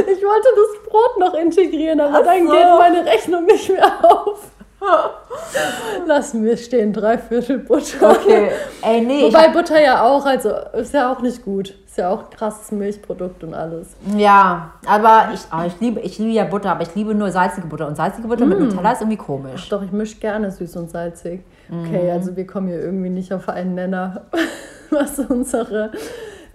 Ich 0.00 0.22
wollte 0.22 0.48
das 0.56 0.88
Brot 0.88 1.18
noch 1.18 1.34
integrieren, 1.34 2.00
aber 2.00 2.18
Ach 2.20 2.24
dann 2.24 2.46
so. 2.46 2.52
geht 2.52 2.78
meine 2.78 3.06
Rechnung 3.06 3.44
nicht 3.46 3.70
mehr 3.70 4.04
auf. 4.04 4.49
Lassen 6.06 6.44
wir 6.44 6.56
stehen, 6.56 6.92
drei 6.92 7.18
Viertel 7.18 7.58
Butter. 7.58 8.10
Okay, 8.10 8.50
ey, 8.82 9.00
nee. 9.00 9.22
Wobei 9.24 9.48
Butter 9.48 9.80
ja 9.80 10.02
auch, 10.02 10.24
also 10.24 10.50
ist 10.72 10.94
ja 10.94 11.12
auch 11.12 11.20
nicht 11.20 11.44
gut. 11.44 11.74
Ist 11.86 11.98
ja 11.98 12.10
auch 12.10 12.24
ein 12.24 12.30
krasses 12.30 12.70
Milchprodukt 12.72 13.42
und 13.42 13.52
alles. 13.52 13.96
Ja, 14.16 14.72
aber 14.86 15.30
ich, 15.34 15.40
oh, 15.52 15.64
ich, 15.66 15.78
liebe, 15.80 16.00
ich 16.00 16.18
liebe 16.18 16.30
ja 16.30 16.44
Butter, 16.44 16.70
aber 16.70 16.82
ich 16.82 16.94
liebe 16.94 17.14
nur 17.14 17.30
salzige 17.30 17.66
Butter. 17.66 17.88
Und 17.88 17.96
salzige 17.96 18.28
Butter 18.28 18.46
mm. 18.46 18.48
mit 18.48 18.60
Nutella 18.60 18.92
ist 18.92 19.00
irgendwie 19.00 19.16
komisch. 19.16 19.62
Ach 19.64 19.68
doch, 19.70 19.82
ich 19.82 19.92
mische 19.92 20.18
gerne 20.18 20.50
süß 20.50 20.76
und 20.76 20.90
salzig. 20.90 21.42
Okay, 21.68 22.08
mm. 22.08 22.12
also 22.12 22.36
wir 22.36 22.46
kommen 22.46 22.68
hier 22.68 22.80
irgendwie 22.80 23.10
nicht 23.10 23.32
auf 23.32 23.48
einen 23.48 23.74
Nenner, 23.74 24.22
was 24.90 25.18
unsere 25.18 25.90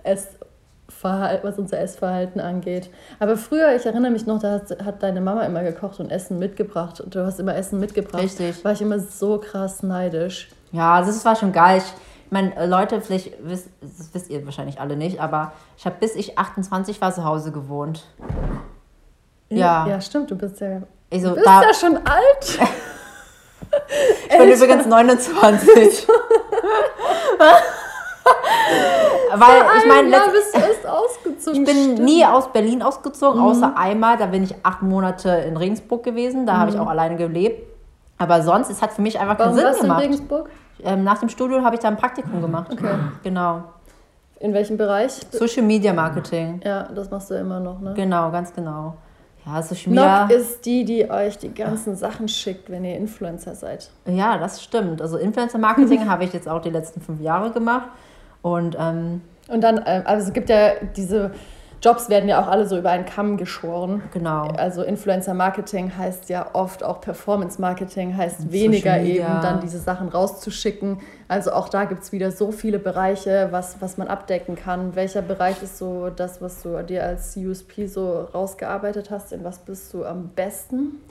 Ess 0.04 0.30
was 1.06 1.58
unser 1.58 1.80
Essverhalten 1.80 2.40
angeht. 2.42 2.90
Aber 3.20 3.38
früher, 3.38 3.76
ich 3.76 3.86
erinnere 3.86 4.12
mich 4.12 4.26
noch, 4.26 4.40
da 4.40 4.62
hat, 4.84 5.04
deine 5.04 5.22
Mama 5.22 5.44
immer 5.44 5.64
gekocht 5.64 6.00
und 6.00 6.12
Essen 6.12 6.40
mitgebracht. 6.40 7.00
Und 7.00 7.16
du 7.16 7.26
hast 7.26 7.40
immer 7.40 7.56
Essen 7.56 7.80
mitgebracht. 7.80 8.24
Richtig. 8.24 8.64
War 8.64 8.74
ich 8.74 8.82
immer 8.82 9.00
so 9.00 9.38
krass 9.38 9.84
neidisch. 9.84 10.50
Ja, 10.72 11.00
das 11.02 11.24
war 11.24 11.36
schon 11.36 11.52
geil. 11.52 11.78
Ich, 11.78 11.94
meine, 12.32 12.56
äh, 12.56 12.66
Leute, 12.66 13.02
vielleicht 13.02 13.34
wisst, 13.42 13.70
das 13.82 14.14
wisst 14.14 14.30
ihr 14.30 14.44
wahrscheinlich 14.46 14.80
alle 14.80 14.98
nicht, 14.98 15.20
aber 15.20 15.54
ich 15.78 15.86
habe 15.86 15.96
bis 16.00 16.16
ich 16.16 16.38
28 16.38 17.00
war 17.02 17.14
zu 17.14 17.24
Hause 17.24 17.52
gewohnt. 17.52 18.06
Ja. 19.50 19.88
Ja, 19.88 20.02
stimmt, 20.02 20.32
du 20.32 20.36
bist 20.36 20.60
ja. 20.60 20.82
Also, 21.14 21.30
du 21.30 21.36
bist 21.36 21.48
da, 21.48 21.62
ja 21.62 21.74
schon 21.74 21.98
alt. 21.98 22.60
ich 24.30 24.38
bin 24.38 24.52
übrigens 24.52 24.86
29. 24.86 26.08
Weil 29.36 29.64
ich 29.78 29.88
meine, 29.88 30.10
bist 30.32 30.56
du 30.56 30.60
erst 30.60 30.88
ausgezogen. 30.88 31.62
Ich 31.62 31.66
bin 31.66 31.94
stimmt. 31.94 32.00
nie 32.00 32.26
aus 32.26 32.52
Berlin 32.52 32.82
ausgezogen, 32.82 33.42
mhm. 33.42 33.48
außer 33.48 33.78
einmal. 33.78 34.18
Da 34.18 34.28
bin 34.28 34.44
ich 34.44 34.56
acht 34.64 34.82
Monate 34.82 35.30
in 35.30 35.58
Regensburg 35.58 36.04
gewesen. 36.04 36.46
Da 36.46 36.54
mhm. 36.54 36.58
habe 36.58 36.72
ich 36.72 36.80
auch 36.80 36.88
alleine 36.88 37.16
gelebt. 37.16 37.62
Aber 38.18 38.42
sonst, 38.42 38.70
es 38.70 38.82
hat 38.82 38.94
für 38.94 39.02
mich 39.02 39.20
einfach 39.20 39.38
Warum 39.38 39.56
keinen 39.56 39.74
Sinn 39.74 39.82
gemacht. 39.84 40.04
In 40.04 40.12
Regensburg? 40.12 40.50
Ähm, 40.84 41.04
nach 41.04 41.20
dem 41.20 41.30
Studio 41.30 41.64
habe 41.64 41.76
ich 41.76 41.82
da 41.82 41.88
ein 41.90 41.98
Praktikum 41.98 42.42
gemacht. 42.42 42.72
Okay. 42.72 42.96
Genau. 43.24 43.64
In 44.40 44.54
welchem 44.54 44.78
Bereich? 44.78 45.20
Social 45.32 45.64
Media 45.64 45.94
Marketing. 45.94 46.62
Ja, 46.64 46.84
das 46.84 47.10
machst 47.10 47.32
du 47.32 47.36
immer 47.36 47.60
noch, 47.60 47.80
ne? 47.80 47.94
Genau, 47.96 48.32
ganz 48.32 48.54
genau. 48.54 48.96
Ja, 49.46 49.62
Social 49.62 49.90
Media. 49.90 50.22
Nock 50.22 50.32
ist 50.32 50.66
die, 50.66 50.84
die 50.84 51.10
euch 51.10 51.38
die 51.38 51.54
ganzen 51.54 51.96
Sachen 51.96 52.28
schickt, 52.28 52.70
wenn 52.70 52.84
ihr 52.84 52.98
Influencer 52.98 53.56
seid. 53.56 53.90
Ja, 54.06 54.38
das 54.38 54.64
stimmt. 54.64 55.02
Also 55.02 55.18
Influencer 55.18 55.58
Marketing 55.58 56.10
habe 56.10 56.24
ich 56.26 56.34
jetzt 56.34 56.50
auch 56.50 56.62
die 56.62 56.70
letzten 56.70 57.00
fünf 57.00 57.22
Jahre 57.22 57.52
gemacht. 57.52 57.90
Und, 58.46 58.78
ähm, 58.80 59.22
und 59.48 59.64
dann, 59.64 59.80
äh, 59.80 60.04
also 60.06 60.28
es 60.28 60.32
gibt 60.32 60.50
ja 60.50 60.74
diese 60.96 61.32
Jobs 61.82 62.10
werden 62.10 62.30
ja 62.30 62.40
auch 62.40 62.48
alle 62.48 62.68
so 62.68 62.78
über 62.78 62.92
einen 62.92 63.06
Kamm 63.06 63.38
geschoren. 63.38 64.04
Genau. 64.14 64.50
Also 64.56 64.84
Influencer 64.84 65.34
Marketing 65.34 65.92
heißt 65.98 66.30
ja 66.30 66.52
oft 66.54 66.84
auch 66.84 67.02
Performance 67.02 67.60
Marketing, 67.60 68.16
heißt 68.16 68.52
weniger 68.52 69.00
eben 69.00 69.26
dann 69.42 69.62
diese 69.62 69.80
Sachen 69.80 70.10
rauszuschicken. 70.10 71.00
Also 71.28 71.54
auch 71.54 71.70
da 71.70 71.86
gibt 71.86 72.04
es 72.04 72.12
wieder 72.12 72.32
so 72.32 72.52
viele 72.52 72.78
Bereiche, 72.78 73.48
was, 73.50 73.82
was 73.82 73.98
man 73.98 74.10
abdecken 74.10 74.56
kann. 74.56 74.96
Welcher 74.96 75.24
Bereich 75.24 75.64
ist 75.64 75.80
so 75.80 76.12
das, 76.16 76.40
was 76.40 76.62
du 76.62 76.84
dir 76.84 77.04
als 77.04 77.36
USP 77.36 77.88
so 77.88 78.28
rausgearbeitet 78.32 79.10
hast? 79.10 79.34
In 79.34 79.44
was 79.44 79.58
bist 79.58 79.92
du 79.92 80.06
am 80.06 80.30
besten? 80.30 81.02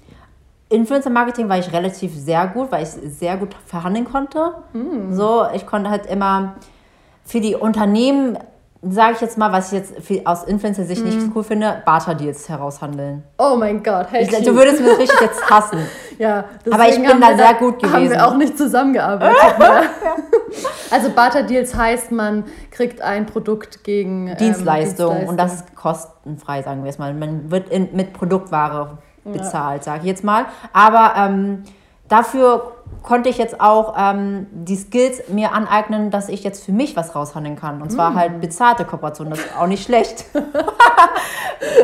Influencer 0.68 1.10
Marketing 1.10 1.48
war 1.48 1.58
ich 1.58 1.72
relativ 1.72 2.14
sehr 2.14 2.46
gut, 2.46 2.70
weil 2.70 2.84
ich 2.84 2.90
sehr 2.90 3.36
gut 3.36 3.54
verhandeln 3.66 4.04
konnte. 4.04 4.54
Mm. 4.72 5.12
So, 5.12 5.46
ich 5.52 5.66
konnte 5.66 5.90
halt 5.90 6.06
immer 6.06 6.54
für 7.24 7.40
die 7.40 7.54
Unternehmen 7.54 8.38
sage 8.90 9.14
ich 9.14 9.20
jetzt 9.20 9.38
mal, 9.38 9.52
was 9.52 9.72
ich 9.72 9.78
jetzt 9.78 10.26
aus 10.26 10.44
Influencer-Sicht 10.44 11.02
mm. 11.02 11.04
nicht 11.04 11.20
mhm. 11.20 11.32
cool 11.34 11.44
finde, 11.44 11.82
Barter-Deals 11.84 12.48
heraushandeln. 12.48 13.22
Oh 13.38 13.56
mein 13.56 13.82
Gott, 13.82 14.08
hey, 14.10 14.24
ich, 14.24 14.44
Du 14.44 14.54
würdest 14.54 14.80
mich 14.80 14.98
richtig 14.98 15.20
jetzt 15.20 15.50
hassen. 15.50 15.78
ja, 16.18 16.44
aber 16.70 16.88
ich 16.88 16.96
bin 16.96 17.20
da 17.20 17.36
sehr 17.36 17.54
gut 17.54 17.78
gewesen. 17.78 17.94
Haben 17.94 18.10
wir 18.10 18.26
auch 18.26 18.36
nicht 18.36 18.58
zusammengearbeitet. 18.58 19.36
ja. 19.58 19.82
Also 20.90 21.10
Barter-Deals 21.10 21.74
heißt, 21.74 22.12
man 22.12 22.44
kriegt 22.70 23.00
ein 23.00 23.26
Produkt 23.26 23.84
gegen 23.84 24.28
ähm, 24.28 24.36
Dienstleistung, 24.36 25.10
Dienstleistung, 25.10 25.28
und 25.28 25.36
das 25.38 25.54
ist 25.54 25.74
kostenfrei, 25.74 26.62
sagen 26.62 26.84
wir 26.84 26.90
es 26.90 26.98
mal. 26.98 27.14
Man 27.14 27.50
wird 27.50 27.68
in, 27.70 27.88
mit 27.94 28.12
Produktware 28.12 28.98
bezahlt, 29.24 29.86
ja. 29.86 29.92
sage 29.92 30.00
ich 30.02 30.06
jetzt 30.06 30.24
mal. 30.24 30.46
Aber 30.72 31.14
ähm, 31.16 31.64
dafür 32.08 32.72
konnte 33.02 33.28
ich 33.28 33.38
jetzt 33.38 33.60
auch 33.60 33.94
ähm, 33.98 34.46
die 34.50 34.76
Skills 34.76 35.28
mir 35.28 35.52
aneignen, 35.52 36.10
dass 36.10 36.28
ich 36.28 36.42
jetzt 36.42 36.64
für 36.64 36.72
mich 36.72 36.96
was 36.96 37.14
raushandeln 37.14 37.56
kann. 37.56 37.82
Und 37.82 37.90
zwar 37.90 38.10
mm. 38.10 38.14
halt 38.16 38.40
bezahlte 38.40 38.84
Kooperation. 38.84 39.30
Das 39.30 39.40
ist 39.40 39.56
auch 39.58 39.66
nicht 39.66 39.84
schlecht. 39.84 40.24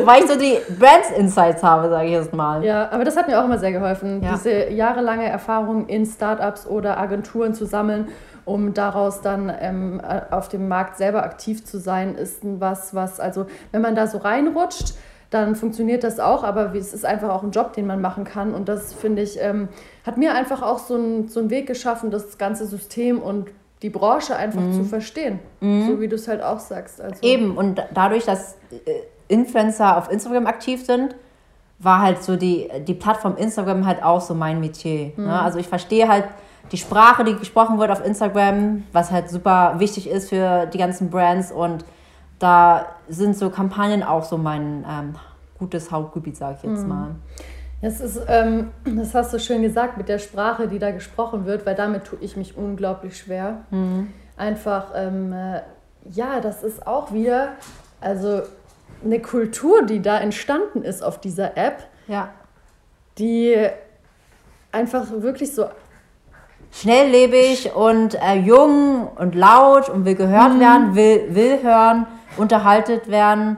Weil 0.03 0.23
ich 0.23 0.29
so 0.29 0.37
die 0.37 0.57
Brands 0.79 1.11
Insights 1.15 1.61
habe, 1.63 1.89
sage 1.89 2.07
ich 2.07 2.13
jetzt 2.13 2.33
mal. 2.33 2.63
Ja, 2.63 2.89
aber 2.91 3.03
das 3.03 3.17
hat 3.17 3.27
mir 3.27 3.39
auch 3.39 3.45
immer 3.45 3.59
sehr 3.59 3.71
geholfen, 3.71 4.23
ja. 4.23 4.33
diese 4.33 4.69
jahrelange 4.69 5.27
Erfahrung 5.27 5.87
in 5.87 6.05
Startups 6.05 6.65
oder 6.65 6.97
Agenturen 6.97 7.53
zu 7.53 7.65
sammeln 7.65 8.07
um 8.43 8.73
daraus 8.73 9.21
dann 9.21 9.53
ähm, 9.59 10.01
auf 10.31 10.49
dem 10.49 10.67
Markt 10.67 10.97
selber 10.97 11.23
aktiv 11.23 11.63
zu 11.63 11.79
sein, 11.79 12.15
ist 12.15 12.39
was, 12.41 12.95
was, 12.95 13.19
also 13.19 13.45
wenn 13.71 13.83
man 13.83 13.95
da 13.95 14.07
so 14.07 14.17
reinrutscht, 14.17 14.95
dann 15.29 15.55
funktioniert 15.55 16.03
das 16.03 16.19
auch, 16.19 16.43
aber 16.43 16.75
es 16.75 16.93
ist 16.93 17.05
einfach 17.05 17.29
auch 17.29 17.43
ein 17.43 17.51
Job, 17.51 17.73
den 17.73 17.87
man 17.87 18.01
machen 18.01 18.25
kann. 18.25 18.53
Und 18.53 18.67
das, 18.67 18.93
finde 18.93 19.21
ich, 19.21 19.39
ähm, 19.39 19.69
hat 20.05 20.17
mir 20.17 20.33
einfach 20.33 20.61
auch 20.61 20.79
so, 20.79 20.95
ein, 20.95 21.27
so 21.27 21.39
einen 21.39 21.49
Weg 21.49 21.67
geschaffen, 21.67 22.11
das 22.11 22.37
ganze 22.37 22.65
System 22.65 23.19
und 23.19 23.49
die 23.81 23.89
Branche 23.89 24.35
einfach 24.35 24.61
mhm. 24.61 24.73
zu 24.73 24.83
verstehen. 24.83 25.39
Mhm. 25.59 25.87
So 25.87 25.99
wie 25.99 26.07
du 26.07 26.15
es 26.15 26.27
halt 26.27 26.41
auch 26.41 26.59
sagst. 26.59 27.01
Also 27.01 27.21
Eben, 27.21 27.57
und 27.57 27.81
dadurch, 27.93 28.25
dass 28.25 28.55
äh, 28.71 28.77
Influencer 29.27 29.97
auf 29.97 30.11
Instagram 30.11 30.45
aktiv 30.45 30.85
sind, 30.85 31.15
war 31.79 32.01
halt 32.01 32.23
so 32.23 32.35
die, 32.35 32.69
die 32.87 32.93
Plattform 32.93 33.37
Instagram 33.37 33.85
halt 33.85 34.03
auch 34.03 34.21
so 34.21 34.35
mein 34.35 34.59
Metier. 34.59 35.05
Ne? 35.07 35.13
Mhm. 35.17 35.25
Ne? 35.25 35.41
Also 35.41 35.59
ich 35.59 35.67
verstehe 35.67 36.07
halt 36.07 36.25
die 36.71 36.77
Sprache, 36.77 37.23
die 37.23 37.35
gesprochen 37.35 37.79
wird 37.79 37.91
auf 37.91 38.05
Instagram, 38.05 38.83
was 38.91 39.11
halt 39.11 39.29
super 39.29 39.75
wichtig 39.79 40.07
ist 40.07 40.29
für 40.29 40.67
die 40.67 40.77
ganzen 40.77 41.09
Brands 41.09 41.51
und 41.51 41.83
da 42.39 42.87
sind 43.07 43.37
so 43.37 43.49
Kampagnen 43.49 44.03
auch 44.03 44.23
so 44.23 44.37
mein 44.37 44.85
ähm, 44.89 45.15
gutes 45.59 45.91
Hauptgebiet, 45.91 46.37
sage 46.37 46.57
ich 46.57 46.69
jetzt 46.69 46.83
mhm. 46.83 46.89
mal. 46.89 47.15
Das 47.81 47.99
ist, 47.99 48.21
ähm, 48.27 48.71
das 48.85 49.13
hast 49.13 49.33
du 49.33 49.39
schön 49.39 49.61
gesagt 49.61 49.97
mit 49.97 50.09
der 50.09 50.19
Sprache, 50.19 50.67
die 50.67 50.79
da 50.79 50.91
gesprochen 50.91 51.45
wird, 51.45 51.65
weil 51.65 51.75
damit 51.75 52.05
tue 52.05 52.19
ich 52.21 52.37
mich 52.37 52.57
unglaublich 52.57 53.17
schwer. 53.17 53.65
Mhm. 53.71 54.13
Einfach, 54.37 54.91
ähm, 54.95 55.33
äh, 55.33 55.61
ja, 56.09 56.39
das 56.39 56.63
ist 56.63 56.87
auch 56.87 57.11
wieder, 57.11 57.49
also 57.99 58.41
eine 59.03 59.19
Kultur, 59.19 59.83
die 59.85 60.01
da 60.01 60.19
entstanden 60.19 60.83
ist 60.83 61.03
auf 61.03 61.19
dieser 61.19 61.57
App, 61.57 61.87
ja. 62.07 62.29
die 63.17 63.55
einfach 64.71 65.05
wirklich 65.11 65.53
so 65.53 65.65
schnelllebig 66.71 67.75
und 67.75 68.15
äh, 68.15 68.35
jung 68.35 69.07
und 69.15 69.35
laut 69.35 69.89
und 69.89 70.05
will 70.05 70.15
gehört 70.15 70.53
mhm. 70.53 70.59
werden, 70.59 70.95
will, 70.95 71.35
will 71.35 71.61
hören 71.61 72.07
unterhaltet 72.37 73.09
werden. 73.09 73.57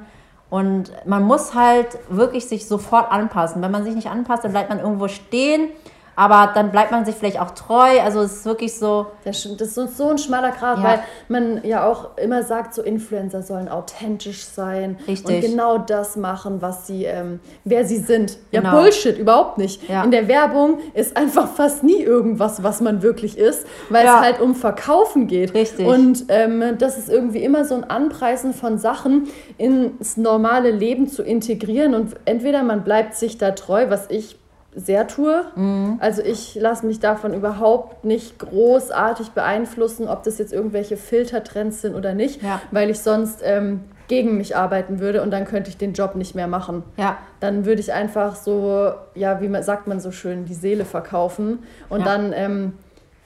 Und 0.53 0.91
man 1.07 1.23
muss 1.23 1.55
halt 1.55 1.97
wirklich 2.09 2.45
sich 2.45 2.67
sofort 2.67 3.11
anpassen. 3.11 3.59
Wenn 3.63 3.71
man 3.71 3.83
sich 3.83 3.95
nicht 3.95 4.11
anpasst, 4.11 4.43
dann 4.43 4.51
bleibt 4.51 4.69
man 4.69 4.77
irgendwo 4.77 5.07
stehen 5.07 5.69
aber 6.15 6.51
dann 6.53 6.71
bleibt 6.71 6.91
man 6.91 7.05
sich 7.05 7.15
vielleicht 7.15 7.39
auch 7.39 7.51
treu. 7.51 7.99
Also 8.01 8.21
es 8.21 8.37
ist 8.37 8.45
wirklich 8.45 8.77
so. 8.77 9.07
Das, 9.23 9.45
ist 9.45 9.97
so 9.97 10.09
ein 10.09 10.17
schmaler 10.17 10.51
Grad, 10.51 10.77
ja. 10.77 10.83
weil 10.83 10.99
man 11.27 11.63
ja 11.63 11.87
auch 11.87 12.17
immer 12.17 12.43
sagt, 12.43 12.73
so 12.73 12.81
Influencer 12.81 13.41
sollen 13.41 13.67
authentisch 13.67 14.45
sein 14.45 14.97
Richtig. 15.07 15.35
und 15.35 15.41
genau 15.41 15.77
das 15.77 16.15
machen, 16.15 16.61
was 16.61 16.87
sie, 16.87 17.05
ähm, 17.05 17.39
wer 17.63 17.85
sie 17.85 17.97
sind. 17.97 18.37
Ja, 18.51 18.61
genau. 18.61 18.79
Bullshit, 18.79 19.17
überhaupt 19.17 19.57
nicht. 19.57 19.89
Ja. 19.89 20.03
In 20.03 20.11
der 20.11 20.27
Werbung 20.27 20.79
ist 20.93 21.17
einfach 21.17 21.47
fast 21.47 21.83
nie 21.83 22.01
irgendwas, 22.01 22.63
was 22.63 22.81
man 22.81 23.01
wirklich 23.01 23.37
ist, 23.37 23.65
weil 23.89 24.05
ja. 24.05 24.17
es 24.17 24.21
halt 24.21 24.41
um 24.41 24.55
Verkaufen 24.55 25.27
geht. 25.27 25.53
Richtig. 25.53 25.85
Und 25.85 26.25
ähm, 26.29 26.77
das 26.77 26.97
ist 26.97 27.09
irgendwie 27.09 27.43
immer 27.43 27.65
so 27.65 27.75
ein 27.75 27.83
Anpreisen 27.83 28.53
von 28.53 28.77
Sachen 28.77 29.27
ins 29.57 30.17
normale 30.17 30.71
Leben 30.71 31.07
zu 31.07 31.23
integrieren 31.23 31.95
und 31.95 32.15
entweder 32.25 32.63
man 32.63 32.83
bleibt 32.83 33.15
sich 33.15 33.37
da 33.37 33.51
treu, 33.51 33.85
was 33.89 34.09
ich 34.09 34.37
sehr 34.75 35.07
tue. 35.07 35.45
Mhm. 35.55 35.97
Also 35.99 36.21
ich 36.21 36.55
lasse 36.55 36.85
mich 36.85 36.99
davon 36.99 37.33
überhaupt 37.33 38.05
nicht 38.05 38.39
großartig 38.39 39.31
beeinflussen, 39.31 40.07
ob 40.07 40.23
das 40.23 40.37
jetzt 40.37 40.53
irgendwelche 40.53 40.97
Filtertrends 40.97 41.81
sind 41.81 41.95
oder 41.95 42.13
nicht, 42.13 42.41
ja. 42.41 42.61
weil 42.71 42.89
ich 42.89 42.99
sonst 42.99 43.41
ähm, 43.43 43.81
gegen 44.07 44.37
mich 44.37 44.55
arbeiten 44.55 44.99
würde 44.99 45.21
und 45.21 45.31
dann 45.31 45.45
könnte 45.45 45.69
ich 45.69 45.77
den 45.77 45.93
Job 45.93 46.15
nicht 46.15 46.35
mehr 46.35 46.47
machen. 46.47 46.83
Ja. 46.97 47.17
Dann 47.39 47.65
würde 47.65 47.81
ich 47.81 47.93
einfach 47.93 48.35
so, 48.35 48.93
ja, 49.15 49.41
wie 49.41 49.47
man, 49.47 49.63
sagt 49.63 49.87
man 49.87 49.99
so 49.99 50.11
schön, 50.11 50.45
die 50.45 50.53
Seele 50.53 50.85
verkaufen 50.85 51.59
und 51.89 52.01
ja. 52.01 52.05
dann 52.05 52.33
ähm, 52.33 52.73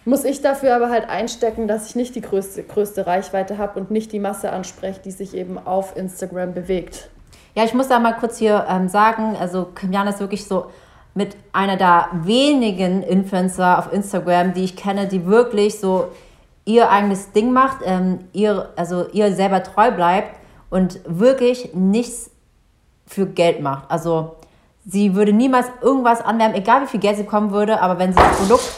muss 0.06 0.24
ich 0.24 0.42
dafür 0.42 0.76
aber 0.76 0.90
halt 0.90 1.10
einstecken, 1.10 1.68
dass 1.68 1.90
ich 1.90 1.96
nicht 1.96 2.16
die 2.16 2.22
größte, 2.22 2.64
größte 2.64 3.06
Reichweite 3.08 3.58
habe 3.58 3.80
und 3.80 3.92
nicht 3.92 4.14
die 4.14 4.20
Masse 4.20 4.52
anspreche, 4.52 5.02
die 5.04 5.12
sich 5.12 5.36
eben 5.36 5.58
auf 5.58 5.98
Instagram 5.98 6.54
bewegt. 6.54 7.10
Ja, 7.56 7.64
ich 7.64 7.74
muss 7.74 7.88
da 7.88 8.00
mal 8.00 8.14
kurz 8.14 8.38
hier 8.38 8.68
ähm, 8.70 8.88
sagen, 8.88 9.36
also 9.38 9.66
Kimiana 9.66 10.12
ist 10.12 10.20
wirklich 10.20 10.46
so 10.46 10.68
mit 11.18 11.36
einer 11.52 11.78
der 11.78 12.10
wenigen 12.14 13.02
Influencer 13.02 13.80
auf 13.80 13.92
Instagram, 13.92 14.54
die 14.54 14.64
ich 14.64 14.76
kenne, 14.76 15.08
die 15.08 15.26
wirklich 15.26 15.80
so 15.80 16.10
ihr 16.64 16.92
eigenes 16.92 17.32
Ding 17.32 17.52
macht, 17.52 17.78
ähm, 17.84 18.20
ihr, 18.34 18.70
also 18.76 19.08
ihr 19.14 19.34
selber 19.34 19.64
treu 19.64 19.90
bleibt 19.90 20.36
und 20.70 21.00
wirklich 21.08 21.74
nichts 21.74 22.30
für 23.08 23.26
Geld 23.26 23.62
macht. 23.62 23.90
Also 23.90 24.36
sie 24.86 25.16
würde 25.16 25.34
niemals 25.34 25.66
irgendwas 25.82 26.22
anwerben, 26.22 26.56
egal 26.56 26.84
wie 26.84 26.88
viel 26.88 27.00
Geld 27.00 27.18
sie 27.18 27.24
bekommen 27.24 27.50
würde, 27.50 27.82
aber 27.82 27.98
wenn 27.98 28.14
sie 28.14 28.20
das 28.20 28.38
Produkt 28.38 28.72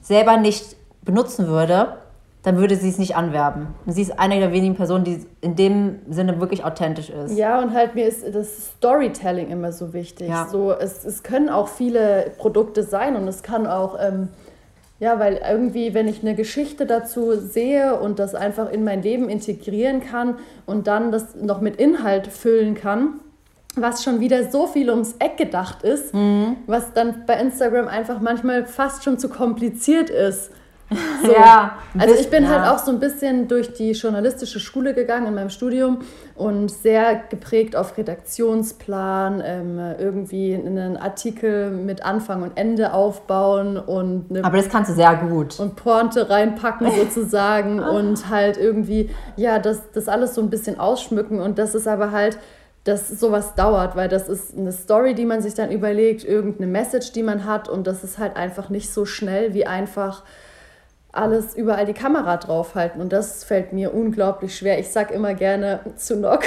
selber 0.00 0.38
nicht 0.38 0.76
benutzen 1.02 1.46
würde, 1.46 1.98
dann 2.42 2.58
würde 2.58 2.74
sie 2.76 2.88
es 2.88 2.98
nicht 2.98 3.14
anwerben. 3.16 3.68
Und 3.86 3.92
sie 3.92 4.02
ist 4.02 4.18
eine 4.18 4.38
der 4.40 4.52
wenigen 4.52 4.74
Personen, 4.74 5.04
die 5.04 5.24
in 5.40 5.54
dem 5.54 6.00
Sinne 6.10 6.40
wirklich 6.40 6.64
authentisch 6.64 7.08
ist. 7.08 7.36
Ja, 7.36 7.60
und 7.60 7.72
halt 7.72 7.94
mir 7.94 8.06
ist 8.06 8.24
das 8.34 8.72
Storytelling 8.76 9.48
immer 9.48 9.72
so 9.72 9.92
wichtig. 9.92 10.28
Ja. 10.28 10.48
So, 10.50 10.72
es, 10.72 11.04
es 11.04 11.22
können 11.22 11.48
auch 11.48 11.68
viele 11.68 12.32
Produkte 12.38 12.82
sein 12.82 13.14
und 13.14 13.28
es 13.28 13.44
kann 13.44 13.66
auch, 13.66 13.96
ähm, 14.00 14.28
ja, 14.98 15.20
weil 15.20 15.40
irgendwie, 15.48 15.94
wenn 15.94 16.08
ich 16.08 16.22
eine 16.22 16.34
Geschichte 16.34 16.84
dazu 16.84 17.36
sehe 17.36 17.98
und 18.00 18.18
das 18.18 18.34
einfach 18.34 18.70
in 18.70 18.82
mein 18.82 19.02
Leben 19.02 19.28
integrieren 19.28 20.00
kann 20.00 20.36
und 20.66 20.88
dann 20.88 21.12
das 21.12 21.36
noch 21.36 21.60
mit 21.60 21.76
Inhalt 21.76 22.26
füllen 22.26 22.74
kann, 22.74 23.20
was 23.76 24.02
schon 24.02 24.20
wieder 24.20 24.50
so 24.50 24.66
viel 24.66 24.90
ums 24.90 25.14
Eck 25.20 25.36
gedacht 25.36 25.82
ist, 25.84 26.12
mhm. 26.12 26.56
was 26.66 26.92
dann 26.92 27.24
bei 27.24 27.34
Instagram 27.40 27.86
einfach 27.86 28.20
manchmal 28.20 28.66
fast 28.66 29.04
schon 29.04 29.18
zu 29.18 29.28
kompliziert 29.28 30.10
ist 30.10 30.50
So. 31.22 31.32
Ja. 31.32 31.78
Also 31.98 32.14
ich 32.14 32.30
bin 32.30 32.48
halt 32.48 32.60
ja. 32.60 32.66
halt 32.66 32.74
auch 32.74 32.84
so 32.84 32.90
ein 32.90 33.00
bisschen 33.00 33.48
durch 33.48 33.72
die 33.72 33.92
journalistische 33.92 34.60
Schule 34.60 34.94
gegangen 34.94 35.26
in 35.26 35.34
meinem 35.34 35.50
Studium 35.50 35.98
und 36.34 36.70
sehr 36.70 37.22
geprägt 37.28 37.76
auf 37.76 37.96
Redaktionsplan, 37.96 39.42
ähm, 39.44 39.78
irgendwie 39.98 40.54
einen 40.54 40.96
Artikel 40.96 41.70
mit 41.70 42.04
Anfang 42.04 42.42
und 42.42 42.56
Ende 42.56 42.92
aufbauen 42.92 43.76
und 43.76 44.26
Aber 44.42 44.56
das 44.56 44.68
kannst 44.68 44.90
du 44.90 44.94
sehr 44.94 45.14
gut. 45.14 45.60
Und 45.60 45.76
Pointe 45.76 46.28
reinpacken 46.28 46.90
sozusagen 46.96 47.80
und 47.80 48.28
halt 48.28 48.56
irgendwie, 48.56 49.10
ja, 49.36 49.58
das, 49.58 49.90
das 49.92 50.08
alles 50.08 50.34
so 50.34 50.40
ein 50.40 50.50
bisschen 50.50 50.80
ausschmücken 50.80 51.40
und 51.40 51.58
das 51.58 51.74
ist 51.74 51.86
aber 51.86 52.10
halt 52.10 52.38
dass 52.84 53.08
sowas 53.08 53.54
dauert, 53.54 53.94
weil 53.94 54.08
das 54.08 54.28
ist 54.28 54.56
eine 54.58 54.72
Story, 54.72 55.14
die 55.14 55.24
man 55.24 55.40
sich 55.40 55.54
dann 55.54 55.70
überlegt, 55.70 56.24
irgendeine 56.24 56.66
Message, 56.66 57.12
die 57.12 57.22
man 57.22 57.44
hat 57.44 57.68
und 57.68 57.86
das 57.86 58.02
ist 58.02 58.18
halt 58.18 58.36
einfach 58.36 58.70
nicht 58.70 58.92
so 58.92 59.04
schnell 59.04 59.54
wie 59.54 59.66
einfach 59.66 60.24
alles 61.12 61.54
überall 61.54 61.84
die 61.84 61.92
Kamera 61.92 62.38
draufhalten 62.38 63.00
und 63.00 63.12
das 63.12 63.44
fällt 63.44 63.74
mir 63.74 63.94
unglaublich 63.94 64.56
schwer. 64.56 64.78
Ich 64.78 64.90
sag 64.90 65.10
immer 65.10 65.34
gerne 65.34 65.80
zu 65.96 66.16
Nock, 66.16 66.40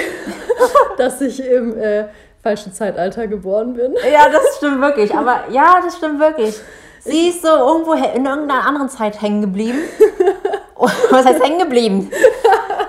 dass 0.98 1.20
ich 1.20 1.44
im 1.44 1.78
äh, 1.78 2.06
falschen 2.42 2.72
Zeitalter 2.72 3.28
geboren 3.28 3.74
bin. 3.74 3.94
Ja, 4.12 4.28
das 4.28 4.56
stimmt 4.56 4.80
wirklich, 4.80 5.14
aber 5.14 5.44
ja, 5.50 5.80
das 5.84 5.96
stimmt 5.96 6.18
wirklich. 6.18 6.60
Sie 7.00 7.28
ist 7.28 7.42
so 7.42 7.48
irgendwo 7.48 7.92
in 7.92 8.26
irgendeiner 8.26 8.66
anderen 8.66 8.88
Zeit 8.88 9.22
hängen 9.22 9.40
geblieben. 9.40 9.78
Was 11.10 11.24
heißt 11.24 11.42
hängen 11.42 11.60
geblieben? 11.60 12.10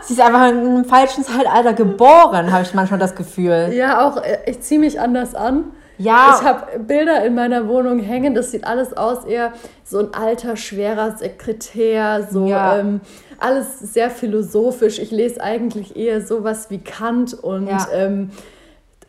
Sie 0.01 0.13
ist 0.13 0.19
einfach 0.19 0.49
in 0.49 0.57
einem 0.57 0.85
falschen 0.85 1.23
Zeitalter 1.23 1.73
geboren, 1.73 2.51
habe 2.51 2.63
ich 2.63 2.73
manchmal 2.73 2.99
das 2.99 3.15
Gefühl. 3.15 3.69
Ja, 3.71 4.07
auch 4.07 4.17
äh, 4.17 4.39
ich 4.47 4.61
ziehe 4.61 4.79
mich 4.79 4.99
anders 4.99 5.35
an. 5.35 5.71
Ja. 5.97 6.37
Ich 6.37 6.45
habe 6.45 6.79
Bilder 6.79 7.25
in 7.25 7.35
meiner 7.35 7.67
Wohnung 7.67 7.99
hängen, 7.99 8.35
das 8.35 8.51
sieht 8.51 8.65
alles 8.65 8.95
aus, 8.95 9.25
eher 9.25 9.53
so 9.83 9.99
ein 9.99 10.13
alter, 10.13 10.55
schwerer 10.55 11.17
Sekretär, 11.17 12.27
so 12.29 12.47
ja. 12.47 12.79
ähm, 12.79 13.01
alles 13.39 13.79
sehr 13.79 14.09
philosophisch. 14.09 14.99
Ich 14.99 15.11
lese 15.11 15.41
eigentlich 15.41 15.95
eher 15.95 16.21
sowas 16.21 16.69
wie 16.69 16.79
Kant 16.79 17.33
und 17.33 17.67
ja. 17.67 17.87
ähm, 17.93 18.31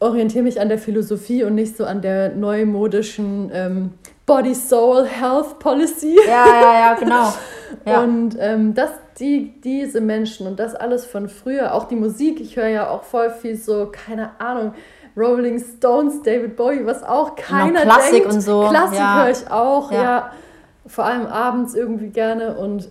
orientiere 0.00 0.44
mich 0.44 0.60
an 0.60 0.68
der 0.68 0.78
Philosophie 0.78 1.44
und 1.44 1.54
nicht 1.54 1.76
so 1.76 1.84
an 1.84 2.00
der 2.00 2.34
neumodischen 2.34 3.50
ähm, 3.52 3.90
Body 4.26 4.54
Soul 4.54 5.06
Health 5.06 5.58
Policy. 5.58 6.16
Ja, 6.26 6.46
ja, 6.46 6.74
ja, 6.80 6.94
genau. 6.94 7.32
Ja. 7.84 8.00
Und 8.00 8.34
ähm, 8.40 8.72
das, 8.72 8.90
die, 9.20 9.60
diese 9.62 10.00
Menschen 10.00 10.46
und 10.46 10.58
das 10.58 10.74
alles 10.74 11.04
von 11.04 11.28
früher, 11.28 11.74
auch 11.74 11.84
die 11.84 11.96
Musik, 11.96 12.40
ich 12.40 12.56
höre 12.56 12.68
ja 12.68 12.88
auch 12.88 13.02
voll 13.02 13.30
viel 13.30 13.56
so, 13.56 13.92
keine 13.92 14.40
Ahnung, 14.40 14.72
Rolling 15.18 15.58
Stones, 15.58 16.22
David 16.22 16.56
Bowie, 16.56 16.86
was 16.86 17.02
auch 17.02 17.34
keiner 17.34 17.80
genau, 17.80 17.82
Klassik 17.82 18.12
denkt. 18.12 18.32
und 18.32 18.40
so. 18.40 18.68
Klassik 18.68 18.98
ja. 18.98 19.22
höre 19.22 19.30
ich 19.30 19.50
auch, 19.50 19.92
ja. 19.92 20.02
ja. 20.02 20.32
Vor 20.86 21.04
allem 21.04 21.26
abends 21.26 21.74
irgendwie 21.74 22.08
gerne 22.08 22.56
und 22.56 22.88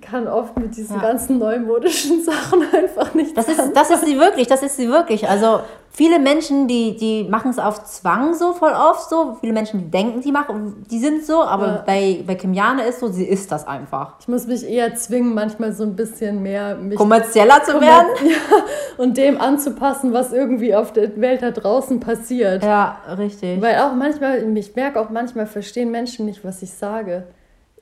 kann 0.00 0.26
oft 0.26 0.58
mit 0.58 0.76
diesen 0.76 0.96
ja. 0.96 1.02
ganzen 1.02 1.38
neumodischen 1.38 2.22
Sachen 2.24 2.62
einfach 2.72 3.14
nicht. 3.14 3.36
Das 3.36 3.48
ist, 3.48 3.72
das 3.74 3.90
ist 3.90 4.04
sie 4.04 4.18
wirklich, 4.18 4.46
das 4.46 4.62
ist 4.62 4.76
sie 4.76 4.88
wirklich. 4.88 5.28
Also 5.28 5.60
viele 5.90 6.18
Menschen, 6.18 6.68
die, 6.68 6.96
die 6.96 7.24
machen 7.24 7.50
es 7.50 7.58
auf 7.58 7.84
Zwang 7.84 8.34
so 8.34 8.52
voll 8.52 8.72
oft 8.72 9.08
so. 9.08 9.36
Viele 9.40 9.52
Menschen, 9.52 9.80
die 9.80 9.90
denken, 9.90 10.20
die 10.20 10.30
machen, 10.30 10.86
die 10.90 10.98
sind 10.98 11.24
so, 11.24 11.42
aber 11.42 11.66
ja. 11.66 11.82
bei, 11.86 12.22
bei 12.26 12.34
Kimiane 12.34 12.84
ist 12.84 13.00
so, 13.00 13.08
sie 13.08 13.24
ist 13.24 13.50
das 13.50 13.66
einfach. 13.66 14.14
Ich 14.20 14.28
muss 14.28 14.46
mich 14.46 14.68
eher 14.68 14.94
zwingen, 14.94 15.34
manchmal 15.34 15.72
so 15.72 15.84
ein 15.84 15.96
bisschen 15.96 16.42
mehr 16.42 16.76
mich 16.76 16.96
kommerzieller 16.96 17.62
zu 17.64 17.80
werden. 17.80 18.08
Ja, 18.28 18.64
und 18.98 19.16
dem 19.16 19.40
anzupassen, 19.40 20.12
was 20.12 20.32
irgendwie 20.32 20.74
auf 20.74 20.92
der 20.92 21.18
Welt 21.20 21.42
da 21.42 21.50
draußen 21.50 22.00
passiert. 22.00 22.62
Ja, 22.62 22.98
richtig. 23.16 23.60
Weil 23.62 23.78
auch 23.78 23.94
manchmal, 23.94 24.56
ich 24.56 24.74
merke 24.76 25.00
auch 25.00 25.08
manchmal, 25.08 25.46
verstehen 25.46 25.90
Menschen 25.90 26.26
nicht, 26.26 26.44
was 26.44 26.62
ich 26.62 26.72
sage. 26.72 27.24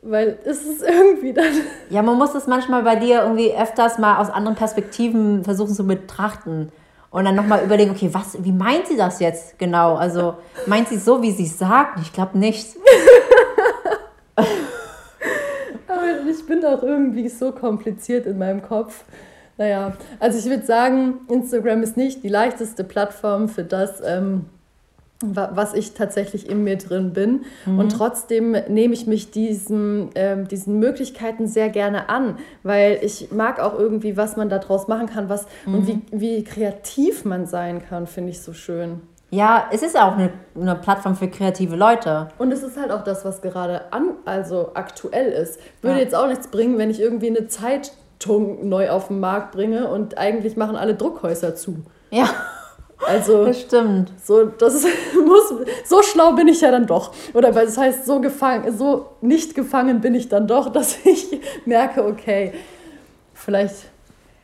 Weil 0.09 0.39
es 0.45 0.63
ist 0.63 0.83
irgendwie 0.83 1.33
dann. 1.33 1.47
Ja, 1.91 2.03
man 2.03 2.17
muss 2.17 2.35
es 2.35 2.47
manchmal 2.47 2.83
bei 2.83 2.97
dir 2.97 3.23
irgendwie 3.23 3.53
öfters 3.53 3.99
mal 3.99 4.19
aus 4.19 4.31
anderen 4.31 4.57
Perspektiven 4.57 5.43
versuchen 5.45 5.75
zu 5.75 5.87
betrachten. 5.87 6.71
Und 7.11 7.25
dann 7.25 7.35
nochmal 7.35 7.65
überlegen, 7.65 7.91
okay, 7.91 8.11
was, 8.13 8.43
wie 8.45 8.53
meint 8.53 8.87
sie 8.87 8.97
das 8.97 9.21
jetzt 9.21 9.59
genau? 9.59 9.97
Also 9.97 10.35
meint 10.67 10.89
sie 10.89 10.99
so, 10.99 11.23
wie 11.23 11.31
sie 11.31 11.45
es 11.45 11.59
sagt? 11.59 11.99
Ich 12.01 12.13
glaube 12.13 12.39
nicht. 12.39 12.77
Aber 14.37 16.03
ich 16.29 16.47
bin 16.47 16.65
auch 16.65 16.83
irgendwie 16.83 17.29
so 17.29 17.53
kompliziert 17.53 18.27
in 18.27 18.39
meinem 18.39 18.63
Kopf. 18.63 19.05
Naja, 19.57 19.95
also 20.21 20.39
ich 20.39 20.45
würde 20.45 20.67
sagen, 20.67 21.21
Instagram 21.29 21.83
ist 21.83 21.97
nicht 21.97 22.23
die 22.23 22.29
leichteste 22.29 22.85
Plattform 22.85 23.49
für 23.49 23.65
das, 23.65 24.03
ähm, 24.05 24.45
was 25.23 25.73
ich 25.73 25.95
tatsächlich 25.95 26.49
in 26.49 26.63
mir 26.63 26.77
drin 26.77 27.13
bin. 27.13 27.45
Mhm. 27.65 27.79
Und 27.79 27.91
trotzdem 27.91 28.53
nehme 28.69 28.93
ich 28.93 29.07
mich 29.07 29.31
diesen, 29.31 30.15
äh, 30.15 30.45
diesen 30.45 30.79
Möglichkeiten 30.79 31.47
sehr 31.47 31.71
gerne 31.71 32.09
an, 32.09 32.39
weil 32.63 32.99
ich 33.03 33.31
mag 33.33 33.59
auch 33.59 33.79
irgendwie, 33.79 34.17
was 34.17 34.37
man 34.37 34.49
daraus 34.49 34.89
machen 34.89 35.07
kann, 35.07 35.29
was 35.29 35.47
mhm. 35.65 35.75
und 35.75 35.87
wie, 35.87 36.03
wie 36.13 36.45
kreativ 36.45 37.25
man 37.25 37.47
sein 37.47 37.83
kann, 37.83 38.07
finde 38.07 38.31
ich 38.31 38.41
so 38.41 38.53
schön. 38.53 39.01
Ja, 39.31 39.69
es 39.73 39.83
ist 39.83 39.99
auch 39.99 40.17
eine, 40.17 40.31
eine 40.55 40.77
Plattform 40.77 41.17
für 41.17 41.29
kreative 41.29 41.77
Leute. 41.77 42.29
Und 42.39 42.53
es 42.53 42.63
ist 42.63 42.79
halt 42.79 42.93
auch 42.93 43.03
das, 43.03 43.25
was 43.25 43.43
gerade 43.43 43.93
an, 43.93 44.11
also 44.25 44.71
aktuell 44.75 45.33
ist. 45.33 45.59
Würde 45.83 45.97
ja. 45.97 46.03
jetzt 46.03 46.15
auch 46.15 46.29
nichts 46.29 46.49
bringen, 46.49 46.79
wenn 46.79 46.91
ich 46.91 47.01
irgendwie 47.01 47.29
eine 47.29 47.49
Zeitung 47.49 48.69
neu 48.69 48.91
auf 48.91 49.09
den 49.09 49.19
Markt 49.19 49.53
bringe 49.53 49.89
und 49.89 50.17
eigentlich 50.17 50.57
machen 50.57 50.77
alle 50.77 50.95
Druckhäuser 50.95 51.57
zu. 51.57 51.83
Ja. 52.11 52.29
Also, 53.05 53.45
das 53.47 53.61
stimmt. 53.61 54.13
So, 54.23 54.47
das 54.47 54.85
muss, 55.25 55.55
so 55.85 56.03
schlau 56.03 56.33
bin 56.33 56.49
ich 56.49 56.61
ja 56.61 56.71
dann 56.71 56.87
doch. 56.87 57.13
Oder 57.35 57.55
weil 57.55 57.67
das 57.67 57.79
heißt, 57.79 58.07
so 58.07 58.21
gefangen, 58.21 58.77
so 58.77 59.11
nicht 59.21 59.55
gefangen 59.55 60.01
bin 60.01 60.15
ich 60.15 60.29
dann 60.29 60.47
doch, 60.47 60.69
dass 60.73 61.05
ich 61.05 61.41
merke, 61.65 62.05
okay, 62.05 62.53
vielleicht. 63.35 63.75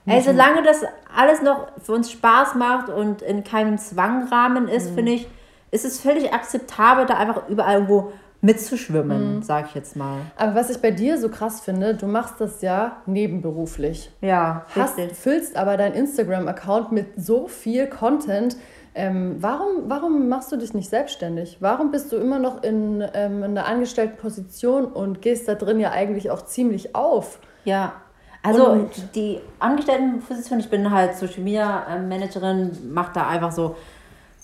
Ey, 0.05 0.20
solange 0.20 0.64
das 0.64 0.82
alles 1.16 1.42
noch 1.42 1.68
für 1.80 1.92
uns 1.92 2.11
Spaß 2.11 2.57
macht 2.57 2.88
und 2.88 3.22
in 3.22 3.44
keinem 3.44 3.78
Zwangrahmen 3.78 4.66
ist, 4.66 4.90
mhm. 4.90 4.94
finde 4.96 5.12
ich, 5.12 5.28
ist 5.70 5.84
es 5.84 6.00
völlig 6.00 6.32
akzeptabel, 6.32 7.07
da 7.07 7.14
einfach 7.14 7.48
überall 7.48 7.74
irgendwo 7.74 8.12
mitzuschwimmen, 8.43 9.36
mhm. 9.36 9.43
sag 9.43 9.68
ich 9.68 9.74
jetzt 9.74 9.97
mal. 9.97 10.18
Aber 10.36 10.57
was 10.57 10.68
ich 10.68 10.78
bei 10.82 10.90
dir 10.90 11.16
so 11.16 11.28
krass 11.28 11.61
finde, 11.61 11.95
du 11.95 12.07
machst 12.07 12.34
das 12.40 12.61
ja 12.61 12.99
nebenberuflich. 13.07 14.11
Ja, 14.20 14.66
Hast, 14.74 15.01
füllst 15.14 15.57
aber 15.57 15.76
deinen 15.76 15.95
Instagram-Account 15.95 16.93
mit 16.93 17.07
so 17.16 17.47
viel 17.47 17.86
Content. 17.86 18.57
Ähm, 18.95 19.36
warum, 19.38 19.84
warum 19.88 20.28
machst 20.28 20.51
du 20.53 20.57
dich 20.57 20.74
nicht 20.74 20.90
selbstständig? 20.90 21.59
Warum 21.61 21.93
bist 21.93 22.12
du 22.12 22.16
immer 22.16 22.40
noch 22.40 22.62
in, 22.62 23.03
ähm, 23.14 23.45
in 23.45 23.57
einer 23.57 23.66
angestellten 23.66 24.18
Position 24.18 24.86
und 24.86 25.22
gehst 25.22 25.49
da 25.49 25.55
drin 25.55 25.80
ja 25.80 25.93
eigentlich 25.93 26.30
auch 26.30 26.43
ziemlich 26.43 26.95
auf? 26.95 27.38
Ja, 27.64 27.95
also 28.43 28.70
und 28.70 28.90
die 29.14 29.38
Angestelltenposition, 29.61 30.59
ich 30.59 30.68
bin 30.68 30.90
halt 30.90 31.14
Social 31.14 31.43
Media 31.43 31.86
Managerin, 32.09 32.93
mache 32.93 33.12
da 33.14 33.28
einfach 33.28 33.53
so 33.53 33.76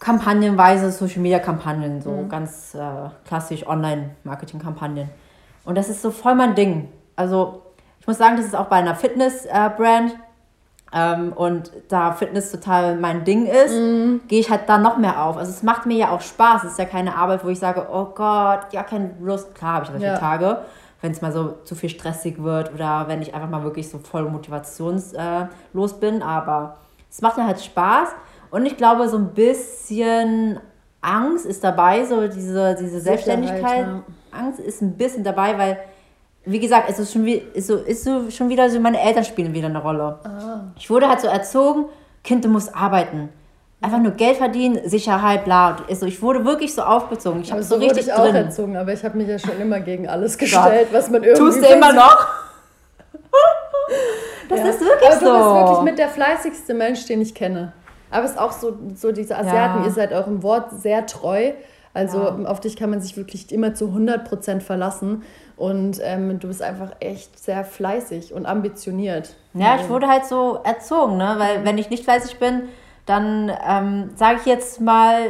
kampagnenweise 0.01 0.91
Social 0.93 1.21
Media 1.21 1.39
Kampagnen, 1.39 2.01
so 2.01 2.11
mhm. 2.11 2.29
ganz 2.29 2.75
äh, 2.75 2.79
klassisch 3.27 3.67
Online-Marketing-Kampagnen. 3.67 5.09
Und 5.65 5.77
das 5.77 5.89
ist 5.89 6.03
so 6.03 6.11
voll 6.11 6.35
mein 6.35 6.55
Ding. 6.55 6.89
Also 7.17 7.63
ich 8.01 8.07
muss 8.07 8.19
sagen, 8.19 8.37
das 8.37 8.47
ist 8.47 8.57
auch 8.57 8.67
bei 8.67 8.77
einer 8.77 8.95
Fitness-Brand. 8.95 10.17
Ähm, 10.91 11.33
und 11.35 11.71
da 11.89 12.13
Fitness 12.13 12.51
total 12.51 12.97
mein 12.97 13.25
Ding 13.25 13.47
ist, 13.47 13.75
mhm. 13.75 14.23
gehe 14.27 14.41
ich 14.41 14.51
halt 14.51 14.63
da 14.69 14.79
noch 14.79 14.97
mehr 14.97 15.23
auf. 15.23 15.37
Also 15.37 15.51
es 15.51 15.63
macht 15.63 15.85
mir 15.85 15.99
ja 15.99 16.11
auch 16.11 16.23
Spaß. 16.23 16.65
Es 16.65 16.73
ist 16.73 16.79
ja 16.79 16.87
keine 16.87 17.15
Arbeit, 17.15 17.45
wo 17.45 17.49
ich 17.49 17.59
sage, 17.59 17.87
oh 17.93 18.07
Gott, 18.07 18.73
ja, 18.73 18.83
keine 18.85 19.11
Lust. 19.21 19.55
Klar 19.55 19.75
habe 19.75 19.85
ich 19.85 19.91
solche 19.91 20.07
ja. 20.07 20.19
Tage, 20.19 20.63
wenn 21.03 21.13
es 21.13 21.21
mal 21.21 21.33
so 21.33 21.57
zu 21.65 21.75
viel 21.75 21.91
stressig 21.91 22.43
wird 22.43 22.73
oder 22.73 23.07
wenn 23.07 23.21
ich 23.21 23.35
einfach 23.35 23.51
mal 23.51 23.65
wirklich 23.65 23.91
so 23.91 23.99
voll 23.99 24.31
motivationslos 24.31 25.13
äh, 25.93 25.97
bin. 26.01 26.23
Aber 26.23 26.79
es 27.11 27.21
macht 27.21 27.37
mir 27.37 27.47
halt 27.47 27.61
Spaß. 27.61 28.09
Und 28.51 28.67
ich 28.67 28.77
glaube, 28.77 29.09
so 29.09 29.17
ein 29.17 29.35
bisschen 29.35 30.61
Angst 31.01 31.47
ist 31.47 31.63
dabei, 31.63 32.05
so 32.05 32.27
diese, 32.29 32.77
diese 32.81 33.01
Selbstständigkeit. 33.01 33.87
Ja. 33.87 34.03
Angst 34.33 34.61
ist 34.61 34.83
ein 34.83 34.97
bisschen 34.97 35.25
dabei, 35.25 35.57
weil, 35.59 35.79
wie 36.45 36.59
gesagt, 36.59 36.89
es 36.89 36.99
ist 36.99 37.13
schon, 37.13 37.25
wie, 37.25 37.43
ist 37.55 37.67
so, 37.67 37.77
ist 37.77 38.05
so 38.05 38.31
schon 38.31 38.49
wieder 38.49 38.69
so, 38.71 38.81
meine 38.81 39.01
Eltern 39.01 39.25
spielen 39.25 39.55
wieder 39.55 39.69
eine 39.69 39.81
Rolle. 39.81 40.19
Ah. 40.25 40.61
Ich 40.77 40.91
wurde 40.91 41.09
halt 41.09 41.21
so 41.21 41.29
erzogen, 41.29 41.87
Kind, 42.25 42.45
du 42.45 42.49
musst 42.49 42.75
arbeiten. 42.75 43.31
Einfach 43.81 44.01
nur 44.01 44.13
Geld 44.13 44.39
verdienen, 44.39 44.81
Sicherheit, 44.89 45.45
bla. 45.45 45.77
Also 45.89 46.07
ich 46.07 46.21
wurde 46.21 46.45
wirklich 46.45 46.75
so 46.75 46.83
aufgezogen. 46.83 47.43
Ich 47.43 47.53
habe 47.53 47.63
so, 47.63 47.77
so 47.77 47.81
richtig 47.81 48.09
ich 48.09 48.13
auch 48.13 48.25
drin. 48.25 48.35
erzogen, 48.35 48.77
aber 48.77 48.93
ich 48.93 49.05
habe 49.05 49.17
mich 49.17 49.29
ja 49.29 49.39
schon 49.39 49.61
immer 49.61 49.79
gegen 49.79 50.09
alles 50.09 50.37
gestellt, 50.37 50.89
was 50.91 51.11
man 51.11 51.23
irgendwie... 51.23 51.45
Tust 51.45 51.63
du 51.63 51.67
immer 51.67 51.93
noch? 51.93 52.27
das 54.49 54.59
ja. 54.59 54.67
ist 54.67 54.81
wirklich 54.81 55.11
aber 55.11 55.21
so. 55.21 55.27
du 55.27 55.33
bist 55.33 55.55
wirklich 55.55 55.83
mit 55.83 55.99
der 55.99 56.09
fleißigste 56.09 56.75
Mensch, 56.75 57.07
den 57.07 57.21
ich 57.21 57.35
kenne. 57.37 57.73
Aber 58.11 58.25
es 58.25 58.33
ist 58.33 58.39
auch 58.39 58.53
so, 58.53 58.77
so 58.95 59.13
diese 59.13 59.37
Asiaten, 59.37 59.81
ja. 59.81 59.87
ihr 59.87 59.93
seid 59.93 60.13
eurem 60.13 60.43
Wort 60.43 60.71
sehr 60.73 61.07
treu. 61.07 61.53
Also 61.95 62.19
ja. 62.19 62.45
auf 62.45 62.61
dich 62.61 62.77
kann 62.77 62.91
man 62.91 63.01
sich 63.01 63.17
wirklich 63.17 63.51
immer 63.53 63.75
zu 63.75 63.87
100% 63.87 64.61
verlassen. 64.61 65.23
Und 65.57 65.99
ähm, 66.03 66.39
du 66.39 66.49
bist 66.49 66.63
einfach 66.63 66.93
echt 67.01 67.39
sehr 67.39 67.65
fleißig 67.65 68.33
und 68.33 68.47
ambitioniert. 68.47 69.35
Ja, 69.55 69.77
ich 69.77 69.89
wurde 69.89 70.07
halt 70.07 70.25
so 70.25 70.61
erzogen, 70.63 71.17
ne? 71.17 71.35
weil 71.39 71.65
wenn 71.65 71.79
ich 71.79 71.91
nicht 71.91 72.05
fleißig 72.05 72.39
bin, 72.39 72.69
dann 73.07 73.51
ähm, 73.67 74.11
sage 74.15 74.39
ich 74.41 74.47
jetzt 74.47 74.81
mal, 74.81 75.23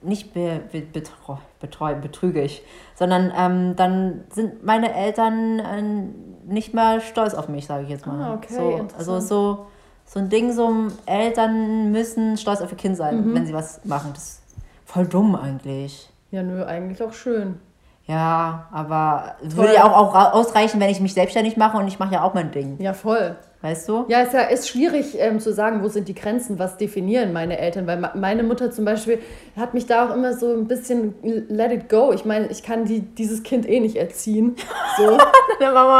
nicht 0.00 0.32
be, 0.32 0.60
be, 0.70 0.80
betreu, 0.80 1.36
betreu, 1.60 1.94
betrüge 1.96 2.42
ich, 2.42 2.62
sondern 2.94 3.32
ähm, 3.36 3.76
dann 3.76 4.24
sind 4.30 4.64
meine 4.64 4.94
Eltern 4.94 5.58
äh, 5.58 6.52
nicht 6.52 6.72
mehr 6.72 7.00
stolz 7.00 7.34
auf 7.34 7.48
mich, 7.48 7.66
sage 7.66 7.84
ich 7.84 7.90
jetzt 7.90 8.06
mal. 8.06 8.22
Ah, 8.22 8.34
okay, 8.34 8.54
so, 8.54 8.86
also 8.96 9.20
so, 9.20 9.66
so 10.08 10.18
ein 10.18 10.30
Ding, 10.30 10.52
so 10.52 10.88
Eltern 11.04 11.92
müssen 11.92 12.38
stolz 12.38 12.62
auf 12.62 12.72
ihr 12.72 12.78
Kind 12.78 12.96
sein, 12.96 13.28
mhm. 13.28 13.34
wenn 13.34 13.46
sie 13.46 13.52
was 13.52 13.84
machen. 13.84 14.12
Das 14.14 14.24
ist 14.24 14.42
voll 14.86 15.06
dumm 15.06 15.36
eigentlich. 15.36 16.10
Ja, 16.30 16.42
nö, 16.42 16.64
eigentlich 16.64 17.02
auch 17.02 17.12
schön. 17.12 17.60
Ja, 18.08 18.68
aber 18.72 19.36
es 19.44 19.54
würde 19.54 19.74
ja 19.74 19.84
auch, 19.84 20.14
auch 20.14 20.32
ausreichen, 20.32 20.80
wenn 20.80 20.88
ich 20.88 21.00
mich 21.00 21.12
selbstständig 21.12 21.58
mache 21.58 21.76
und 21.76 21.86
ich 21.88 21.98
mache 21.98 22.14
ja 22.14 22.22
auch 22.22 22.32
mein 22.32 22.50
Ding. 22.50 22.80
Ja, 22.80 22.94
voll. 22.94 23.36
Weißt 23.60 23.88
du? 23.88 24.04
Ja, 24.06 24.20
es 24.20 24.28
ist, 24.28 24.34
ja, 24.34 24.40
ist 24.42 24.68
schwierig 24.68 25.16
ähm, 25.18 25.40
zu 25.40 25.52
sagen, 25.52 25.82
wo 25.82 25.88
sind 25.88 26.06
die 26.06 26.14
Grenzen, 26.14 26.60
was 26.60 26.76
definieren 26.76 27.32
meine 27.32 27.58
Eltern. 27.58 27.88
Weil 27.88 28.12
meine 28.14 28.44
Mutter 28.44 28.70
zum 28.70 28.84
Beispiel 28.84 29.18
hat 29.56 29.74
mich 29.74 29.86
da 29.86 30.06
auch 30.06 30.14
immer 30.14 30.32
so 30.34 30.52
ein 30.52 30.68
bisschen 30.68 31.14
let 31.48 31.72
it 31.72 31.88
go. 31.88 32.12
Ich 32.12 32.24
meine, 32.24 32.46
ich 32.46 32.62
kann 32.62 32.84
die, 32.84 33.00
dieses 33.00 33.42
Kind 33.42 33.68
eh 33.68 33.80
nicht 33.80 33.96
erziehen. 33.96 34.56
So. 34.96 35.18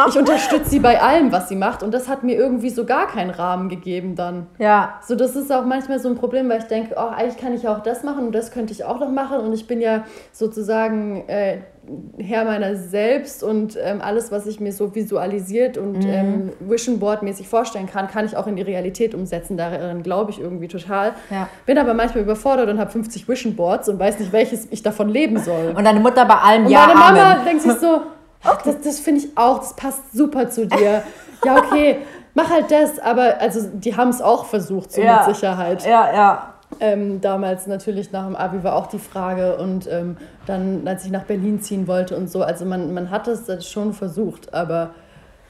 Ich 0.09 0.17
unterstütze 0.17 0.71
sie 0.71 0.79
bei 0.79 1.03
allem, 1.03 1.33
was 1.33 1.49
sie 1.49 1.57
macht. 1.57 1.83
Und 1.83 1.93
das 1.93 2.09
hat 2.09 2.23
mir 2.23 2.37
irgendwie 2.37 2.71
so 2.71 2.87
gar 2.87 3.09
keinen 3.09 3.31
Rahmen 3.31 3.69
gegeben 3.69 4.15
dann. 4.15 4.47
Ja. 4.59 5.01
So, 5.05 5.17
das 5.17 5.35
ist 5.35 5.53
auch 5.53 5.65
manchmal 5.65 5.99
so 5.99 6.09
ein 6.09 6.15
Problem, 6.15 6.49
weil 6.49 6.61
ich 6.61 6.67
denke, 6.67 6.95
oh, 6.97 7.09
eigentlich 7.09 7.39
kann 7.39 7.53
ich 7.55 7.67
auch 7.67 7.81
das 7.81 8.05
machen 8.05 8.27
und 8.27 8.33
das 8.33 8.53
könnte 8.53 8.73
ich 8.73 8.85
auch 8.85 9.01
noch 9.01 9.11
machen. 9.11 9.41
Und 9.41 9.53
ich 9.53 9.67
bin 9.67 9.81
ja 9.81 10.05
sozusagen 10.33 11.29
äh, 11.29 11.59
Herr 12.19 12.45
meiner 12.45 12.77
selbst 12.77 13.43
und 13.43 13.79
ähm, 13.83 14.01
alles, 14.01 14.31
was 14.31 14.47
ich 14.47 14.61
mir 14.61 14.73
so 14.73 14.95
visualisiert 14.95 15.79
und 15.79 16.05
mhm. 16.05 16.11
ähm, 16.11 16.53
Vision 16.61 16.99
Board 16.99 17.23
mäßig 17.23 17.49
vorstellen 17.49 17.87
kann, 17.87 18.09
kann 18.09 18.27
ich 18.27 18.37
auch 18.37 18.47
in 18.47 18.57
die 18.57 18.63
Realität 18.63 19.15
umsetzen. 19.15 19.57
Darin 19.57 20.03
glaube 20.03 20.31
ich 20.31 20.41
irgendwie 20.41 20.69
total. 20.69 21.13
Ja. 21.31 21.49
Bin 21.67 21.79
aber 21.79 21.95
manchmal 21.95 22.25
überfordert 22.25 22.69
und 22.69 22.79
habe 22.79 22.91
50 22.91 23.29
Vision 23.29 23.57
Boards 23.57 23.89
und 23.89 23.99
weiß 23.99 24.19
nicht, 24.19 24.33
welches 24.33 24.67
ich 24.71 24.83
davon 24.83 25.09
leben 25.09 25.39
soll. 25.39 25.75
Und 25.77 25.85
deine 25.85 26.01
Mutter 26.01 26.25
bei 26.25 26.37
allem 26.37 26.67
und 26.67 26.71
ja. 26.71 26.87
Meine 26.87 26.99
Mama 26.99 27.33
Amen. 27.33 27.45
denkt 27.45 27.63
sich 27.63 27.73
so, 27.73 28.03
ach, 28.45 28.63
das, 28.63 28.81
das 28.81 29.01
finde 29.01 29.21
ich 29.21 29.37
auch, 29.37 29.59
das 29.59 29.75
passt 29.75 30.13
super 30.13 30.49
zu 30.51 30.67
dir. 30.67 31.03
ja, 31.45 31.57
okay, 31.57 31.99
mach 32.35 32.51
halt 32.51 32.71
das, 32.71 32.99
aber 32.99 33.41
also 33.41 33.69
die 33.73 33.97
haben 33.97 34.11
es 34.11 34.21
auch 34.21 34.45
versucht, 34.45 34.93
so 34.93 35.01
ja. 35.01 35.25
mit 35.27 35.37
Sicherheit. 35.37 35.85
Ja, 35.85 36.13
ja. 36.13 36.55
Ähm, 36.81 37.21
damals 37.21 37.67
natürlich 37.67 38.13
nach 38.13 38.27
dem 38.27 38.37
Abi 38.37 38.63
war 38.63 38.77
auch 38.77 38.87
die 38.87 38.99
Frage 38.99 39.57
und 39.57 39.89
ähm, 39.91 40.17
dann, 40.47 40.87
als 40.87 41.05
ich 41.05 41.11
nach 41.11 41.25
Berlin 41.25 41.61
ziehen 41.61 41.89
wollte 41.89 42.17
und 42.17 42.31
so, 42.31 42.43
also 42.43 42.65
man, 42.65 42.95
man 42.95 43.11
hat 43.11 43.27
es 43.27 43.69
schon 43.69 43.93
versucht, 43.93 44.55
aber 44.55 44.91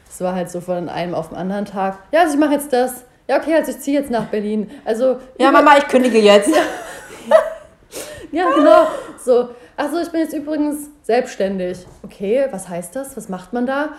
es 0.08 0.20
war 0.20 0.34
halt 0.34 0.50
so 0.50 0.60
von 0.60 0.88
einem 0.88 1.14
auf 1.14 1.28
den 1.28 1.36
anderen 1.36 1.66
Tag, 1.66 1.98
ja, 2.12 2.20
also 2.20 2.34
ich 2.34 2.40
mache 2.40 2.54
jetzt 2.54 2.72
das, 2.72 3.04
ja, 3.28 3.36
okay, 3.36 3.54
also 3.54 3.72
ich 3.72 3.80
ziehe 3.80 4.00
jetzt 4.00 4.10
nach 4.10 4.24
Berlin. 4.24 4.70
Also, 4.86 5.18
ja, 5.38 5.52
Mama, 5.52 5.76
ich 5.76 5.86
kündige 5.86 6.18
jetzt. 6.18 6.48
ja, 8.32 8.50
genau. 8.54 8.86
So, 9.22 9.50
achso, 9.76 9.98
ich 10.00 10.08
bin 10.08 10.20
jetzt 10.20 10.32
übrigens 10.32 10.88
selbstständig. 11.02 11.86
Okay, 12.02 12.46
was 12.50 12.70
heißt 12.70 12.96
das? 12.96 13.18
Was 13.18 13.28
macht 13.28 13.52
man 13.52 13.66
da? 13.66 13.90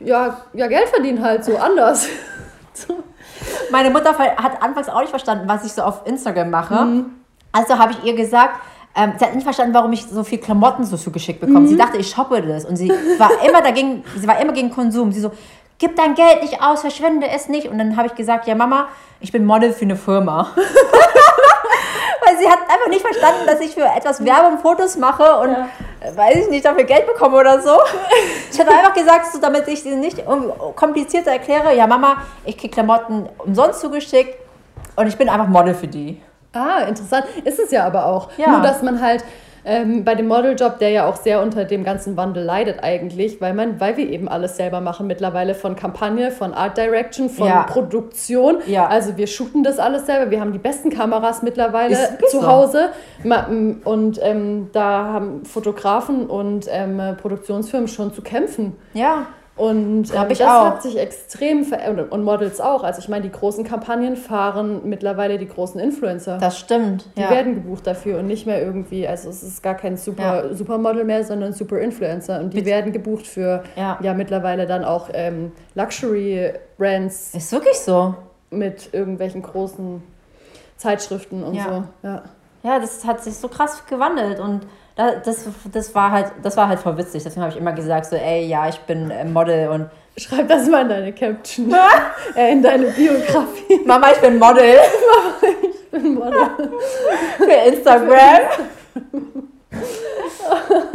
ja, 0.00 0.42
ja, 0.52 0.66
Geld 0.66 0.88
verdienen 0.88 1.24
halt 1.24 1.46
so 1.46 1.56
anders. 1.56 2.06
so. 2.74 3.02
Meine 3.70 3.90
Mutter 3.90 4.16
hat 4.18 4.62
anfangs 4.62 4.88
auch 4.88 5.00
nicht 5.00 5.10
verstanden, 5.10 5.48
was 5.48 5.64
ich 5.64 5.72
so 5.72 5.82
auf 5.82 6.06
Instagram 6.06 6.50
mache. 6.50 6.84
Mhm. 6.84 7.06
Also 7.52 7.78
habe 7.78 7.92
ich 7.92 8.04
ihr 8.04 8.14
gesagt, 8.14 8.60
ähm, 8.94 9.14
sie 9.18 9.24
hat 9.24 9.34
nicht 9.34 9.44
verstanden, 9.44 9.74
warum 9.74 9.92
ich 9.92 10.06
so 10.06 10.22
viel 10.24 10.38
Klamotten 10.38 10.84
so 10.84 10.96
zugeschickt 10.96 11.40
bekomme. 11.40 11.60
Mhm. 11.60 11.68
Sie 11.68 11.76
dachte, 11.76 11.96
ich 11.96 12.10
shoppe 12.10 12.42
das. 12.42 12.64
Und 12.64 12.76
sie 12.76 12.90
war 13.18 13.30
immer 13.46 13.62
dagegen, 13.62 14.04
sie 14.16 14.26
war 14.26 14.40
immer 14.40 14.52
gegen 14.52 14.70
Konsum. 14.70 15.12
Sie 15.12 15.20
so, 15.20 15.32
gib 15.78 15.96
dein 15.96 16.14
Geld 16.14 16.42
nicht 16.42 16.62
aus, 16.62 16.82
verschwende 16.82 17.28
es 17.28 17.48
nicht. 17.48 17.68
Und 17.68 17.78
dann 17.78 17.96
habe 17.96 18.08
ich 18.08 18.14
gesagt, 18.14 18.46
ja 18.46 18.54
Mama, 18.54 18.88
ich 19.20 19.32
bin 19.32 19.44
Model 19.44 19.72
für 19.72 19.84
eine 19.84 19.96
Firma. 19.96 20.50
Weil 22.24 22.38
sie 22.38 22.48
hat 22.48 22.60
einfach 22.62 22.88
nicht 22.88 23.02
verstanden, 23.02 23.46
dass 23.46 23.60
ich 23.60 23.74
für 23.74 23.84
etwas 23.84 24.24
Werbung 24.24 24.58
Fotos 24.58 24.96
mache 24.96 25.38
und 25.40 25.50
ja. 25.50 25.68
weiß 26.14 26.36
ich 26.36 26.50
nicht, 26.50 26.64
dafür 26.64 26.84
Geld 26.84 27.06
bekomme 27.06 27.36
oder 27.36 27.60
so. 27.60 27.76
Ich 28.52 28.60
habe 28.60 28.70
einfach 28.70 28.92
gesagt, 28.92 29.32
so, 29.32 29.40
damit 29.40 29.66
ich 29.66 29.82
sie 29.82 29.94
nicht 29.94 30.22
komplizierter 30.76 31.30
erkläre, 31.30 31.74
ja 31.74 31.86
Mama, 31.86 32.18
ich 32.44 32.58
kriege 32.58 32.72
Klamotten 32.72 33.28
umsonst 33.38 33.80
zugeschickt 33.80 34.36
und 34.94 35.06
ich 35.06 35.16
bin 35.16 35.30
einfach 35.30 35.48
Model 35.48 35.74
für 35.74 35.88
die. 35.88 36.20
Ah, 36.52 36.80
interessant. 36.86 37.24
Ist 37.44 37.58
es 37.58 37.70
ja 37.70 37.86
aber 37.86 38.06
auch. 38.06 38.28
Ja. 38.36 38.50
Nur, 38.50 38.60
dass 38.60 38.82
man 38.82 39.00
halt 39.00 39.24
ähm, 39.64 40.04
bei 40.04 40.14
dem 40.14 40.26
Modeljob, 40.26 40.78
der 40.78 40.90
ja 40.90 41.06
auch 41.06 41.16
sehr 41.16 41.40
unter 41.40 41.64
dem 41.64 41.84
ganzen 41.84 42.16
Wandel 42.16 42.42
leidet 42.42 42.82
eigentlich, 42.82 43.40
weil 43.40 43.54
man, 43.54 43.80
weil 43.80 43.96
wir 43.96 44.08
eben 44.10 44.28
alles 44.28 44.56
selber 44.56 44.80
machen 44.80 45.06
mittlerweile 45.06 45.54
von 45.54 45.76
Kampagne, 45.76 46.30
von 46.30 46.52
Art 46.52 46.76
Direction, 46.76 47.30
von 47.30 47.46
ja. 47.46 47.62
Produktion. 47.62 48.56
Ja. 48.66 48.88
Also 48.88 49.16
wir 49.16 49.26
shooten 49.26 49.62
das 49.62 49.78
alles 49.78 50.06
selber. 50.06 50.30
Wir 50.30 50.40
haben 50.40 50.52
die 50.52 50.58
besten 50.58 50.90
Kameras 50.90 51.42
mittlerweile 51.42 51.96
zu 52.30 52.40
so. 52.40 52.46
Hause 52.46 52.90
und 53.84 54.18
ähm, 54.22 54.70
da 54.72 55.04
haben 55.12 55.44
Fotografen 55.44 56.26
und 56.26 56.66
ähm, 56.68 57.00
Produktionsfirmen 57.20 57.88
schon 57.88 58.12
zu 58.12 58.22
kämpfen. 58.22 58.76
Ja. 58.94 59.26
Und 59.54 60.14
ähm, 60.14 60.28
das 60.28 60.40
auch. 60.40 60.64
hat 60.64 60.82
sich 60.82 60.98
extrem 60.98 61.64
verändert. 61.64 62.10
Und 62.10 62.24
Models 62.24 62.60
auch. 62.60 62.82
Also 62.82 63.00
ich 63.00 63.08
meine, 63.08 63.22
die 63.22 63.30
großen 63.30 63.64
Kampagnen 63.64 64.16
fahren 64.16 64.80
mittlerweile 64.84 65.36
die 65.36 65.46
großen 65.46 65.78
Influencer. 65.78 66.38
Das 66.38 66.58
stimmt. 66.58 67.06
Die 67.16 67.20
ja. 67.20 67.30
werden 67.30 67.54
gebucht 67.54 67.86
dafür 67.86 68.18
und 68.18 68.26
nicht 68.26 68.46
mehr 68.46 68.62
irgendwie, 68.62 69.06
also 69.06 69.28
es 69.28 69.42
ist 69.42 69.62
gar 69.62 69.74
kein 69.74 69.96
Super, 69.98 70.48
ja. 70.48 70.54
Supermodel 70.54 71.04
mehr, 71.04 71.24
sondern 71.24 71.52
Super 71.52 71.78
Influencer. 71.80 72.40
Und 72.40 72.54
die 72.54 72.58
Mit 72.58 72.66
werden 72.66 72.92
gebucht 72.92 73.26
für 73.26 73.62
ja, 73.76 73.98
ja 74.00 74.14
mittlerweile 74.14 74.66
dann 74.66 74.84
auch 74.84 75.10
ähm, 75.12 75.52
Luxury-Brands. 75.74 77.34
Ist 77.34 77.52
wirklich 77.52 77.78
so. 77.78 78.14
Mit 78.50 78.92
irgendwelchen 78.92 79.42
großen 79.42 80.02
Zeitschriften 80.76 81.42
und 81.44 81.54
so. 81.54 81.84
Ja. 82.02 82.22
ja, 82.62 82.78
das 82.80 83.04
hat 83.04 83.22
sich 83.22 83.36
so 83.36 83.48
krass 83.48 83.84
gewandelt 83.86 84.40
und 84.40 84.62
das, 84.96 85.48
das, 85.72 85.94
war 85.94 86.10
halt, 86.10 86.32
das 86.42 86.56
war 86.56 86.68
halt 86.68 86.80
voll 86.80 86.96
witzig. 86.98 87.22
Deswegen 87.22 87.42
habe 87.42 87.52
ich 87.52 87.58
immer 87.58 87.72
gesagt, 87.72 88.06
so, 88.06 88.16
ey, 88.16 88.46
ja, 88.46 88.68
ich 88.68 88.78
bin 88.80 89.10
äh, 89.10 89.24
Model 89.24 89.68
und. 89.68 89.90
Schreib 90.18 90.46
das 90.46 90.68
mal 90.68 90.82
in 90.82 90.88
deine 90.90 91.12
Caption. 91.12 91.74
äh, 92.36 92.52
in 92.52 92.62
deine 92.62 92.86
Biografie. 92.88 93.80
Mama, 93.86 94.08
ich 94.12 94.18
bin 94.18 94.38
Model. 94.38 94.74
Mama, 94.76 95.60
ich 95.62 95.90
bin 95.90 96.14
Model. 96.14 96.50
Für 97.38 97.74
Instagram. 97.74 98.40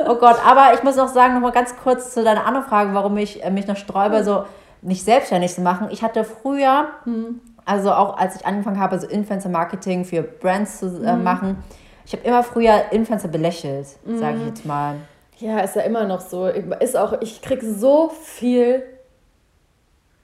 oh 0.08 0.16
Gott, 0.16 0.38
aber 0.46 0.76
ich 0.76 0.84
muss 0.84 1.00
auch 1.00 1.08
sagen, 1.08 1.34
nochmal 1.34 1.52
ganz 1.52 1.76
kurz 1.82 2.14
zu 2.14 2.24
deiner 2.24 2.46
anderen 2.46 2.68
Frage, 2.68 2.94
warum 2.94 3.18
ich 3.18 3.44
äh, 3.44 3.50
mich 3.50 3.66
noch 3.66 3.78
sträube, 3.78 4.24
so 4.24 4.46
nicht 4.84 5.04
selbstständig 5.04 5.56
zu 5.56 5.62
machen. 5.62 5.88
Ich 5.90 6.04
hatte 6.04 6.24
früher, 6.24 6.90
hm. 7.06 7.42
also 7.66 7.92
auch 7.94 8.18
als 8.18 8.36
ich 8.36 8.46
angefangen 8.46 8.80
habe, 8.80 9.00
so 9.00 9.08
Influencer-Marketing 9.08 10.06
für 10.06 10.22
Brands 10.22 10.78
zu 10.78 11.04
äh, 11.04 11.14
hm. 11.14 11.24
machen, 11.24 11.64
ich 12.08 12.14
habe 12.14 12.24
immer 12.24 12.42
früher 12.42 12.86
Influencer 12.92 13.28
belächelt, 13.28 13.88
mhm. 14.06 14.18
sage 14.18 14.38
ich 14.38 14.48
jetzt 14.48 14.66
mal. 14.66 14.96
Ja, 15.40 15.60
ist 15.60 15.76
ja 15.76 15.82
immer 15.82 16.06
noch 16.06 16.22
so. 16.22 16.48
Ist 16.48 16.96
auch, 16.96 17.22
ich 17.22 17.42
kriege 17.42 17.70
so 17.70 18.10
viel 18.10 18.82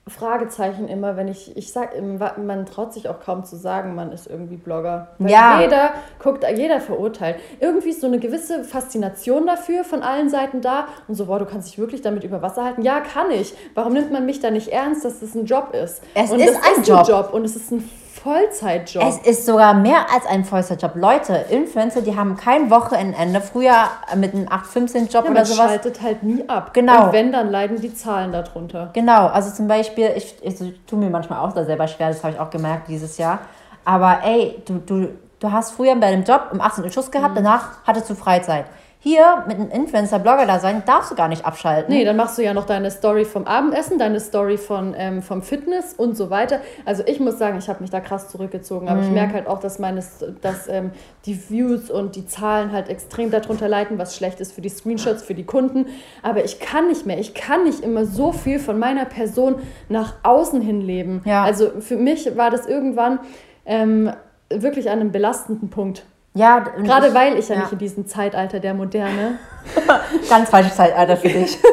Fragezeichen 0.07 0.87
immer, 0.87 1.17
wenn 1.17 1.27
ich, 1.27 1.57
ich 1.57 1.73
sag, 1.73 1.91
man 2.37 2.65
traut 2.65 2.93
sich 2.93 3.09
auch 3.09 3.19
kaum 3.19 3.43
zu 3.43 3.57
sagen, 3.57 3.95
man 3.95 4.13
ist 4.13 4.27
irgendwie 4.27 4.55
Blogger. 4.55 5.09
Weil 5.19 5.31
ja. 5.31 5.61
jeder 5.61 5.91
guckt, 6.19 6.45
jeder 6.55 6.79
verurteilt. 6.79 7.35
Irgendwie 7.59 7.89
ist 7.89 7.99
so 7.99 8.07
eine 8.07 8.19
gewisse 8.19 8.63
Faszination 8.63 9.45
dafür 9.45 9.83
von 9.83 10.03
allen 10.03 10.29
Seiten 10.29 10.61
da 10.61 10.87
und 11.09 11.15
so, 11.15 11.25
boah, 11.25 11.39
du 11.39 11.45
kannst 11.45 11.67
dich 11.67 11.77
wirklich 11.77 12.01
damit 12.01 12.23
über 12.23 12.41
Wasser 12.41 12.63
halten. 12.63 12.81
Ja, 12.81 13.01
kann 13.01 13.29
ich. 13.29 13.53
Warum 13.75 13.91
nimmt 13.91 14.11
man 14.11 14.25
mich 14.25 14.39
da 14.39 14.51
nicht 14.51 14.69
ernst, 14.69 15.03
dass 15.03 15.19
das 15.19 15.35
ein 15.35 15.45
Job 15.45 15.73
ist? 15.73 16.01
Es 16.15 16.31
und 16.31 16.39
ist 16.39 16.57
ein 16.63 16.83
Job. 16.83 17.07
Job 17.07 17.33
und 17.33 17.43
es 17.43 17.57
ist 17.57 17.71
ein 17.71 17.89
Vollzeitjob. 18.23 19.03
Es 19.03 19.17
ist 19.17 19.45
sogar 19.45 19.73
mehr 19.73 20.05
als 20.13 20.25
ein 20.25 20.45
Vollzeitjob. 20.45 20.95
Leute, 20.95 21.45
Influencer, 21.49 22.01
die 22.01 22.15
haben 22.15 22.37
kein 22.37 22.69
Wochenende. 22.69 23.41
Früher 23.41 23.75
mit 24.15 24.33
einem 24.33 24.47
8-15-Job 24.47 25.25
ja, 25.25 25.31
oder 25.31 25.45
sowas. 25.45 25.65
schaltet 25.65 26.01
halt 26.01 26.23
nie 26.23 26.47
ab. 26.47 26.73
Genau. 26.73 27.07
Und 27.07 27.13
wenn, 27.13 27.33
dann 27.33 27.51
leiden 27.51 27.81
die 27.81 27.93
Zahlen 27.93 28.31
darunter. 28.31 28.91
Genau. 28.93 29.27
Also 29.27 29.51
zum 29.51 29.67
Beispiel, 29.67 30.13
ich, 30.15 30.35
ich, 30.41 30.61
ich 30.61 30.85
tue 30.87 30.99
mir 30.99 31.09
manchmal 31.09 31.39
auch 31.39 31.51
da 31.51 31.65
selber 31.65 31.87
schwer, 31.89 32.07
das 32.07 32.23
habe 32.23 32.33
ich 32.33 32.39
auch 32.39 32.49
gemerkt 32.49 32.87
dieses 32.87 33.17
Jahr. 33.17 33.39
Aber 33.83 34.19
ey, 34.23 34.61
du, 34.65 34.75
du, 34.75 35.09
du 35.39 35.51
hast 35.51 35.71
früher 35.71 35.93
bei 35.95 36.11
deinem 36.11 36.23
Job 36.23 36.47
um 36.53 36.61
18 36.61 36.85
Uhr 36.85 36.91
Schuss 36.91 37.11
gehabt, 37.11 37.31
mhm. 37.31 37.43
danach 37.43 37.71
hattest 37.85 38.09
du 38.09 38.15
Freizeit. 38.15 38.65
Hier 39.05 39.43
mit 39.47 39.59
einem 39.59 39.69
Influencer-Blogger 39.69 40.45
da 40.45 40.59
sein, 40.59 40.81
darfst 40.85 41.11
du 41.11 41.15
gar 41.15 41.27
nicht 41.27 41.45
abschalten. 41.45 41.93
Nee, 41.93 42.05
dann 42.05 42.15
machst 42.15 42.37
du 42.37 42.41
ja 42.41 42.53
noch 42.53 42.65
deine 42.65 42.89
Story 42.89 43.25
vom 43.25 43.45
Abendessen, 43.45 43.99
deine 43.99 44.21
Story 44.21 44.55
von, 44.55 44.95
ähm, 44.97 45.21
vom 45.21 45.41
Fitness 45.41 45.93
und 45.93 46.15
so 46.15 46.29
weiter. 46.29 46.61
Also 46.85 47.03
ich 47.05 47.19
muss 47.19 47.37
sagen, 47.37 47.57
ich 47.57 47.67
habe 47.67 47.81
mich 47.81 47.89
da 47.89 47.99
krass 47.99 48.29
zurückgezogen, 48.29 48.87
aber 48.87 49.01
mhm. 49.01 49.07
ich 49.07 49.11
merke 49.11 49.33
halt 49.33 49.47
auch, 49.47 49.59
dass, 49.59 49.77
meine, 49.77 50.01
dass 50.41 50.69
ähm, 50.69 50.91
die 51.25 51.37
Views 51.49 51.91
und 51.91 52.15
die 52.15 52.25
Zahlen 52.25 52.71
halt 52.71 52.87
extrem 52.87 53.29
darunter 53.29 53.67
leiden, 53.67 53.97
was 53.97 54.15
schlecht 54.15 54.39
ist 54.39 54.53
für 54.53 54.61
die 54.61 54.69
Screenshots, 54.69 55.21
für 55.21 55.35
die 55.35 55.43
Kunden. 55.43 55.87
Aber 56.21 56.45
ich 56.45 56.61
kann 56.61 56.87
nicht 56.87 57.05
mehr, 57.05 57.19
ich 57.19 57.33
kann 57.33 57.65
nicht 57.65 57.81
immer 57.81 58.05
so 58.05 58.31
viel 58.31 58.57
von 58.57 58.79
meiner 58.79 59.03
Person 59.03 59.55
nach 59.89 60.13
außen 60.23 60.61
hin 60.61 60.79
leben. 60.79 61.23
Ja. 61.25 61.43
Also 61.43 61.71
für 61.81 61.97
mich 61.97 62.37
war 62.37 62.51
das 62.51 62.67
irgendwann 62.67 63.19
ähm, 63.65 64.13
wirklich 64.49 64.89
an 64.89 65.01
einem 65.01 65.11
belastenden 65.11 65.69
Punkt. 65.69 66.05
Ja, 66.33 66.59
gerade 66.59 67.07
ich, 67.07 67.13
weil 67.13 67.37
ich 67.37 67.49
ja, 67.49 67.55
ja, 67.55 67.61
nicht 67.61 67.73
in 67.73 67.77
diesem 67.79 68.07
Zeitalter 68.07 68.59
der 68.59 68.73
Moderne. 68.73 69.37
Ganz 70.29 70.49
falsches 70.49 70.75
Zeitalter 70.75 71.15
für 71.15 71.29
dich. 71.29 71.57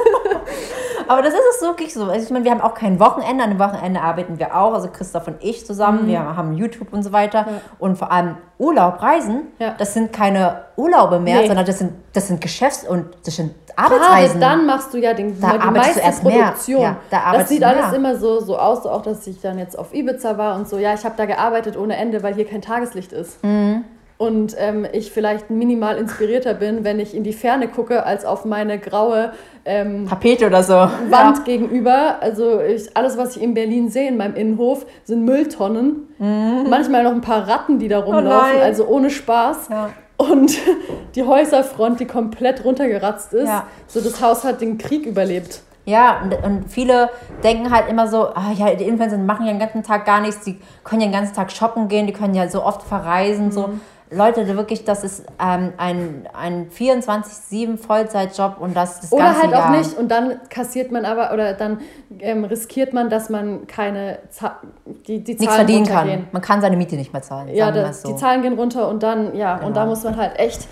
Aber 1.10 1.22
das 1.22 1.34
ist 1.34 1.40
es 1.56 1.62
wirklich 1.62 1.92
so. 1.92 2.04
Also 2.04 2.24
ich 2.24 2.30
meine, 2.30 2.44
wir 2.44 2.52
haben 2.52 2.60
auch 2.60 2.74
kein 2.74 3.00
Wochenende. 3.00 3.42
An 3.42 3.50
dem 3.50 3.58
Wochenende 3.58 4.00
arbeiten 4.00 4.38
wir 4.38 4.54
auch. 4.54 4.74
Also 4.74 4.88
Christoph 4.92 5.26
und 5.26 5.38
ich 5.40 5.66
zusammen. 5.66 6.04
Mhm. 6.04 6.08
Wir 6.08 6.36
haben 6.36 6.52
YouTube 6.52 6.92
und 6.92 7.02
so 7.02 7.10
weiter. 7.10 7.38
Ja. 7.38 7.60
Und 7.80 7.98
vor 7.98 8.12
allem 8.12 8.36
Urlaub, 8.58 9.02
Reisen, 9.02 9.48
ja. 9.58 9.74
das 9.76 9.92
sind 9.92 10.12
keine 10.12 10.66
Urlaube 10.76 11.18
mehr, 11.18 11.40
nee. 11.40 11.46
sondern 11.48 11.66
das 11.66 11.80
sind, 11.80 11.94
das 12.12 12.28
sind 12.28 12.40
Geschäfts- 12.40 12.86
und 12.86 13.06
das 13.24 13.34
sind 13.34 13.54
Arbeitsreisen. 13.74 14.38
Gerade 14.38 14.56
dann 14.58 14.66
machst 14.66 14.94
du 14.94 14.98
ja 14.98 15.12
den, 15.12 15.40
da 15.40 15.58
die 15.58 15.70
meiste 15.70 16.00
Produktion. 16.22 16.82
Ja, 16.82 16.96
da 17.10 17.32
das 17.32 17.48
sieht 17.48 17.64
alles 17.64 17.92
immer 17.92 18.16
so, 18.16 18.38
so 18.38 18.56
aus, 18.56 18.86
auch 18.86 19.02
dass 19.02 19.26
ich 19.26 19.40
dann 19.40 19.58
jetzt 19.58 19.76
auf 19.76 19.92
Ibiza 19.92 20.38
war 20.38 20.54
und 20.54 20.68
so. 20.68 20.78
Ja, 20.78 20.94
ich 20.94 21.04
habe 21.04 21.14
da 21.16 21.24
gearbeitet 21.24 21.76
ohne 21.76 21.96
Ende, 21.96 22.22
weil 22.22 22.34
hier 22.34 22.46
kein 22.46 22.62
Tageslicht 22.62 23.12
ist. 23.12 23.42
Mhm 23.42 23.84
und 24.20 24.54
ähm, 24.58 24.86
ich 24.92 25.12
vielleicht 25.12 25.48
minimal 25.48 25.96
inspirierter 25.96 26.52
bin, 26.52 26.84
wenn 26.84 27.00
ich 27.00 27.14
in 27.14 27.24
die 27.24 27.32
Ferne 27.32 27.68
gucke, 27.68 28.04
als 28.04 28.26
auf 28.26 28.44
meine 28.44 28.78
graue 28.78 29.32
ähm, 29.64 30.06
Tapete 30.06 30.46
oder 30.46 30.62
so 30.62 30.74
Wand 30.74 31.38
ja. 31.38 31.44
gegenüber. 31.46 32.16
Also 32.20 32.60
ich, 32.60 32.94
alles, 32.94 33.16
was 33.16 33.36
ich 33.36 33.42
in 33.42 33.54
Berlin 33.54 33.88
sehe 33.88 34.08
in 34.08 34.18
meinem 34.18 34.34
Innenhof, 34.34 34.84
sind 35.04 35.24
Mülltonnen. 35.24 36.08
Mhm. 36.18 36.66
Manchmal 36.68 37.02
noch 37.02 37.12
ein 37.12 37.22
paar 37.22 37.48
Ratten, 37.48 37.78
die 37.78 37.88
da 37.88 38.00
oh 38.00 38.12
rumlaufen, 38.12 38.58
oh 38.58 38.62
also 38.62 38.86
ohne 38.88 39.08
Spaß. 39.08 39.70
Ja. 39.70 39.88
Und 40.18 40.52
die 41.14 41.22
Häuserfront, 41.22 41.98
die 41.98 42.06
komplett 42.06 42.62
runtergeratzt 42.62 43.32
ist. 43.32 43.48
Ja. 43.48 43.68
So 43.86 44.02
das 44.02 44.20
Haus 44.20 44.44
hat 44.44 44.60
den 44.60 44.76
Krieg 44.76 45.06
überlebt. 45.06 45.62
Ja, 45.86 46.20
und, 46.22 46.34
und 46.44 46.70
viele 46.70 47.08
denken 47.42 47.70
halt 47.70 47.88
immer 47.88 48.06
so, 48.06 48.28
ah, 48.34 48.52
ja, 48.54 48.74
die 48.74 48.84
Influencer 48.84 49.16
machen 49.16 49.46
ja 49.46 49.52
den 49.52 49.60
ganzen 49.60 49.82
Tag 49.82 50.04
gar 50.04 50.20
nichts, 50.20 50.44
die 50.44 50.60
können 50.84 51.00
ja 51.00 51.06
den 51.06 51.14
ganzen 51.14 51.34
Tag 51.34 51.50
shoppen 51.50 51.88
gehen, 51.88 52.06
die 52.06 52.12
können 52.12 52.34
ja 52.34 52.48
so 52.48 52.62
oft 52.62 52.82
verreisen, 52.82 53.46
mhm. 53.46 53.52
so. 53.52 53.70
Leute, 54.12 54.46
wirklich, 54.56 54.84
das 54.84 55.04
ist 55.04 55.24
ähm, 55.40 55.72
ein, 55.76 56.28
ein 56.32 56.68
24-7 56.70 57.78
Vollzeitjob 57.78 58.56
und 58.60 58.76
das 58.76 59.00
das 59.00 59.12
Oder 59.12 59.40
halt 59.40 59.52
Jahr. 59.52 59.66
auch 59.66 59.70
nicht 59.70 59.96
und 59.96 60.10
dann 60.10 60.40
kassiert 60.48 60.90
man 60.90 61.04
aber 61.04 61.32
oder 61.32 61.54
dann 61.54 61.80
ähm, 62.18 62.44
riskiert 62.44 62.92
man, 62.92 63.08
dass 63.08 63.30
man 63.30 63.68
keine 63.68 64.18
Za 64.30 64.56
die, 65.06 65.22
die 65.22 65.36
Zahlen 65.36 65.38
Nichts 65.38 65.54
verdienen 65.54 65.86
kann. 65.86 66.26
Man 66.32 66.42
kann 66.42 66.60
seine 66.60 66.76
Miete 66.76 66.96
nicht 66.96 67.12
mehr 67.12 67.22
zahlen. 67.22 67.54
Ja, 67.54 67.70
das, 67.70 68.02
so. 68.02 68.08
die 68.08 68.16
Zahlen 68.16 68.42
gehen 68.42 68.54
runter 68.54 68.88
und 68.88 69.02
dann, 69.02 69.36
ja, 69.36 69.56
genau. 69.56 69.68
und 69.68 69.76
da 69.76 69.82
genau. 69.82 69.94
muss 69.94 70.02
man 70.02 70.16
halt 70.16 70.38
echt, 70.38 70.66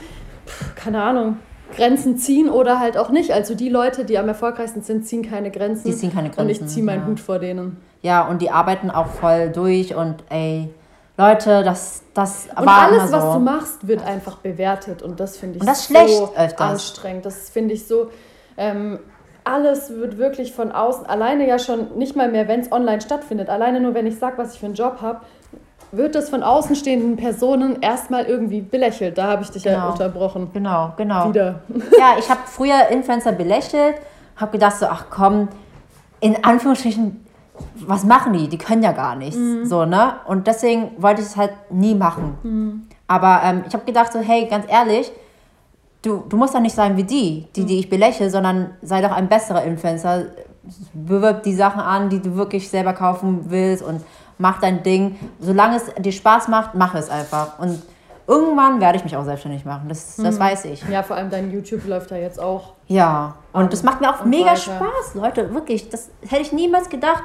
keine 0.74 1.00
Ahnung, 1.02 1.36
Grenzen 1.76 2.16
ziehen 2.16 2.48
oder 2.48 2.80
halt 2.80 2.96
auch 2.96 3.10
nicht. 3.10 3.32
Also 3.32 3.54
die 3.54 3.68
Leute, 3.68 4.04
die 4.04 4.18
am 4.18 4.26
erfolgreichsten 4.26 4.82
sind, 4.82 5.06
ziehen 5.06 5.22
keine 5.22 5.50
Grenzen. 5.50 5.88
Die 5.88 5.96
ziehen 5.96 6.12
keine 6.12 6.30
Grenzen. 6.30 6.40
Und 6.40 6.50
ich 6.50 6.66
ziehe 6.66 6.84
meinen 6.84 7.02
ja. 7.02 7.06
Hut 7.06 7.20
vor 7.20 7.38
denen. 7.38 7.76
Ja, 8.02 8.26
und 8.26 8.42
die 8.42 8.50
arbeiten 8.50 8.90
auch 8.90 9.06
voll 9.06 9.50
durch 9.50 9.94
und 9.94 10.24
ey, 10.28 10.70
Leute, 11.18 11.64
das, 11.64 12.04
das 12.14 12.48
und 12.56 12.64
war 12.64 12.82
alles, 12.82 13.10
so. 13.10 13.16
was 13.16 13.34
du 13.34 13.40
machst, 13.40 13.88
wird 13.88 14.06
einfach 14.06 14.36
bewertet 14.36 15.02
und 15.02 15.18
das 15.18 15.36
finde 15.36 15.56
ich 15.56 15.62
und 15.62 15.66
das 15.66 15.88
so 15.88 15.92
schlecht 15.92 16.60
anstrengend. 16.60 17.26
Das 17.26 17.50
finde 17.50 17.74
ich 17.74 17.88
so. 17.88 18.10
Ähm, 18.56 19.00
alles 19.42 19.90
wird 19.90 20.16
wirklich 20.16 20.52
von 20.52 20.70
außen, 20.70 21.06
alleine 21.06 21.48
ja 21.48 21.58
schon 21.58 21.98
nicht 21.98 22.14
mal 22.14 22.30
mehr, 22.30 22.46
wenn 22.46 22.60
es 22.60 22.70
online 22.70 23.00
stattfindet, 23.00 23.48
alleine 23.48 23.80
nur, 23.80 23.94
wenn 23.94 24.06
ich 24.06 24.18
sage, 24.18 24.38
was 24.38 24.54
ich 24.54 24.60
für 24.60 24.66
einen 24.66 24.76
Job 24.76 24.98
habe, 25.02 25.22
wird 25.90 26.14
das 26.14 26.28
von 26.28 26.44
außenstehenden 26.44 27.16
Personen 27.16 27.80
erstmal 27.80 28.26
irgendwie 28.26 28.60
belächelt. 28.60 29.18
Da 29.18 29.26
habe 29.26 29.42
ich 29.42 29.50
dich 29.50 29.64
genau. 29.64 29.76
ja 29.76 29.88
unterbrochen. 29.88 30.50
Genau, 30.52 30.92
genau. 30.96 31.30
Wieder. 31.30 31.60
Ja, 31.98 32.14
ich 32.18 32.28
habe 32.30 32.40
früher 32.44 32.88
Influencer 32.90 33.32
belächelt, 33.32 33.96
habe 34.36 34.52
gedacht 34.52 34.76
so, 34.76 34.86
ach 34.86 35.06
komm, 35.10 35.48
in 36.20 36.44
Anführungsstrichen, 36.44 37.24
was 37.86 38.04
machen 38.04 38.32
die? 38.32 38.48
Die 38.48 38.58
können 38.58 38.82
ja 38.82 38.92
gar 38.92 39.16
nichts. 39.16 39.36
Mhm. 39.36 39.66
So, 39.66 39.84
ne? 39.84 40.14
Und 40.26 40.46
deswegen 40.46 40.90
wollte 40.98 41.20
ich 41.20 41.28
es 41.28 41.36
halt 41.36 41.52
nie 41.70 41.94
machen. 41.94 42.38
Mhm. 42.42 42.82
Aber 43.06 43.40
ähm, 43.42 43.64
ich 43.66 43.74
habe 43.74 43.84
gedacht, 43.84 44.12
so, 44.12 44.20
hey, 44.20 44.46
ganz 44.46 44.66
ehrlich, 44.68 45.10
du, 46.02 46.24
du 46.28 46.36
musst 46.36 46.54
doch 46.54 46.60
nicht 46.60 46.74
sein 46.74 46.96
wie 46.96 47.04
die, 47.04 47.48
die, 47.56 47.64
die 47.64 47.78
ich 47.78 47.88
belächle, 47.88 48.30
sondern 48.30 48.70
sei 48.82 49.00
doch 49.00 49.12
ein 49.12 49.28
besserer 49.28 49.64
Influencer. 49.64 50.26
Bewirb 50.92 51.42
die 51.44 51.54
Sachen 51.54 51.80
an, 51.80 52.10
die 52.10 52.20
du 52.20 52.36
wirklich 52.36 52.68
selber 52.68 52.92
kaufen 52.92 53.46
willst 53.48 53.82
und 53.82 54.04
mach 54.36 54.60
dein 54.60 54.82
Ding. 54.82 55.16
Solange 55.40 55.76
es 55.76 55.86
dir 55.94 56.12
Spaß 56.12 56.48
macht, 56.48 56.74
mach 56.74 56.94
es 56.94 57.08
einfach. 57.08 57.58
Und 57.58 57.82
irgendwann 58.26 58.80
werde 58.80 58.98
ich 58.98 59.04
mich 59.04 59.16
auch 59.16 59.24
selbstständig 59.24 59.64
machen. 59.64 59.88
Das, 59.88 60.16
das 60.16 60.34
mhm. 60.36 60.40
weiß 60.40 60.66
ich. 60.66 60.86
Ja, 60.88 61.02
vor 61.02 61.16
allem 61.16 61.30
dein 61.30 61.50
YouTube 61.50 61.86
läuft 61.86 62.10
ja 62.10 62.18
jetzt 62.18 62.38
auch. 62.38 62.74
Ja, 62.86 63.36
und 63.52 63.72
das 63.72 63.82
macht 63.82 64.00
mir 64.00 64.10
auch 64.10 64.24
mega 64.24 64.50
weiter. 64.50 64.56
Spaß, 64.56 65.14
Leute. 65.14 65.54
Wirklich, 65.54 65.88
das 65.88 66.10
hätte 66.28 66.42
ich 66.42 66.52
niemals 66.52 66.90
gedacht. 66.90 67.24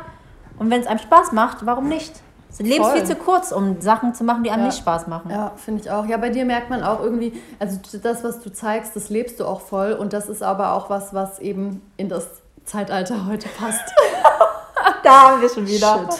Und 0.58 0.70
wenn 0.70 0.82
es 0.82 0.88
einem 0.88 1.00
Spaß 1.00 1.32
macht, 1.32 1.66
warum 1.66 1.88
nicht? 1.88 2.14
Das 2.50 2.60
Leben 2.60 2.84
ist 2.84 2.92
viel 2.92 3.04
zu 3.06 3.16
kurz, 3.16 3.52
um 3.52 3.82
Sachen 3.82 4.14
zu 4.14 4.24
machen, 4.24 4.44
die 4.44 4.52
einem 4.52 4.62
ja. 4.62 4.68
nicht 4.68 4.78
Spaß 4.78 5.08
machen. 5.08 5.32
Ja, 5.32 5.54
finde 5.56 5.82
ich 5.82 5.90
auch. 5.90 6.06
Ja, 6.06 6.18
bei 6.18 6.30
dir 6.30 6.46
merkt 6.46 6.70
man 6.70 6.84
auch 6.84 7.02
irgendwie, 7.02 7.34
also 7.58 7.80
das, 8.02 8.24
was 8.24 8.42
du 8.42 8.54
zeigst, 8.54 8.96
das 8.96 9.10
lebst 9.10 9.40
du 9.40 9.46
auch 9.46 9.62
voll. 9.62 9.94
Und 9.94 10.14
das 10.14 10.30
ist 10.30 10.44
aber 10.44 10.74
auch 10.74 10.90
was, 10.90 11.16
was 11.16 11.40
eben 11.40 11.82
in 11.98 12.10
das 12.10 12.28
Zeitalter 12.64 13.26
heute 13.26 13.50
passt. 13.58 13.82
da 15.04 15.32
haben 15.32 15.42
wir 15.42 15.50
schon 15.50 15.68
wieder. 15.68 16.08
Shit. 16.12 16.20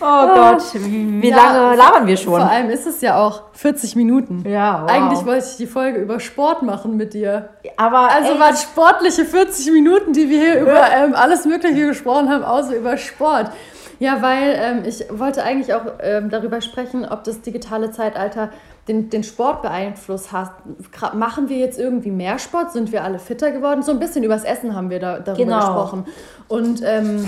Oh 0.00 0.26
Gott, 0.34 0.62
wie 0.74 1.28
ja, 1.28 1.36
lange 1.36 1.76
labern 1.76 2.06
wir 2.06 2.16
schon? 2.16 2.40
Vor 2.40 2.50
allem 2.50 2.70
ist 2.70 2.86
es 2.86 3.00
ja 3.00 3.18
auch 3.18 3.44
40 3.52 3.96
Minuten. 3.96 4.44
Ja, 4.46 4.82
wow. 4.82 4.90
Eigentlich 4.90 5.24
wollte 5.24 5.46
ich 5.50 5.56
die 5.56 5.66
Folge 5.66 5.98
über 6.00 6.20
Sport 6.20 6.62
machen 6.62 6.96
mit 6.96 7.14
dir. 7.14 7.50
Aber 7.76 8.10
also 8.10 8.32
echt? 8.32 8.40
waren 8.40 8.56
sportliche 8.56 9.24
40 9.24 9.72
Minuten, 9.72 10.12
die 10.12 10.28
wir 10.28 10.40
hier 10.40 10.60
über 10.60 10.90
ähm, 10.92 11.14
alles 11.14 11.44
Mögliche 11.44 11.86
gesprochen 11.86 12.28
haben, 12.28 12.44
außer 12.44 12.76
über 12.76 12.96
Sport. 12.96 13.50
Ja, 13.98 14.20
weil 14.20 14.54
ähm, 14.58 14.82
ich 14.84 15.06
wollte 15.10 15.42
eigentlich 15.42 15.72
auch 15.72 15.84
ähm, 16.00 16.28
darüber 16.28 16.60
sprechen, 16.60 17.06
ob 17.08 17.24
das 17.24 17.40
digitale 17.40 17.90
Zeitalter 17.90 18.50
den, 18.88 19.10
den 19.10 19.24
Sport 19.24 19.62
beeinflusst 19.62 20.32
hat. 20.32 20.52
Machen 21.14 21.48
wir 21.48 21.56
jetzt 21.56 21.78
irgendwie 21.78 22.10
mehr 22.10 22.38
Sport? 22.38 22.72
Sind 22.72 22.92
wir 22.92 23.02
alle 23.02 23.18
fitter 23.18 23.50
geworden? 23.50 23.82
So 23.82 23.92
ein 23.92 23.98
bisschen 23.98 24.22
übers 24.22 24.44
Essen 24.44 24.74
haben 24.74 24.90
wir 24.90 25.00
da, 25.00 25.18
darüber 25.18 25.44
genau. 25.44 25.58
gesprochen. 25.58 26.06
Und 26.48 26.82
ähm, 26.84 27.26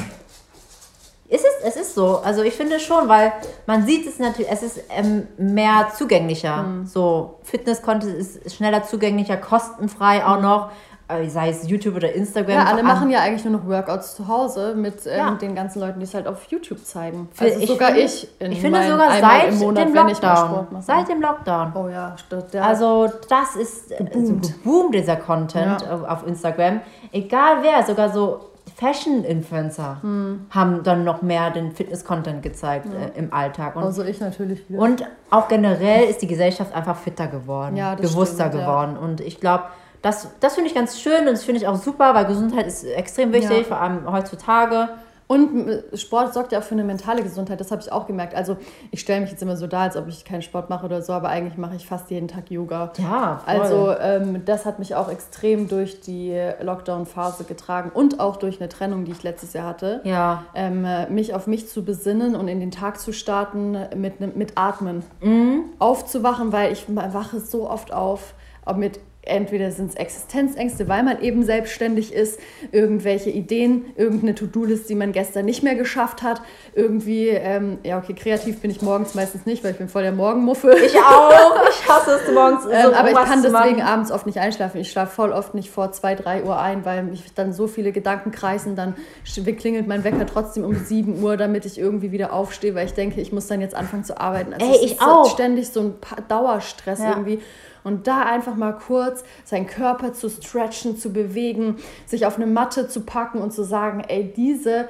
es 1.31 1.43
ist, 1.43 1.57
es 1.65 1.77
ist 1.77 1.95
so. 1.95 2.19
Also 2.19 2.43
ich 2.43 2.55
finde 2.55 2.81
schon, 2.81 3.09
weil 3.09 3.33
man 3.67 3.85
sieht 3.87 4.07
es 4.07 4.19
natürlich, 4.19 4.51
es 4.51 4.63
ist 4.63 4.81
ähm, 4.91 5.29
mehr 5.37 5.89
zugänglicher. 5.97 6.63
Mhm. 6.63 6.87
So, 6.87 7.39
Fitness-Content 7.43 8.15
ist 8.15 8.55
schneller 8.55 8.83
zugänglicher, 8.85 9.37
kostenfrei 9.37 10.25
auch 10.25 10.37
mhm. 10.37 10.43
noch. 10.43 10.71
Äh, 11.11 11.27
sei 11.31 11.49
es 11.49 11.67
YouTube 11.67 11.97
oder 11.97 12.13
Instagram. 12.13 12.55
Ja, 12.55 12.65
alle 12.65 12.83
machen 12.83 13.09
ja 13.09 13.21
eigentlich 13.21 13.43
nur 13.43 13.59
noch 13.59 13.67
Workouts 13.67 14.15
zu 14.15 14.29
Hause 14.29 14.75
mit 14.75 15.07
ähm, 15.07 15.17
ja. 15.17 15.31
den 15.31 15.55
ganzen 15.55 15.81
Leuten, 15.81 16.01
die 16.01 16.05
es 16.05 16.13
halt 16.13 16.27
auf 16.27 16.45
YouTube 16.51 16.85
zeigen. 16.85 17.31
Also 17.39 17.59
ich 17.59 17.67
sogar 17.67 17.93
finde, 17.93 18.03
ich. 18.03 18.29
In 18.39 18.53
ich 18.53 18.61
finde 18.61 18.83
sogar 18.83 19.19
seit 19.19 19.55
Monat, 19.55 19.89
dem 19.89 19.95
Lockdown. 19.95 20.67
Seit 20.81 21.09
dem 21.09 21.23
Lockdown. 21.23 21.73
Oh 21.75 21.89
ja, 21.89 22.15
stimmt. 22.19 22.55
Also 22.57 23.09
das 23.27 23.57
ist 23.57 23.97
geboomt, 23.97 24.17
also 24.17 24.35
geboomt 24.35 24.95
dieser 24.95 25.17
Content 25.17 25.81
ja. 25.81 25.99
auf 26.07 26.27
Instagram. 26.27 26.83
Egal 27.11 27.63
wer, 27.63 27.83
sogar 27.87 28.11
so 28.11 28.41
Fashion-Influencer 28.79 30.03
hm. 30.03 30.47
haben 30.51 30.85
dann 30.85 31.03
noch 31.03 31.21
mehr 31.21 31.51
den 31.51 31.73
Fitness-Content 31.73 32.43
gezeigt 32.43 32.87
ja. 32.87 33.09
äh, 33.09 33.19
im 33.19 33.33
Alltag. 33.33 33.75
Und, 33.75 33.83
also 33.83 34.05
ich 34.05 34.21
natürlich. 34.21 34.69
Wieder. 34.69 34.81
Und 34.81 35.05
auch 35.31 35.49
generell 35.49 36.09
ist 36.09 36.23
die 36.23 36.29
Gesellschaft 36.29 36.73
einfach 36.73 36.97
fitter 36.97 37.27
geworden, 37.27 37.77
ja, 37.77 37.97
bewusster 37.97 38.47
stimmt, 38.47 38.63
geworden. 38.63 38.93
Ja. 38.95 39.01
Und 39.01 39.21
ich 39.21 39.41
glaube, 39.41 39.65
das, 40.01 40.29
das 40.39 40.55
finde 40.55 40.69
ich 40.69 40.77
ganz 40.77 41.01
schön 41.01 41.21
und 41.21 41.33
das 41.33 41.43
finde 41.43 41.61
ich 41.61 41.67
auch 41.67 41.75
super, 41.75 42.15
weil 42.15 42.27
Gesundheit 42.27 42.69
ist 42.69 42.85
extrem 42.85 43.33
wichtig, 43.33 43.67
vor 43.67 43.81
allem 43.81 44.11
heutzutage. 44.11 44.91
Und 45.29 45.85
Sport 45.95 46.33
sorgt 46.35 46.53
ja 46.53 46.59
auch 46.59 46.63
für 46.63 46.75
eine 46.75 46.85
mentale 46.85 47.23
Gesundheit, 47.23 47.61
das 47.61 47.71
habe 47.71 47.83
ich 47.83 47.93
auch 47.93 48.07
gemerkt. 48.07 48.35
Also 48.35 48.57
ich 48.91 49.01
stelle 49.01 49.21
mich 49.21 49.31
jetzt 49.31 49.43
immer 49.43 49.57
so 49.57 49.67
da, 49.67 49.83
als 49.83 49.97
ob 49.97 50.09
ich 50.09 50.25
keinen 50.25 50.41
Sport 50.41 50.71
mache 50.71 50.87
oder 50.87 51.03
so, 51.03 51.13
aber 51.13 51.29
eigentlich 51.29 51.59
mache 51.59 51.77
ich 51.77 51.87
fast 51.87 52.11
jeden 52.11 52.29
Tag 52.29 52.51
Yoga. 52.51 52.93
Ja, 52.97 53.43
voll. 53.45 53.55
Also 53.55 53.95
ähm, 54.01 54.45
das 54.47 54.65
hat 54.65 54.79
mich 54.79 54.95
auch 54.95 55.11
extrem 55.11 55.69
durch 55.69 56.01
die 56.01 56.35
Lockdown-Phase 56.63 57.45
getragen 57.45 57.91
und 57.93 58.21
auch 58.21 58.37
durch 58.37 58.59
eine 58.59 58.71
Trennung, 58.71 59.05
die 59.05 59.13
ich 59.13 59.23
letztes 59.23 59.53
Jahr 59.53 59.67
hatte. 59.67 60.01
Ja. 60.05 60.45
Ähm, 60.55 60.87
mich 61.11 61.35
auf 61.35 61.47
mich 61.47 61.69
zu 61.69 61.85
besinnen 61.85 62.35
und 62.35 62.49
in 62.49 62.59
den 62.59 62.71
Tag 62.71 62.99
zu 62.99 63.13
starten 63.13 63.77
mit, 63.97 64.21
mit 64.35 64.53
Atmen. 64.57 65.05
Mhm. 65.21 65.65
Aufzuwachen, 65.79 66.53
weil 66.53 66.73
ich 66.73 66.87
wache 66.89 67.39
so 67.41 67.69
oft 67.69 67.93
auf, 67.93 68.35
mit 68.77 69.01
entweder 69.29 69.71
sind 69.71 69.91
es 69.91 69.95
Existenzängste, 69.95 70.89
weil 70.89 71.03
man 71.03 71.21
eben 71.23 71.43
selbstständig 71.43 72.13
ist, 72.13 72.39
irgendwelche 72.73 73.31
Ideen, 73.31 73.87
irgendeine 73.97 74.35
To-Do-List, 74.35 74.89
die 74.89 74.95
man 74.95 75.13
gestern 75.13 75.45
nicht 75.45 75.63
mehr 75.63 75.75
geschafft 75.75 76.23
hat, 76.23 76.43
irgendwie, 76.75 77.29
ähm, 77.29 77.79
ja 77.85 77.99
okay, 77.99 78.15
kreativ 78.15 78.61
bin 78.61 78.71
ich 78.71 78.83
morgens 78.83 79.15
meistens 79.15 79.47
nicht, 79.47 79.65
weil 79.65 79.73
ich 79.73 79.79
bin 79.79 79.89
voll 79.89 80.03
der 80.03 80.13
Morgenmuffe. 80.13 80.77
Ich 80.85 80.97
auch, 80.97 81.55
ich 81.69 81.89
hasse 81.89 82.21
es 82.25 82.33
morgens. 82.33 82.65
So 82.69 82.75
ähm, 82.75 82.95
aber 82.95 83.11
ich 83.11 83.17
kann 83.17 83.43
deswegen 83.43 83.83
abends 83.83 84.11
oft 84.11 84.27
nicht 84.27 84.39
einschlafen. 84.39 84.81
Ich 84.81 84.91
schlafe 84.91 85.15
voll 85.15 85.33
oft 85.33 85.55
nicht 85.55 85.71
vor 85.71 85.91
2, 85.91 86.15
3 86.17 86.45
Uhr 86.45 86.59
ein, 86.59 86.85
weil 86.85 87.03
mich 87.03 87.33
dann 87.35 87.53
so 87.53 87.67
viele 87.67 87.93
Gedanken 87.93 88.31
kreisen, 88.31 88.77
dann 88.77 88.95
klingelt 89.25 89.87
mein 89.87 90.05
Wecker 90.05 90.27
trotzdem 90.27 90.65
um 90.65 90.75
7 90.75 91.23
Uhr, 91.23 91.37
damit 91.37 91.65
ich 91.65 91.79
irgendwie 91.79 92.13
wieder 92.13 92.33
aufstehe, 92.33 92.75
weil 92.75 92.87
ich 92.87 92.95
denke, 92.95 93.21
ich 93.21 93.33
muss 93.33 93.47
dann 93.47 93.61
jetzt 93.61 93.75
anfangen 93.75 94.05
zu 94.05 94.21
arbeiten. 94.21 94.53
Also 94.53 94.67
Ey, 94.67 94.85
ich 94.85 95.01
auch. 95.01 95.31
ständig 95.31 95.69
so 95.69 95.81
ein 95.81 95.95
Dauerstress 96.29 97.01
ja. 97.01 97.11
irgendwie. 97.11 97.41
Und 97.85 98.07
da 98.07 98.23
einfach 98.23 98.57
mal 98.57 98.73
kurz 98.73 99.25
seinen 99.45 99.67
Körper 99.67 100.13
zu 100.13 100.29
stretchen, 100.29 100.97
zu 100.97 101.13
bewegen, 101.13 101.77
sich 102.07 102.27
auf 102.27 102.37
eine 102.37 102.47
Matte 102.47 102.89
zu 102.89 103.03
packen 103.03 103.39
und 103.41 103.53
zu 103.53 103.65
sagen, 103.65 104.03
ey, 104.07 104.33
diese 104.35 104.89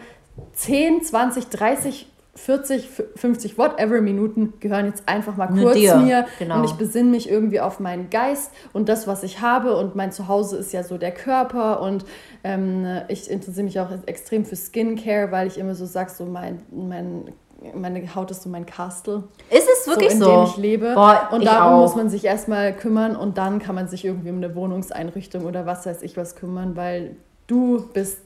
10, 0.55 1.03
20, 1.03 1.49
30 1.49 2.07
40, 2.39 2.89
50, 3.17 3.59
whatever 3.59 4.01
Minuten 4.01 4.55
gehören 4.61 4.87
jetzt 4.87 5.09
einfach 5.09 5.37
mal 5.37 5.49
kurz 5.49 5.75
mir. 5.77 6.27
Genau. 6.39 6.59
und 6.59 6.65
ich 6.65 6.73
besinne 6.75 7.11
mich 7.11 7.29
irgendwie 7.29 7.61
auf 7.61 7.81
meinen 7.81 8.11
Geist 8.11 8.53
und 8.73 8.89
das, 8.89 9.07
was 9.07 9.25
ich 9.25 9.41
habe. 9.41 9.77
Und 9.77 9.97
mein 9.97 10.13
Zuhause 10.13 10.57
ist 10.57 10.73
ja 10.73 10.85
so 10.85 10.99
der 10.99 11.11
Körper. 11.11 11.81
Und 11.83 12.05
ähm, 12.45 12.87
ich 13.09 13.29
interessiere 13.29 13.65
mich 13.65 13.81
auch 13.81 13.91
extrem 14.07 14.45
für 14.45 14.57
Skincare, 14.57 15.33
weil 15.33 15.49
ich 15.49 15.59
immer 15.59 15.75
so 15.75 15.85
sage, 15.85 16.11
so 16.11 16.27
mein, 16.27 16.63
mein 16.71 17.33
meine 17.75 18.15
Haut 18.15 18.31
ist 18.31 18.43
so 18.43 18.49
mein 18.49 18.67
Castle. 18.67 19.25
Ist 19.51 19.69
es 19.69 19.87
wirklich 19.87 20.15
so? 20.17 20.25
In 20.25 20.31
dem 20.31 20.45
ich 20.45 20.57
lebe. 20.57 20.95
Boah, 20.95 21.29
und 21.33 21.45
darum 21.45 21.75
auch. 21.75 21.83
muss 21.83 21.97
man 21.97 22.09
sich 22.09 22.25
erstmal 22.25 22.73
kümmern 22.73 23.17
und 23.17 23.39
dann 23.39 23.59
kann 23.59 23.75
man 23.75 23.89
sich 23.89 24.05
irgendwie 24.05 24.31
um 24.31 24.37
eine 24.37 24.55
Wohnungseinrichtung 24.55 25.45
oder 25.45 25.67
was 25.67 25.87
weiß 25.87 26.03
ich 26.03 26.17
was 26.17 26.37
kümmern, 26.37 26.77
weil 26.77 27.17
du 27.47 27.89
bist 27.93 28.19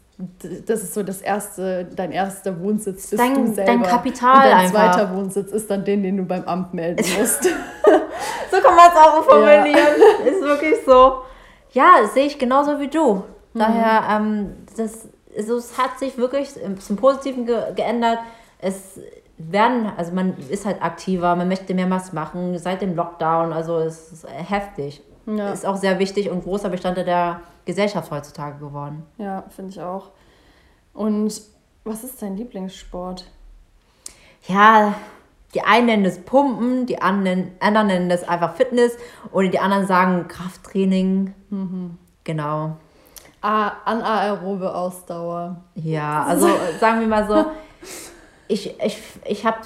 das 0.66 0.82
ist 0.82 0.94
so 0.94 1.02
das 1.02 1.20
erste, 1.20 1.84
dein 1.96 2.12
erster 2.12 2.60
Wohnsitz 2.60 3.12
ist 3.12 3.18
dein, 3.18 3.34
du 3.34 3.54
selber. 3.54 3.72
Dein 3.72 3.82
Kapital 3.82 4.36
und 4.36 4.42
dein 4.42 4.58
einfach. 4.58 4.92
zweiter 4.92 5.16
Wohnsitz 5.16 5.50
ist 5.52 5.70
dann 5.70 5.84
den, 5.84 6.02
den 6.02 6.18
du 6.18 6.24
beim 6.24 6.44
Amt 6.44 6.74
melden 6.74 7.04
musst. 7.18 7.44
so 7.44 8.60
kann 8.60 8.76
man 8.76 8.90
es 8.90 8.96
auch 8.96 9.24
formulieren. 9.24 9.72
Ja. 9.72 10.26
Ist 10.30 10.42
wirklich 10.42 10.76
so. 10.86 11.22
Ja, 11.72 12.06
sehe 12.12 12.26
ich 12.26 12.38
genauso 12.38 12.78
wie 12.78 12.88
du. 12.88 13.24
Mhm. 13.54 13.58
Daher, 13.58 14.02
ähm, 14.10 14.56
das, 14.76 15.08
also 15.36 15.56
es 15.56 15.76
hat 15.78 15.98
sich 15.98 16.18
wirklich 16.18 16.50
zum 16.80 16.96
Positiven 16.96 17.46
ge 17.46 17.58
geändert. 17.74 18.18
Es 18.58 19.00
werden, 19.50 19.90
also 19.96 20.12
man 20.12 20.36
ist 20.48 20.66
halt 20.66 20.82
aktiver, 20.82 21.34
man 21.36 21.48
möchte 21.48 21.74
mehr 21.74 21.90
was 21.90 22.12
machen 22.12 22.58
seit 22.58 22.82
dem 22.82 22.94
Lockdown, 22.94 23.52
also 23.52 23.78
es 23.78 24.12
ist 24.12 24.26
heftig. 24.28 25.02
Ja. 25.26 25.52
Ist 25.52 25.66
auch 25.66 25.76
sehr 25.76 25.98
wichtig 25.98 26.30
und 26.30 26.42
großer 26.42 26.68
Bestandteil 26.68 27.04
der 27.04 27.40
Gesellschaft 27.64 28.10
heutzutage 28.10 28.58
geworden. 28.58 29.04
Ja, 29.18 29.44
finde 29.50 29.70
ich 29.70 29.80
auch. 29.80 30.10
Und 30.92 31.40
was 31.84 32.04
ist 32.04 32.20
dein 32.20 32.36
Lieblingssport? 32.36 33.24
Ja, 34.48 34.94
die 35.54 35.62
einen 35.62 35.86
nennen 35.86 36.04
es 36.04 36.18
Pumpen, 36.18 36.86
die 36.86 37.00
anderen, 37.00 37.52
anderen 37.60 37.86
nennen 37.86 38.10
es 38.10 38.26
einfach 38.26 38.54
Fitness 38.56 38.96
oder 39.30 39.48
die 39.48 39.58
anderen 39.58 39.86
sagen 39.86 40.26
Krafttraining. 40.28 41.34
Mhm. 41.50 41.98
Genau. 42.24 42.76
Ah, 43.40 43.72
anaerobe 43.84 44.74
Ausdauer. 44.74 45.56
Ja, 45.74 46.24
also 46.24 46.48
sagen 46.80 47.00
wir 47.00 47.08
mal 47.08 47.26
so, 47.26 47.46
ich, 48.48 48.80
ich, 48.80 48.98
ich 49.24 49.46
habe 49.46 49.58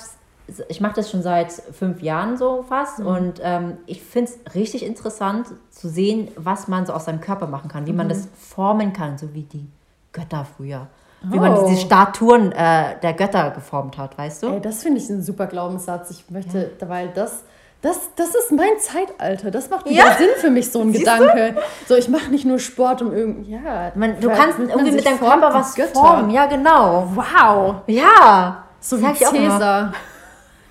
ich 0.68 0.80
mache 0.80 0.94
das 0.94 1.10
schon 1.10 1.22
seit 1.22 1.52
fünf 1.52 2.02
Jahren 2.02 2.36
so 2.36 2.64
fast 2.68 3.00
mhm. 3.00 3.06
und 3.06 3.40
ähm, 3.42 3.78
ich 3.86 4.02
finde 4.02 4.30
es 4.30 4.54
richtig 4.54 4.84
interessant 4.84 5.48
zu 5.70 5.88
sehen, 5.88 6.28
was 6.36 6.68
man 6.68 6.86
so 6.86 6.92
aus 6.92 7.06
seinem 7.06 7.20
Körper 7.20 7.46
machen 7.46 7.68
kann, 7.68 7.86
wie 7.86 7.90
mhm. 7.90 7.98
man 7.98 8.08
das 8.08 8.28
formen 8.36 8.92
kann, 8.92 9.18
so 9.18 9.34
wie 9.34 9.42
die 9.42 9.66
Götter 10.12 10.46
früher. 10.56 10.86
Wie 11.22 11.38
oh. 11.38 11.40
man 11.40 11.66
diese 11.66 11.80
Statuen 11.80 12.52
äh, 12.52 13.00
der 13.02 13.14
Götter 13.14 13.50
geformt 13.50 13.98
hat, 13.98 14.16
weißt 14.16 14.42
du? 14.42 14.48
Ey, 14.48 14.60
das 14.60 14.82
finde 14.82 15.00
ich 15.00 15.08
ein 15.08 15.22
super 15.22 15.46
Glaubenssatz. 15.46 16.10
Ich 16.10 16.30
möchte, 16.30 16.70
ja. 16.80 16.88
weil 16.88 17.08
das, 17.08 17.42
das, 17.82 18.10
das 18.14 18.28
ist 18.28 18.52
mein 18.52 18.78
Zeitalter. 18.78 19.50
Das 19.50 19.68
macht 19.70 19.86
wieder 19.86 20.06
ja. 20.06 20.16
Sinn 20.16 20.28
für 20.36 20.50
mich, 20.50 20.70
so 20.70 20.82
ein 20.82 20.88
Siehst 20.92 21.04
Gedanke. 21.04 21.54
Du? 21.54 21.60
So, 21.88 21.96
ich 21.96 22.08
mache 22.08 22.30
nicht 22.30 22.44
nur 22.44 22.58
Sport, 22.58 23.02
um 23.02 23.12
irgendwie, 23.12 23.52
ja. 23.52 23.90
Man, 23.94 24.20
du 24.20 24.28
kannst 24.30 24.58
irgendwie 24.58 24.92
mit 24.92 25.04
deinem 25.04 25.18
Körper 25.18 25.52
was 25.52 25.74
Götter. 25.74 25.94
formen. 25.94 26.30
Ja, 26.30 26.46
genau. 26.46 27.10
Wow. 27.14 27.76
Ja. 27.86 28.65
So 28.86 29.02
wie 29.02 29.12
Cäsar. 29.14 29.92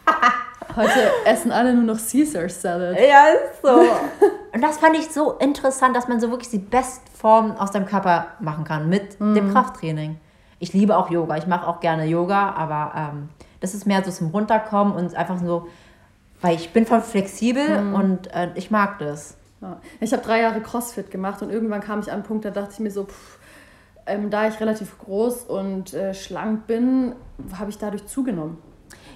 Heute 0.78 1.11
essen 1.26 1.51
alle 1.51 1.74
nur 1.74 1.84
noch 1.84 1.99
Caesar 1.99 2.47
Salad. 2.47 2.97
Ja, 2.97 3.26
ist 3.28 3.61
so. 3.61 3.70
Und 4.53 4.61
das 4.61 4.78
fand 4.78 4.95
ich 4.95 5.09
so 5.09 5.34
interessant, 5.34 5.97
dass 5.97 6.07
man 6.07 6.22
so 6.22 6.30
wirklich 6.32 6.49
die 6.49 6.59
Bestform 6.59 7.57
aus 7.57 7.72
deinem 7.72 7.86
Körper 7.86 8.28
machen 8.39 8.63
kann 8.63 8.88
mit 8.88 9.20
mm. 9.20 9.34
dem 9.34 9.51
Krafttraining. 9.51 10.18
Ich 10.59 10.72
liebe 10.72 10.95
auch 10.95 11.09
Yoga. 11.09 11.36
Ich 11.36 11.47
mache 11.47 11.68
auch 11.68 11.82
gerne 11.82 12.05
Yoga, 12.05 12.51
aber 12.51 12.93
ähm, 12.95 13.30
das 13.59 13.74
ist 13.74 13.86
mehr 13.86 14.01
so 14.01 14.11
zum 14.11 14.30
Runterkommen 14.30 14.95
und 14.95 15.13
einfach 15.13 15.38
so, 15.38 15.68
weil 16.39 16.55
ich 16.55 16.72
bin 16.72 16.86
voll 16.86 17.01
flexibel 17.01 17.82
mm. 17.82 17.95
und 17.95 18.34
äh, 18.34 18.49
ich 18.55 18.72
mag 18.72 18.97
das. 18.99 19.36
Ja. 19.61 19.82
Ich 19.99 20.13
habe 20.13 20.24
drei 20.24 20.39
Jahre 20.39 20.61
CrossFit 20.61 21.11
gemacht 21.11 21.41
und 21.41 21.49
irgendwann 21.49 21.82
kam 21.82 21.99
ich 21.99 22.07
an 22.07 22.20
einen 22.20 22.24
Punkt, 22.24 22.45
da 22.45 22.51
dachte 22.51 22.72
ich 22.72 22.80
mir 22.80 22.91
so, 22.91 23.03
pff, 23.03 23.35
ähm, 24.06 24.30
da 24.30 24.47
ich 24.47 24.60
relativ 24.60 24.97
groß 24.99 25.43
und 25.43 25.93
äh, 25.93 26.14
schlank 26.14 26.68
bin, 26.68 27.16
habe 27.58 27.70
ich 27.70 27.78
dadurch 27.78 28.06
zugenommen. 28.08 28.58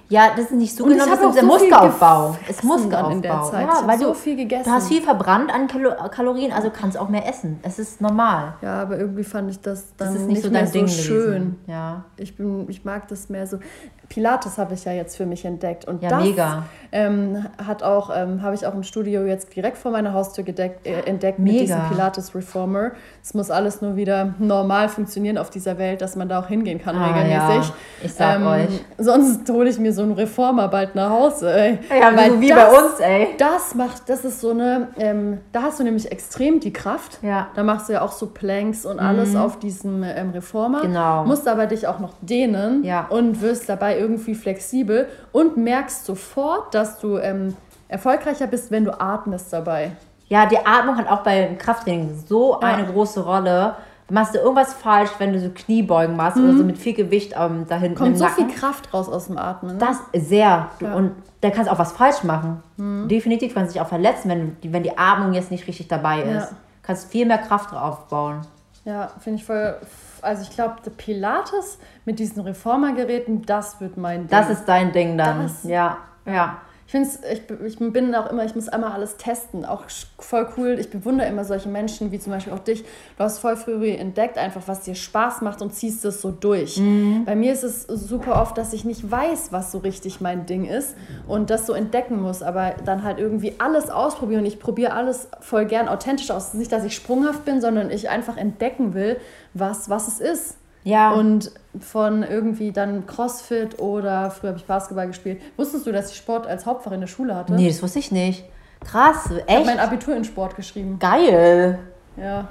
Ja, 0.10 0.32
das 0.36 0.46
ist 0.46 0.54
nicht 0.54 0.76
so 0.76 0.86
genau, 0.86 1.06
das 1.06 1.20
ist 1.20 1.36
der 1.36 1.42
so 1.42 1.46
Muskelaufbau. 1.46 2.36
Es 2.48 2.64
Muskelaufbau. 2.64 3.12
In 3.12 3.22
der 3.22 3.44
Zeit. 3.44 3.68
Ja, 3.68 3.88
weil 3.88 4.00
so 4.00 4.08
du, 4.08 4.14
viel 4.16 4.36
gegessen. 4.36 4.64
Du 4.66 4.72
hast 4.72 4.88
viel 4.88 5.04
verbrannt 5.04 5.54
an 5.54 5.68
Kalorien, 5.68 6.52
also 6.52 6.72
kannst 6.72 6.98
auch 6.98 7.10
mehr 7.10 7.28
essen. 7.30 7.60
Es 7.62 7.78
ist 7.78 8.02
normal. 8.02 8.56
Ja, 8.64 8.82
aber 8.82 8.98
irgendwie 8.98 9.24
fand 9.24 9.52
ich 9.52 9.62
das 9.62 9.96
dann 9.98 10.14
das 10.14 10.22
ist 10.22 10.28
nicht, 10.28 10.38
nicht 10.38 10.44
so 10.44 10.50
mehr 10.50 10.66
so 10.66 10.88
schön. 10.88 11.60
Ja. 11.68 12.06
Ich, 12.18 12.36
bin, 12.36 12.68
ich 12.70 12.84
mag 12.84 13.08
das 13.08 13.30
mehr 13.30 13.46
so. 13.46 13.60
Pilates 14.10 14.58
habe 14.58 14.74
ich 14.74 14.84
ja 14.86 14.92
jetzt 14.92 15.16
für 15.16 15.28
mich 15.28 15.46
entdeckt. 15.46 15.86
Und 15.86 16.02
ja, 16.02 16.10
das 16.10 16.24
mega. 16.24 16.64
Ähm, 16.92 17.46
hat 17.64 17.84
auch, 17.84 18.10
ähm, 18.14 18.42
habe 18.42 18.56
ich 18.56 18.66
auch 18.66 18.74
im 18.74 18.82
Studio 18.82 19.24
jetzt 19.24 19.56
direkt 19.56 19.78
vor 19.78 19.92
meiner 19.92 20.14
Haustür 20.14 20.44
gedeckt, 20.44 20.88
äh, 20.88 21.02
entdeckt 21.02 21.38
mega. 21.38 21.54
mit 21.54 21.62
diesem 21.62 21.82
Pilates 21.90 22.34
Reformer. 22.34 22.92
Es 23.24 23.36
muss 23.36 23.52
alles 23.52 23.82
nur 23.82 23.96
wieder 23.96 24.34
normal 24.40 24.90
funktionieren 24.90 25.38
auf 25.38 25.52
dieser 25.52 25.78
Welt, 25.78 26.02
dass 26.02 26.16
man 26.16 26.28
da 26.28 26.40
auch 26.40 26.48
hingehen 26.48 26.82
kann 26.82 26.98
ah, 26.98 27.06
regelmäßig. 27.06 27.70
Ja. 27.70 27.76
Ich 28.04 28.14
sag 28.14 28.38
ähm, 28.38 28.48
euch. 28.48 28.86
Sonst 28.98 29.48
hole 29.50 29.70
ich 29.70 29.78
mir 29.78 29.94
so 29.94 29.99
einen 30.04 30.14
Reformer 30.14 30.68
bald 30.68 30.96
nach 30.96 31.10
Hause. 31.10 31.52
Ey. 31.54 31.80
Ja, 31.90 32.16
Weil 32.16 32.40
wie 32.40 32.50
das, 32.50 32.58
bei 32.58 32.80
uns, 32.80 33.00
ey. 33.00 33.28
Das 33.38 33.76
macht, 33.76 34.08
das 34.08 34.26
ist 34.26 34.42
so 34.42 34.52
eine, 34.52 34.90
ähm, 34.98 35.40
da 35.52 35.64
hast 35.64 35.80
du 35.80 35.84
nämlich 35.84 36.12
extrem 36.12 36.60
die 36.60 36.74
Kraft. 36.74 37.20
Ja. 37.22 37.48
Da 37.56 37.64
machst 37.64 37.90
du 37.90 37.94
ja 37.94 38.02
auch 38.02 38.12
so 38.12 38.28
Planks 38.28 38.86
und 38.86 39.00
alles 39.00 39.32
mhm. 39.32 39.38
auf 39.42 39.60
diesem 39.60 40.04
ähm, 40.04 40.32
Reformer. 40.32 40.82
Genau. 40.82 41.26
Musst 41.26 41.48
aber 41.48 41.66
dich 41.66 41.88
auch 41.88 42.00
noch 42.00 42.14
dehnen 42.22 42.84
ja. 42.84 43.06
und 43.10 43.42
wirst 43.42 43.70
dabei 43.70 43.98
irgendwie 43.98 44.36
flexibel 44.36 45.08
und 45.32 45.58
merkst 45.58 46.06
sofort, 46.06 46.74
dass 46.74 47.00
du 47.00 47.18
ähm, 47.18 47.56
erfolgreicher 47.88 48.48
bist, 48.48 48.72
wenn 48.72 48.86
du 48.86 49.00
atmest 49.00 49.52
dabei. 49.52 49.92
Ja, 50.30 50.46
die 50.46 50.60
Atmung 50.64 50.96
hat 50.98 51.10
auch 51.10 51.24
beim 51.24 51.58
Krafttraining 51.58 52.24
so 52.28 52.60
ja. 52.62 52.68
eine 52.68 52.86
große 52.86 53.24
Rolle. 53.24 53.76
Machst 54.10 54.34
du 54.34 54.40
irgendwas 54.40 54.74
falsch, 54.74 55.12
wenn 55.20 55.34
du 55.34 55.40
so 55.40 55.50
Kniebeugen 55.50 56.16
machst 56.16 56.38
mhm. 56.38 56.44
oder 56.46 56.58
so 56.58 56.64
mit 56.64 56.78
viel 56.78 56.94
Gewicht 56.94 57.34
ähm, 57.38 57.66
da 57.68 57.78
hinten 57.78 57.98
Kommt 57.98 58.18
so 58.18 58.26
viel 58.28 58.48
Kraft 58.48 58.94
raus 58.94 59.08
aus 59.10 59.28
dem 59.28 59.38
Atmen. 59.38 59.74
Ne? 59.74 59.80
Das 59.80 59.98
sehr. 60.14 60.70
Ja. 60.80 60.96
Und 60.96 61.12
da 61.42 61.50
kannst 61.52 61.70
du 61.70 61.74
auch 61.74 61.80
was 61.80 61.92
falsch 61.92 62.24
machen. 62.24 62.64
Mhm. 62.78 63.08
Definitiv 63.08 63.54
kannst 63.54 63.72
du 63.72 63.80
dich 63.80 63.82
auch 63.82 63.90
verletzen, 63.90 64.30
wenn, 64.30 64.58
wenn 64.74 64.84
die 64.84 64.98
Atmung 64.98 65.34
jetzt 65.34 65.52
nicht 65.52 65.68
richtig 65.68 65.88
dabei 65.88 66.22
ist. 66.22 66.52
Ja. 66.52 66.58
Kannst 66.82 67.12
viel 67.12 67.26
mehr 67.26 67.38
Kraft 67.38 67.74
aufbauen. 67.74 68.42
Ja, 68.86 69.12
finde 69.20 69.40
ich 69.40 69.46
voll, 69.46 69.76
also 70.22 70.42
ich 70.42 70.50
glaube, 70.50 70.76
Pilates 70.98 71.78
mit 72.06 72.18
diesen 72.18 72.42
Reformergeräten, 72.42 73.44
das 73.46 73.80
wird 73.80 73.98
mein 73.98 74.22
Ding. 74.22 74.30
Das 74.30 74.50
ist 74.50 74.66
dein 74.66 74.92
Ding 74.92 75.18
dann. 75.18 75.44
Das, 75.44 75.64
ja, 75.64 75.98
ja. 76.26 76.58
Ich 76.90 76.92
finde 76.92 77.08
ich, 77.32 77.80
ich 77.80 77.94
bin 77.94 78.16
auch 78.16 78.32
immer, 78.32 78.46
ich 78.46 78.56
muss 78.56 78.68
einmal 78.68 78.94
alles 78.94 79.18
testen. 79.18 79.64
Auch 79.64 79.84
voll 80.18 80.48
cool. 80.58 80.78
Ich 80.80 80.90
bewundere 80.90 81.28
immer 81.28 81.46
solche 81.46 81.70
Menschen, 81.70 82.12
wie 82.12 82.18
zum 82.18 82.34
Beispiel 82.34 82.52
auch 82.52 82.58
dich. 82.58 82.84
Du 83.16 83.24
hast 83.24 83.38
voll 83.38 83.58
früh 83.58 83.92
entdeckt, 83.92 84.40
einfach 84.40 84.64
was 84.66 84.82
dir 84.82 84.96
Spaß 84.96 85.42
macht 85.42 85.62
und 85.62 85.72
ziehst 85.72 86.04
es 86.04 86.20
so 86.20 86.32
durch. 86.32 86.78
Mhm. 86.78 87.26
Bei 87.26 87.36
mir 87.36 87.54
ist 87.54 87.62
es 87.62 87.84
super 87.84 88.42
oft, 88.42 88.58
dass 88.58 88.74
ich 88.74 88.86
nicht 88.86 89.12
weiß, 89.12 89.52
was 89.52 89.72
so 89.72 89.78
richtig 89.78 90.20
mein 90.20 90.48
Ding 90.48 90.66
ist 90.66 90.96
und 91.28 91.52
das 91.52 91.68
so 91.68 91.74
entdecken 91.74 92.24
muss, 92.24 92.42
aber 92.42 92.74
dann 92.84 93.04
halt 93.04 93.20
irgendwie 93.20 93.54
alles 93.60 93.92
ausprobieren. 93.92 94.44
Ich 94.48 94.58
probiere 94.58 94.94
alles 94.94 95.28
voll 95.42 95.66
gern 95.66 95.90
authentisch 95.90 96.32
aus. 96.32 96.56
Nicht, 96.56 96.72
dass 96.72 96.84
ich 96.86 96.96
sprunghaft 96.96 97.46
bin, 97.46 97.62
sondern 97.62 97.92
ich 97.92 98.10
einfach 98.10 98.36
entdecken 98.36 98.96
will, 98.96 99.18
was, 99.54 99.92
was 99.92 100.08
es 100.08 100.20
ist. 100.20 100.59
Ja. 100.84 101.12
Und 101.12 101.52
von 101.80 102.24
irgendwie 102.24 102.72
dann 102.72 103.06
Crossfit 103.06 103.80
oder 103.80 104.32
früher 104.32 104.50
habe 104.50 104.60
ich 104.60 104.66
Basketball 104.66 105.08
gespielt. 105.08 105.42
Wusstest 105.58 105.86
du, 105.86 105.92
dass 105.92 106.12
ich 106.12 106.18
Sport 106.18 106.48
als 106.48 106.66
Hauptfach 106.66 106.92
in 106.92 107.02
der 107.02 107.08
Schule 107.08 107.36
hatte? 107.36 107.54
Nee, 107.54 107.68
das 107.68 107.82
wusste 107.84 108.00
ich 108.00 108.12
nicht. 108.12 108.46
Krass, 108.84 109.30
echt? 109.32 109.44
Ich 109.48 109.56
habe 109.56 109.66
mein 109.66 109.80
Abitur 109.80 110.16
in 110.16 110.24
Sport 110.24 110.56
geschrieben. 110.56 110.98
Geil. 111.00 111.80
Ja, 112.18 112.48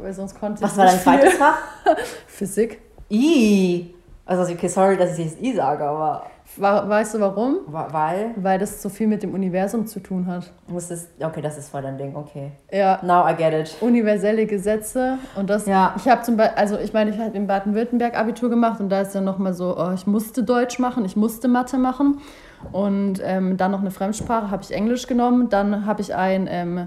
weil 0.00 0.12
sonst 0.12 0.38
konnte 0.38 0.62
ich 0.62 0.62
Was 0.62 0.76
war 0.76 0.86
dein 0.86 0.98
zweites 0.98 1.34
Fach? 1.34 1.58
Physik. 2.26 2.80
I. 3.10 3.94
Also, 4.24 4.50
okay, 4.52 4.68
sorry, 4.68 4.96
dass 4.96 5.18
ich 5.18 5.26
jetzt 5.26 5.42
I 5.42 5.52
sage, 5.54 5.84
aber 5.84 6.24
Weißt 6.56 7.14
du 7.14 7.20
warum? 7.20 7.60
Weil? 7.66 8.32
Weil 8.36 8.58
das 8.58 8.82
so 8.82 8.88
viel 8.88 9.06
mit 9.06 9.22
dem 9.22 9.32
Universum 9.32 9.86
zu 9.86 10.00
tun 10.00 10.26
hat. 10.26 10.52
Muss 10.66 10.88
das, 10.88 11.08
okay, 11.20 11.40
das 11.40 11.56
ist 11.56 11.70
voll 11.70 11.82
dein 11.82 11.96
Ding, 11.96 12.14
okay. 12.14 12.52
Ja. 12.70 13.00
Now 13.02 13.26
I 13.28 13.34
get 13.34 13.54
it. 13.54 13.76
Universelle 13.80 14.46
Gesetze 14.46 15.18
und 15.36 15.48
das. 15.48 15.66
Ja. 15.66 15.94
Ich 15.96 16.08
habe 16.08 16.22
zum 16.22 16.36
Beispiel, 16.36 16.58
also 16.58 16.78
ich 16.78 16.92
meine, 16.92 17.10
ich 17.10 17.18
habe 17.18 17.36
in 17.36 17.46
Baden-Württemberg 17.46 18.18
Abitur 18.18 18.50
gemacht 18.50 18.80
und 18.80 18.90
da 18.90 19.00
ist 19.00 19.14
ja 19.14 19.20
nochmal 19.20 19.54
so, 19.54 19.76
oh, 19.78 19.92
ich 19.94 20.06
musste 20.06 20.42
Deutsch 20.42 20.78
machen, 20.78 21.04
ich 21.04 21.16
musste 21.16 21.48
Mathe 21.48 21.78
machen 21.78 22.20
und 22.70 23.20
ähm, 23.24 23.56
dann 23.56 23.70
noch 23.70 23.80
eine 23.80 23.90
Fremdsprache 23.90 24.50
habe 24.50 24.62
ich 24.62 24.72
Englisch 24.72 25.06
genommen. 25.06 25.48
Dann 25.48 25.86
habe 25.86 26.02
ich 26.02 26.14
ein 26.14 26.46
ähm, 26.50 26.86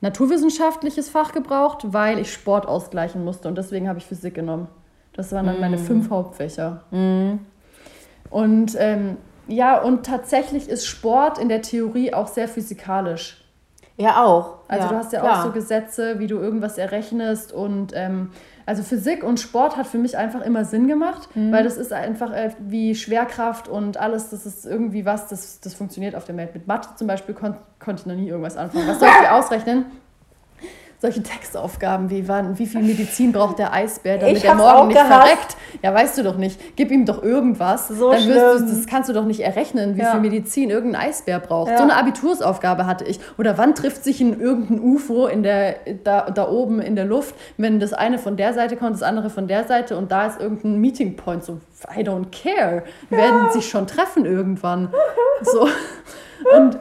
naturwissenschaftliches 0.00 1.10
Fach 1.10 1.32
gebraucht, 1.32 1.92
weil 1.92 2.18
ich 2.18 2.32
Sport 2.32 2.66
ausgleichen 2.66 3.24
musste 3.24 3.48
und 3.48 3.56
deswegen 3.56 3.88
habe 3.88 3.98
ich 3.98 4.06
Physik 4.06 4.34
genommen. 4.34 4.68
Das 5.12 5.30
waren 5.32 5.46
dann 5.46 5.58
mm. 5.58 5.60
meine 5.60 5.78
fünf 5.78 6.08
Hauptfächer. 6.08 6.84
Mm. 6.90 7.38
Und 8.32 8.76
ähm, 8.78 9.18
ja, 9.46 9.80
und 9.80 10.04
tatsächlich 10.04 10.68
ist 10.68 10.86
Sport 10.86 11.38
in 11.38 11.48
der 11.48 11.62
Theorie 11.62 12.12
auch 12.14 12.26
sehr 12.26 12.48
physikalisch. 12.48 13.44
Ja, 13.96 14.24
auch. 14.24 14.58
Also 14.68 14.84
ja, 14.84 14.90
du 14.90 14.96
hast 14.96 15.12
ja 15.12 15.20
klar. 15.20 15.40
auch 15.40 15.44
so 15.44 15.52
Gesetze, 15.52 16.18
wie 16.18 16.26
du 16.26 16.38
irgendwas 16.38 16.78
errechnest 16.78 17.52
und 17.52 17.92
ähm, 17.94 18.30
also 18.64 18.82
Physik 18.82 19.22
und 19.22 19.38
Sport 19.38 19.76
hat 19.76 19.86
für 19.86 19.98
mich 19.98 20.16
einfach 20.16 20.40
immer 20.40 20.64
Sinn 20.64 20.88
gemacht, 20.88 21.28
mhm. 21.34 21.52
weil 21.52 21.62
das 21.62 21.76
ist 21.76 21.92
einfach 21.92 22.32
äh, 22.32 22.50
wie 22.58 22.94
Schwerkraft 22.94 23.68
und 23.68 23.98
alles, 23.98 24.30
das 24.30 24.46
ist 24.46 24.64
irgendwie 24.64 25.04
was, 25.04 25.28
das, 25.28 25.60
das 25.60 25.74
funktioniert 25.74 26.14
auf 26.14 26.24
der 26.24 26.36
Welt. 26.36 26.54
Mit 26.54 26.66
Mathe 26.66 26.88
zum 26.96 27.06
Beispiel 27.06 27.34
kon 27.34 27.56
konnte 27.78 28.00
ich 28.00 28.06
noch 28.06 28.14
nie 28.14 28.28
irgendwas 28.28 28.56
anfangen. 28.56 28.88
Was 28.88 29.00
soll 29.00 29.08
ich 29.08 29.28
ausrechnen? 29.30 29.86
Solche 31.02 31.20
Textaufgaben 31.20 32.10
wie 32.10 32.28
wann, 32.28 32.60
wie 32.60 32.66
viel 32.66 32.80
Medizin 32.80 33.32
braucht 33.32 33.58
der 33.58 33.72
Eisbär, 33.72 34.18
damit 34.18 34.44
er 34.44 34.54
morgen 34.54 34.86
nicht 34.86 34.96
gehasst. 34.96 35.12
verreckt. 35.12 35.56
Ja, 35.82 35.92
weißt 35.92 36.16
du 36.16 36.22
doch 36.22 36.36
nicht. 36.36 36.76
Gib 36.76 36.92
ihm 36.92 37.04
doch 37.06 37.24
irgendwas. 37.24 37.88
So 37.88 38.12
dann 38.12 38.24
wirst 38.28 38.60
du, 38.60 38.76
das 38.76 38.86
kannst 38.86 39.08
du 39.08 39.12
doch 39.12 39.24
nicht 39.24 39.40
errechnen, 39.40 39.96
wie 39.96 40.00
ja. 40.00 40.12
viel 40.12 40.20
Medizin 40.20 40.70
irgendein 40.70 41.08
Eisbär 41.08 41.40
braucht. 41.40 41.72
Ja. 41.72 41.78
So 41.78 41.82
eine 41.82 41.96
Abitursaufgabe 41.96 42.86
hatte 42.86 43.02
ich. 43.02 43.18
Oder 43.36 43.58
wann 43.58 43.74
trifft 43.74 44.04
sich 44.04 44.20
ein 44.20 44.38
irgendein 44.40 44.78
UFO 44.78 45.26
in 45.26 45.42
der, 45.42 45.74
da, 46.04 46.30
da 46.30 46.48
oben 46.48 46.80
in 46.80 46.94
der 46.94 47.04
Luft, 47.04 47.34
wenn 47.56 47.80
das 47.80 47.92
eine 47.92 48.20
von 48.20 48.36
der 48.36 48.54
Seite 48.54 48.76
kommt, 48.76 48.94
das 48.94 49.02
andere 49.02 49.28
von 49.28 49.48
der 49.48 49.64
Seite 49.64 49.96
und 49.96 50.12
da 50.12 50.26
ist 50.26 50.40
irgendein 50.40 50.78
Meeting 50.78 51.16
Point. 51.16 51.42
So, 51.42 51.58
I 51.96 52.04
don't 52.04 52.26
care. 52.30 52.84
Ja. 53.10 53.16
Werden 53.16 53.50
sich 53.50 53.68
schon 53.68 53.88
treffen 53.88 54.24
irgendwann. 54.24 54.94
So. 55.42 55.68
Und 56.56 56.78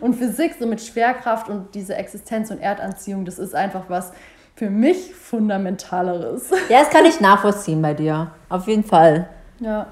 und 0.00 0.14
Physik, 0.14 0.56
so 0.58 0.66
mit 0.66 0.80
Schwerkraft 0.80 1.48
und 1.48 1.74
diese 1.74 1.94
Existenz 1.94 2.50
und 2.50 2.60
Erdanziehung, 2.60 3.24
das 3.24 3.38
ist 3.38 3.54
einfach 3.54 3.84
was 3.88 4.12
für 4.56 4.70
mich 4.70 5.14
Fundamentaleres. 5.14 6.50
Ja, 6.68 6.80
das 6.80 6.90
kann 6.90 7.04
ich 7.04 7.20
nachvollziehen 7.20 7.80
bei 7.82 7.94
dir. 7.94 8.30
Auf 8.48 8.66
jeden 8.66 8.84
Fall. 8.84 9.28
Ja. 9.60 9.86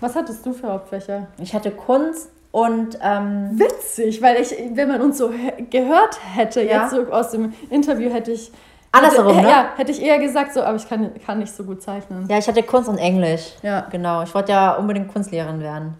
Was 0.00 0.16
hattest 0.16 0.44
du 0.46 0.52
für 0.52 0.68
Hauptfächer? 0.72 1.26
Ich 1.38 1.54
hatte 1.54 1.70
Kunst 1.70 2.30
und. 2.50 2.98
Ähm 3.02 3.50
Witzig, 3.58 4.22
weil 4.22 4.40
ich, 4.40 4.54
wenn 4.74 4.88
man 4.88 5.02
uns 5.02 5.18
so 5.18 5.30
gehört 5.70 6.18
hätte, 6.34 6.62
ja. 6.62 6.82
jetzt 6.82 6.92
so 6.92 7.12
aus 7.12 7.30
dem 7.30 7.52
Interview, 7.68 8.10
hätte 8.10 8.32
ich. 8.32 8.50
Andersherum, 8.92 9.34
hätte, 9.34 9.46
ne? 9.46 9.52
Ja, 9.52 9.68
hätte 9.76 9.92
ich 9.92 10.02
eher 10.02 10.18
gesagt, 10.18 10.54
so, 10.54 10.62
aber 10.62 10.76
ich 10.76 10.88
kann, 10.88 11.12
kann 11.24 11.38
nicht 11.38 11.54
so 11.54 11.62
gut 11.62 11.80
zeichnen. 11.80 12.26
Ja, 12.28 12.38
ich 12.38 12.48
hatte 12.48 12.62
Kunst 12.62 12.88
und 12.88 12.98
Englisch. 12.98 13.52
Ja. 13.62 13.86
Genau. 13.90 14.22
Ich 14.22 14.34
wollte 14.34 14.52
ja 14.52 14.72
unbedingt 14.72 15.12
Kunstlehrerin 15.12 15.60
werden. 15.60 15.94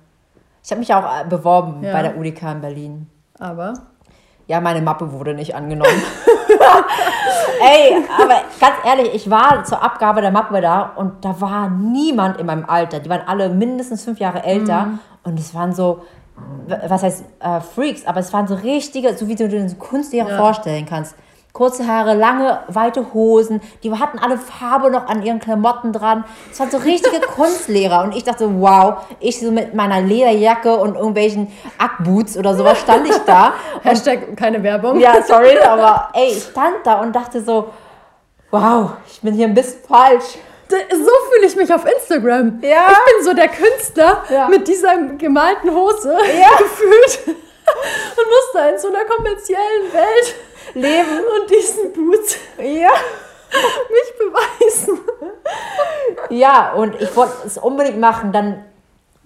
Ich 0.65 0.71
habe 0.71 0.81
mich 0.81 0.93
auch 0.93 1.05
äh, 1.05 1.29
beworben 1.29 1.83
ja. 1.83 1.93
bei 1.93 2.03
der 2.03 2.19
UDK 2.19 2.43
in 2.53 2.61
Berlin. 2.61 3.07
Aber? 3.41 3.75
Ja, 4.47 4.61
meine 4.61 4.83
Mappe 4.83 5.13
wurde 5.13 5.35
nicht 5.35 5.55
angenommen. 5.55 5.91
Ey, 7.61 7.97
aber 8.23 8.43
ganz 8.59 8.75
ehrlich, 8.85 9.15
ich 9.15 9.31
war 9.31 9.65
zur 9.65 9.83
Abgabe 9.83 10.21
der 10.21 10.31
Mappe 10.31 10.61
da 10.61 10.93
und 10.97 11.25
da 11.25 11.41
war 11.41 11.69
niemand 11.69 12.39
in 12.39 12.47
meinem 12.47 12.65
Alter. 12.65 13.01
Die 13.01 13.11
waren 13.11 13.23
alle 13.27 13.49
mindestens 13.49 14.05
fünf 14.05 14.19
Jahre 14.19 14.43
älter 14.43 14.87
mhm. 14.87 14.99
und 15.25 15.39
es 15.39 15.55
waren 15.55 15.73
so, 15.73 16.03
was 16.67 17.03
heißt 17.03 17.25
äh, 17.41 17.61
Freaks, 17.61 18.07
aber 18.07 18.21
es 18.21 18.33
waren 18.33 18.47
so 18.47 18.55
richtige, 18.55 19.17
so 19.17 19.29
wie 19.29 19.35
du 19.35 19.49
dir 19.49 19.61
eine 19.61 19.75
Kunstlehrer 19.75 20.31
ja. 20.31 20.39
vorstellen 20.39 20.87
kannst 20.87 21.15
kurze 21.53 21.87
Haare, 21.87 22.15
lange, 22.15 22.61
weite 22.69 23.13
Hosen. 23.13 23.61
Die 23.83 23.93
hatten 23.93 24.19
alle 24.19 24.39
Farbe 24.39 24.91
noch 24.91 25.07
an 25.09 25.23
ihren 25.23 25.41
Klamotten 25.41 25.93
dran. 25.93 26.25
Es 26.51 26.61
waren 26.61 26.71
so 26.71 26.79
richtige 26.79 27.21
Kunstlehrer. 27.35 28.03
Und 28.05 28.15
ich 28.15 28.25
dachte, 28.25 28.61
wow, 28.61 28.99
ich 29.19 29.41
so 29.41 29.51
mit 29.51 29.75
meiner 29.75 30.01
Lederjacke 30.01 30.77
und 30.77 30.95
irgendwelchen 30.95 31.53
Ackboots 31.79 32.37
oder 32.37 32.55
sowas 32.55 32.81
stand 32.81 33.09
ich 33.09 33.19
da. 33.27 33.55
Hashtag 33.83 34.37
keine 34.37 34.63
Werbung. 34.63 35.01
Ja, 35.01 35.23
sorry, 35.23 35.59
aber 35.67 36.11
ey, 36.15 36.33
ich 36.33 36.45
stand 36.45 36.85
da 36.85 37.01
und 37.01 37.15
dachte 37.15 37.43
so, 37.43 37.71
wow, 38.51 38.93
ich 39.11 39.21
bin 39.21 39.35
hier 39.35 39.47
ein 39.47 39.55
bisschen 39.55 39.81
falsch. 39.87 40.39
So 40.69 40.77
fühle 40.77 41.47
ich 41.49 41.57
mich 41.57 41.75
auf 41.75 41.85
Instagram. 41.85 42.61
Ja. 42.63 42.93
Ich 42.93 43.15
bin 43.17 43.25
so 43.25 43.35
der 43.35 43.49
Künstler 43.49 44.23
ja. 44.31 44.47
mit 44.47 44.69
dieser 44.69 44.97
gemalten 45.19 45.69
Hose 45.75 46.13
ja. 46.13 46.57
gefühlt 46.59 47.37
und 48.17 48.27
muss 48.27 48.53
da 48.53 48.69
in 48.69 48.79
so 48.79 48.89
einer 48.89 49.05
kommerziellen 49.05 49.93
Welt 49.93 50.35
leben 50.75 51.21
und 51.41 51.51
diesen 51.51 51.93
Boots 51.93 52.37
ja. 52.59 52.91
mich 53.91 54.15
beweisen. 54.19 55.01
Ja, 56.31 56.73
und 56.75 57.01
ich 57.01 57.15
wollte 57.17 57.35
es 57.47 57.59
unbedingt 57.59 57.99
machen. 57.99 58.33
Dann 58.33 58.65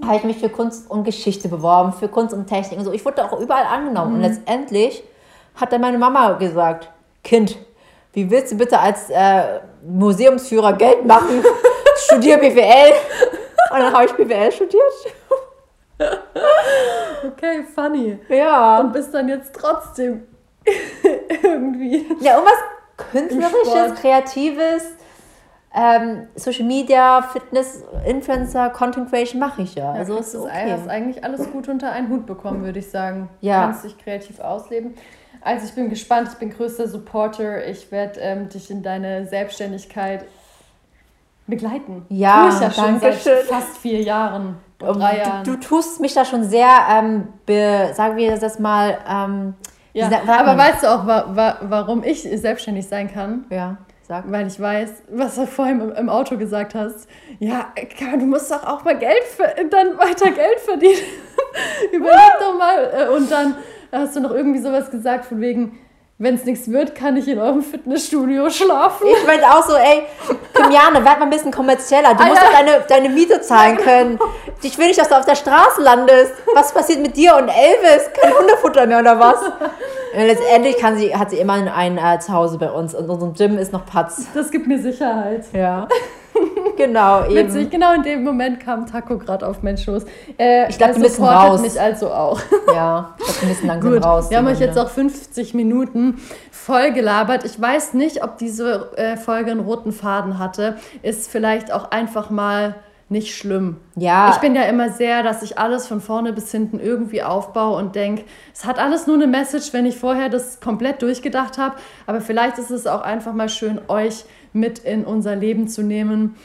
habe 0.02 0.16
ich 0.16 0.24
mich 0.24 0.38
für 0.38 0.48
Kunst 0.48 0.90
und 0.90 1.04
Geschichte 1.04 1.48
beworben, 1.48 1.92
für 1.92 2.08
Kunst 2.08 2.34
und 2.34 2.46
Technik 2.46 2.78
und 2.78 2.84
so. 2.84 2.92
Ich 2.92 3.04
wurde 3.04 3.24
auch 3.24 3.38
überall 3.38 3.64
angenommen. 3.64 4.12
Mhm. 4.12 4.16
Und 4.16 4.22
letztendlich 4.22 5.04
hat 5.56 5.72
dann 5.72 5.80
meine 5.80 5.98
Mama 5.98 6.32
gesagt, 6.32 6.90
Kind, 7.22 7.56
wie 8.12 8.30
willst 8.30 8.52
du 8.52 8.56
bitte 8.56 8.78
als 8.78 9.10
äh, 9.10 9.60
Museumsführer 9.86 10.72
Geld 10.74 11.04
machen? 11.04 11.44
Studier 11.96 12.38
BWL. 12.38 12.92
Und 13.70 13.78
dann 13.78 13.92
habe 13.92 14.06
ich 14.06 14.12
BWL 14.12 14.52
studiert. 14.52 14.82
Okay, 17.26 17.64
funny. 17.74 18.18
Ja. 18.28 18.80
Und 18.80 18.92
bist 18.92 19.14
dann 19.14 19.28
jetzt 19.28 19.54
trotzdem 19.54 20.26
irgendwie. 21.42 22.06
Ja, 22.20 22.34
irgendwas 22.34 22.58
Künstlerisches, 22.96 24.00
Kreatives, 24.00 24.84
ähm, 25.74 26.28
Social 26.36 26.64
Media, 26.64 27.22
Fitness, 27.22 27.82
Influencer, 28.06 28.70
Content 28.70 29.10
Creation 29.10 29.40
mache 29.40 29.62
ich 29.62 29.74
ja. 29.74 29.92
ja 29.94 30.00
also 30.00 30.18
ist 30.18 30.36
okay. 30.36 30.70
hast 30.70 30.88
eigentlich 30.88 31.24
alles 31.24 31.50
gut 31.50 31.68
unter 31.68 31.90
einen 31.90 32.08
Hut 32.08 32.26
bekommen, 32.26 32.62
würde 32.62 32.78
ich 32.78 32.90
sagen. 32.90 33.28
Ja. 33.40 33.62
Du 33.62 33.66
kannst 33.66 33.84
dich 33.84 33.98
kreativ 33.98 34.38
ausleben. 34.38 34.94
Also 35.40 35.66
ich 35.66 35.74
bin 35.74 35.90
gespannt, 35.90 36.28
ich 36.32 36.38
bin 36.38 36.50
größter 36.50 36.86
Supporter. 36.88 37.66
Ich 37.66 37.90
werde 37.90 38.20
ähm, 38.20 38.48
dich 38.48 38.70
in 38.70 38.82
deine 38.82 39.26
Selbstständigkeit 39.26 40.24
begleiten. 41.46 42.06
Ja, 42.08 42.48
Tue 42.48 42.54
ich 42.54 42.60
ja 42.60 42.70
schon 42.70 43.00
seit 43.00 43.20
schön. 43.20 43.44
fast 43.48 43.76
vier 43.78 44.00
Jahren. 44.00 44.56
Drei 44.78 45.18
Jahren. 45.18 45.44
Du, 45.44 45.52
du, 45.52 45.60
tust 45.60 46.00
mich 46.00 46.14
da 46.14 46.24
schon 46.24 46.44
sehr, 46.44 46.68
ähm, 46.90 47.28
be, 47.46 47.90
sagen 47.94 48.16
wir 48.16 48.36
das 48.36 48.58
mal, 48.58 48.98
ähm, 49.08 49.54
ja, 49.94 50.10
aber 50.26 50.58
weißt 50.58 50.82
du 50.82 50.88
auch, 50.88 51.06
wa 51.06 51.24
wa 51.28 51.58
warum 51.62 52.02
ich 52.02 52.22
selbstständig 52.22 52.86
sein 52.86 53.12
kann? 53.12 53.44
Ja, 53.50 53.78
sag. 54.02 54.30
Weil 54.30 54.46
ich 54.46 54.58
weiß, 54.58 55.04
was 55.10 55.36
du 55.36 55.46
vorhin 55.46 55.80
im, 55.80 56.08
Auto 56.08 56.36
gesagt 56.36 56.74
hast. 56.74 57.08
Ja, 57.38 57.72
du 58.18 58.26
musst 58.26 58.50
doch 58.50 58.64
auch 58.66 58.84
mal 58.84 58.98
Geld, 58.98 59.22
dann 59.70 59.96
weiter 59.98 60.30
Geld 60.32 60.60
verdienen. 60.60 60.98
Überleg 61.92 62.32
doch 62.40 62.58
mal. 62.58 62.90
Äh, 62.92 63.16
und 63.16 63.30
dann 63.30 63.56
hast 63.92 64.16
du 64.16 64.20
noch 64.20 64.32
irgendwie 64.32 64.60
sowas 64.60 64.90
gesagt 64.90 65.26
von 65.26 65.40
wegen, 65.40 65.78
wenn 66.16 66.36
es 66.36 66.44
nichts 66.44 66.70
wird, 66.70 66.94
kann 66.94 67.16
ich 67.16 67.26
in 67.26 67.40
eurem 67.40 67.62
Fitnessstudio 67.62 68.48
schlafen. 68.48 69.06
Ich 69.08 69.26
meine 69.26 69.42
auch 69.50 69.66
so, 69.66 69.74
ey, 69.74 70.04
Kimiane, 70.54 71.04
werd 71.04 71.18
mal 71.18 71.22
ein 71.22 71.30
bisschen 71.30 71.50
kommerzieller. 71.50 72.14
Du 72.14 72.22
ah, 72.22 72.26
musst 72.26 72.40
doch 72.40 72.52
deine, 72.52 72.84
deine 72.88 73.08
Miete 73.08 73.40
zahlen 73.40 73.76
können. 73.76 74.18
Ich 74.62 74.78
will 74.78 74.86
nicht, 74.86 74.98
dass 74.98 75.08
du 75.08 75.18
auf 75.18 75.26
der 75.26 75.34
Straße 75.34 75.82
landest. 75.82 76.32
Was 76.54 76.72
passiert 76.72 77.00
mit 77.00 77.16
dir 77.16 77.34
und 77.34 77.48
Elvis? 77.48 78.10
Kein 78.20 78.32
Hundefutter 78.32 78.86
mehr 78.86 79.00
oder 79.00 79.18
was? 79.18 79.42
Und 79.42 80.26
letztendlich 80.26 80.78
kann 80.78 80.96
sie, 80.96 81.14
hat 81.16 81.30
sie 81.30 81.38
immer 81.38 81.54
ein 81.54 81.98
äh, 81.98 82.20
Zuhause 82.20 82.58
bei 82.58 82.70
uns 82.70 82.94
und 82.94 83.10
unserem 83.10 83.34
Gym 83.34 83.58
ist 83.58 83.72
noch 83.72 83.84
Patz. 83.84 84.26
Das 84.34 84.52
gibt 84.52 84.68
mir 84.68 84.78
Sicherheit. 84.78 85.44
Ja. 85.52 85.88
Genau, 86.76 87.24
eben. 87.24 87.34
Witzig, 87.34 87.70
genau 87.70 87.94
in 87.94 88.02
dem 88.02 88.24
Moment 88.24 88.60
kam 88.60 88.86
Taco 88.86 89.18
gerade 89.18 89.46
auf 89.46 89.62
meinen 89.62 89.78
Schoß. 89.78 90.04
Äh, 90.38 90.68
ich 90.68 90.78
glaube, 90.78 90.94
die 90.94 91.00
müssen 91.00 91.24
raus. 91.24 91.60
mich 91.60 91.80
also 91.80 92.10
auch. 92.10 92.40
ja, 92.74 93.14
ich 93.18 93.24
glaube, 93.24 93.38
die 93.40 93.46
müssen 93.46 93.66
langsam 93.66 93.92
Gut, 93.94 94.04
raus. 94.04 94.30
Wir 94.30 94.38
haben 94.38 94.46
euch 94.46 94.60
jetzt 94.60 94.78
auch 94.78 94.90
50 94.90 95.54
Minuten 95.54 96.20
voll 96.50 96.92
gelabert. 96.92 97.44
Ich 97.44 97.60
weiß 97.60 97.94
nicht, 97.94 98.22
ob 98.24 98.38
diese 98.38 98.92
äh, 98.96 99.16
Folge 99.16 99.50
einen 99.50 99.60
roten 99.60 99.92
Faden 99.92 100.38
hatte. 100.38 100.76
Ist 101.02 101.30
vielleicht 101.30 101.72
auch 101.72 101.90
einfach 101.90 102.30
mal 102.30 102.74
nicht 103.08 103.34
schlimm. 103.34 103.76
Ja. 103.96 104.30
Ich 104.34 104.38
bin 104.38 104.54
ja 104.54 104.62
immer 104.62 104.90
sehr, 104.90 105.22
dass 105.22 105.42
ich 105.42 105.58
alles 105.58 105.86
von 105.86 106.00
vorne 106.00 106.32
bis 106.32 106.50
hinten 106.50 106.80
irgendwie 106.80 107.22
aufbaue 107.22 107.76
und 107.76 107.94
denke, 107.94 108.24
es 108.52 108.64
hat 108.64 108.78
alles 108.78 109.06
nur 109.06 109.16
eine 109.16 109.26
Message, 109.26 109.72
wenn 109.72 109.84
ich 109.86 109.96
vorher 109.96 110.28
das 110.28 110.60
komplett 110.60 111.02
durchgedacht 111.02 111.58
habe. 111.58 111.76
Aber 112.06 112.20
vielleicht 112.20 112.58
ist 112.58 112.70
es 112.70 112.86
auch 112.86 113.02
einfach 113.02 113.34
mal 113.34 113.48
schön, 113.48 113.80
euch 113.88 114.24
mit 114.52 114.78
in 114.78 115.04
unser 115.04 115.36
Leben 115.36 115.68
zu 115.68 115.82
nehmen, 115.82 116.36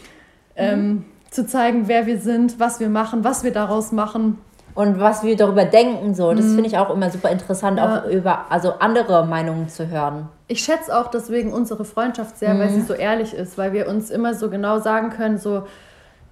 ähm, 0.60 0.88
mhm. 0.88 1.06
zu 1.32 1.46
zeigen, 1.48 1.88
wer 1.88 2.06
wir 2.06 2.20
sind, 2.20 2.60
was 2.60 2.80
wir 2.80 2.90
machen, 2.90 3.24
was 3.24 3.44
wir 3.44 3.52
daraus 3.52 3.92
machen. 3.92 4.38
Und 4.76 5.00
was 5.00 5.24
wir 5.24 5.36
darüber 5.36 5.66
denken, 5.66 6.14
so, 6.14 6.32
das 6.34 6.46
mhm. 6.46 6.56
finde 6.56 6.70
ich 6.70 6.78
auch 6.78 6.90
immer 6.90 7.10
super 7.10 7.30
interessant, 7.30 7.80
ja. 7.80 8.04
auch 8.04 8.06
über 8.10 8.46
also 8.50 8.74
andere 8.80 9.26
Meinungen 9.26 9.68
zu 9.68 9.90
hören. 9.90 10.30
Ich 10.48 10.64
schätze 10.64 10.98
auch 10.98 11.08
deswegen 11.08 11.52
unsere 11.52 11.84
Freundschaft 11.84 12.38
sehr, 12.38 12.54
mhm. 12.54 12.60
weil 12.60 12.70
sie 12.70 12.82
so 12.82 12.94
ehrlich 12.94 13.34
ist, 13.34 13.58
weil 13.58 13.74
wir 13.74 13.90
uns 13.90 14.10
immer 14.10 14.36
so 14.36 14.50
genau 14.50 14.80
sagen 14.80 15.10
können, 15.10 15.38
so, 15.38 15.64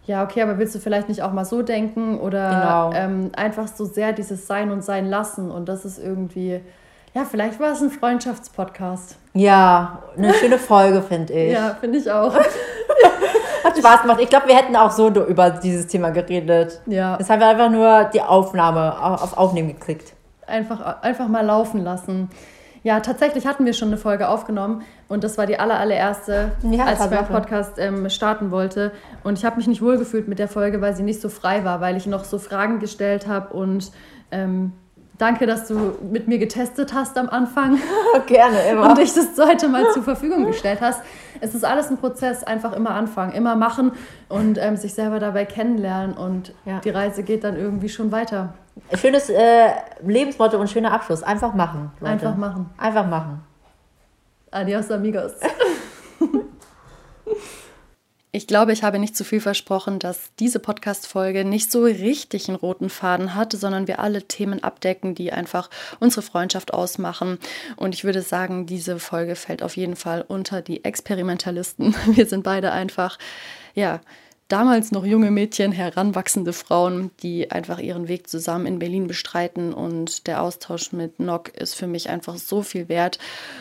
ja, 0.06 0.24
okay, 0.24 0.42
aber 0.42 0.58
willst 0.58 0.74
du 0.74 0.80
vielleicht 0.80 1.10
nicht 1.10 1.22
auch 1.24 1.34
mal 1.34 1.44
so 1.44 1.62
denken 1.62 2.20
oder 2.20 2.50
genau. 2.50 2.92
ähm, 2.94 3.32
einfach 3.36 3.68
so 3.68 3.84
sehr 3.84 4.14
dieses 4.14 4.48
Sein 4.48 4.72
und 4.72 4.82
Sein 4.82 5.10
lassen 5.10 5.52
und 5.52 5.68
das 5.68 5.84
ist 5.84 6.00
irgendwie, 6.00 6.62
ja, 7.14 7.26
vielleicht 7.26 7.60
war 7.60 7.74
es 7.74 7.82
ein 7.82 7.90
Freundschaftspodcast. 7.90 9.18
Ja, 9.34 10.04
eine 10.16 10.34
schöne 10.34 10.58
Folge, 10.58 11.02
finde 11.02 11.34
ich. 11.34 11.52
Ja, 11.52 11.76
finde 11.80 11.98
ich 11.98 12.10
auch. 12.10 12.34
Hat 13.68 13.78
Spaß 13.78 14.02
gemacht. 14.04 14.20
Ich 14.22 14.30
glaube, 14.30 14.48
wir 14.48 14.56
hätten 14.56 14.76
auch 14.76 14.92
so 14.92 15.10
über 15.10 15.50
dieses 15.50 15.88
Thema 15.88 16.12
geredet. 16.12 16.80
Ja. 16.86 17.18
Jetzt 17.20 17.30
haben 17.30 17.40
wir 17.40 17.48
einfach 17.48 17.70
nur 17.70 18.06
die 18.06 18.22
Aufnahme 18.22 19.02
auf 19.02 19.38
Aufnehmen 19.38 19.70
geklickt. 19.70 20.14
Einfach, 20.46 21.02
einfach 21.02 21.28
mal 21.28 21.46
laufen 21.46 21.84
lassen. 21.84 22.30
Ja, 22.84 23.02
tatsächlich 23.02 23.46
hatten 23.46 23.66
wir 23.66 23.74
schon 23.74 23.90
eine 23.90 23.98
Folge 23.98 24.30
aufgenommen 24.30 24.84
und 25.10 25.26
das 25.26 25.38
war 25.38 25.46
die 25.46 25.60
aller, 25.60 25.78
allererste, 25.78 26.54
ja, 26.62 26.86
als 26.86 27.04
ich 27.04 27.12
meinen 27.12 27.28
Podcast 27.28 27.74
ähm, 27.80 28.10
starten 28.10 28.50
wollte. 28.52 28.94
Und 29.26 29.38
ich 29.38 29.44
habe 29.44 29.58
mich 29.58 29.68
nicht 29.68 29.82
wohlgefühlt 29.82 30.30
mit 30.30 30.40
der 30.40 30.48
Folge, 30.48 30.80
weil 30.80 30.96
sie 30.96 31.04
nicht 31.04 31.20
so 31.20 31.28
frei 31.28 31.66
war, 31.66 31.82
weil 31.82 31.98
ich 31.98 32.06
noch 32.06 32.24
so 32.24 32.40
Fragen 32.40 32.80
gestellt 32.80 33.28
habe 33.28 33.54
und 33.54 33.92
ähm, 34.32 34.72
Danke, 35.18 35.48
dass 35.48 35.68
du 35.68 35.98
mit 36.12 36.28
mir 36.28 36.38
getestet 36.38 36.94
hast 36.94 37.18
am 37.18 37.28
Anfang. 37.30 37.80
Gerne, 38.28 38.62
immer. 38.70 38.90
Und 38.90 39.00
dich 39.00 39.14
das 39.14 39.30
heute 39.40 39.68
mal 39.68 39.92
zur 39.92 40.04
Verfügung 40.04 40.46
gestellt 40.46 40.80
hast. 40.80 41.02
Es 41.42 41.56
ist 41.56 41.66
alles 41.66 41.90
ein 41.90 41.98
Prozess, 41.98 42.44
einfach 42.44 42.74
immer 42.74 42.92
anfangen, 42.92 43.34
immer 43.34 43.56
machen 43.56 43.94
und 44.30 44.60
ähm, 44.60 44.78
sich 44.78 44.94
selber 44.94 45.20
dabei 45.20 45.46
kennenlernen 45.46 46.16
und 46.16 46.54
ja. 46.66 46.80
die 46.80 46.92
Reise 46.92 47.24
geht 47.24 47.44
dann 47.44 47.58
irgendwie 47.58 47.90
schon 47.90 48.12
weiter. 48.12 48.54
Schönes 48.94 49.30
äh, 49.30 49.70
Lebensmotto 50.06 50.58
und 50.60 50.70
schöner 50.70 50.92
Abschluss. 50.92 51.24
Einfach 51.24 51.54
machen. 51.56 51.92
Leute. 52.00 52.12
Einfach 52.12 52.36
machen. 52.36 52.70
Einfach 52.78 53.08
machen. 53.08 53.42
Adios, 54.52 54.92
amigos. 54.92 55.34
Ich 58.38 58.46
glaube, 58.46 58.72
ich 58.72 58.84
habe 58.84 59.00
nicht 59.00 59.18
zu 59.18 59.24
viel 59.24 59.42
versprochen, 59.42 59.98
dass 59.98 60.30
diese 60.38 60.60
Podcast-Folge 60.60 61.44
nicht 61.44 61.72
so 61.72 61.82
richtig 61.82 62.48
einen 62.48 62.56
roten 62.56 62.92
Faden 62.92 63.34
hat, 63.34 63.52
sondern 63.52 63.88
wir 63.88 63.98
alle 63.98 64.28
Themen 64.28 64.64
abdecken, 64.64 65.16
die 65.16 65.34
einfach 65.34 65.72
unsere 66.00 66.22
Freundschaft 66.22 66.72
ausmachen. 66.72 67.40
Und 67.78 67.96
ich 67.96 68.04
würde 68.04 68.22
sagen, 68.22 68.68
diese 68.68 69.00
Folge 69.00 69.36
fällt 69.36 69.64
auf 69.64 69.76
jeden 69.76 69.96
Fall 69.96 70.24
unter 70.28 70.62
die 70.62 70.86
Experimentalisten. 70.86 71.96
Wir 72.06 72.28
sind 72.28 72.44
beide 72.44 72.72
einfach, 72.72 73.18
ja, 73.74 74.02
damals 74.48 74.92
noch 74.92 75.06
junge 75.06 75.32
Mädchen, 75.32 75.72
heranwachsende 75.72 76.54
Frauen, 76.54 77.12
die 77.22 77.52
einfach 77.52 77.80
ihren 77.80 78.08
Weg 78.08 78.30
zusammen 78.30 78.66
in 78.66 78.80
Berlin 78.80 79.08
bestreiten. 79.08 79.74
Und 79.74 80.28
der 80.28 80.42
Austausch 80.42 80.92
mit 80.94 81.20
Nock 81.20 81.50
ist 81.50 81.76
für 81.76 81.88
mich 81.88 82.10
einfach 82.10 82.38
so 82.38 82.62
viel 82.62 82.88
wert. 82.90 83.20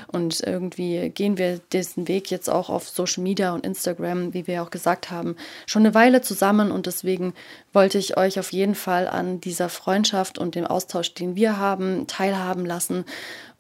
Und 0.09 0.41
irgendwie 0.41 1.11
gehen 1.11 1.39
wir 1.39 1.59
diesen 1.73 2.09
Weg 2.09 2.31
jetzt 2.31 2.49
auch 2.49 2.71
auf 2.71 2.89
Social 2.89 3.23
Media 3.23 3.53
und 3.53 3.67
Instagram, 3.67 4.33
wie 4.35 4.47
wir 4.47 4.63
auch 4.63 4.71
gesagt 4.71 5.11
haben, 5.11 5.37
schon 5.67 5.83
eine 5.85 5.95
Weile 5.95 6.23
zusammen. 6.23 6.71
Und 6.71 6.87
deswegen 6.87 7.35
wollte 7.73 7.99
ich 7.99 8.17
euch 8.17 8.39
auf 8.39 8.53
jeden 8.53 8.75
Fall 8.75 9.09
an 9.09 9.41
dieser 9.41 9.69
Freundschaft 9.69 10.39
und 10.39 10.55
dem 10.55 10.67
Austausch, 10.67 11.15
den 11.15 11.37
wir 11.37 11.59
haben, 11.59 12.07
teilhaben 12.07 12.65
lassen. 12.65 13.05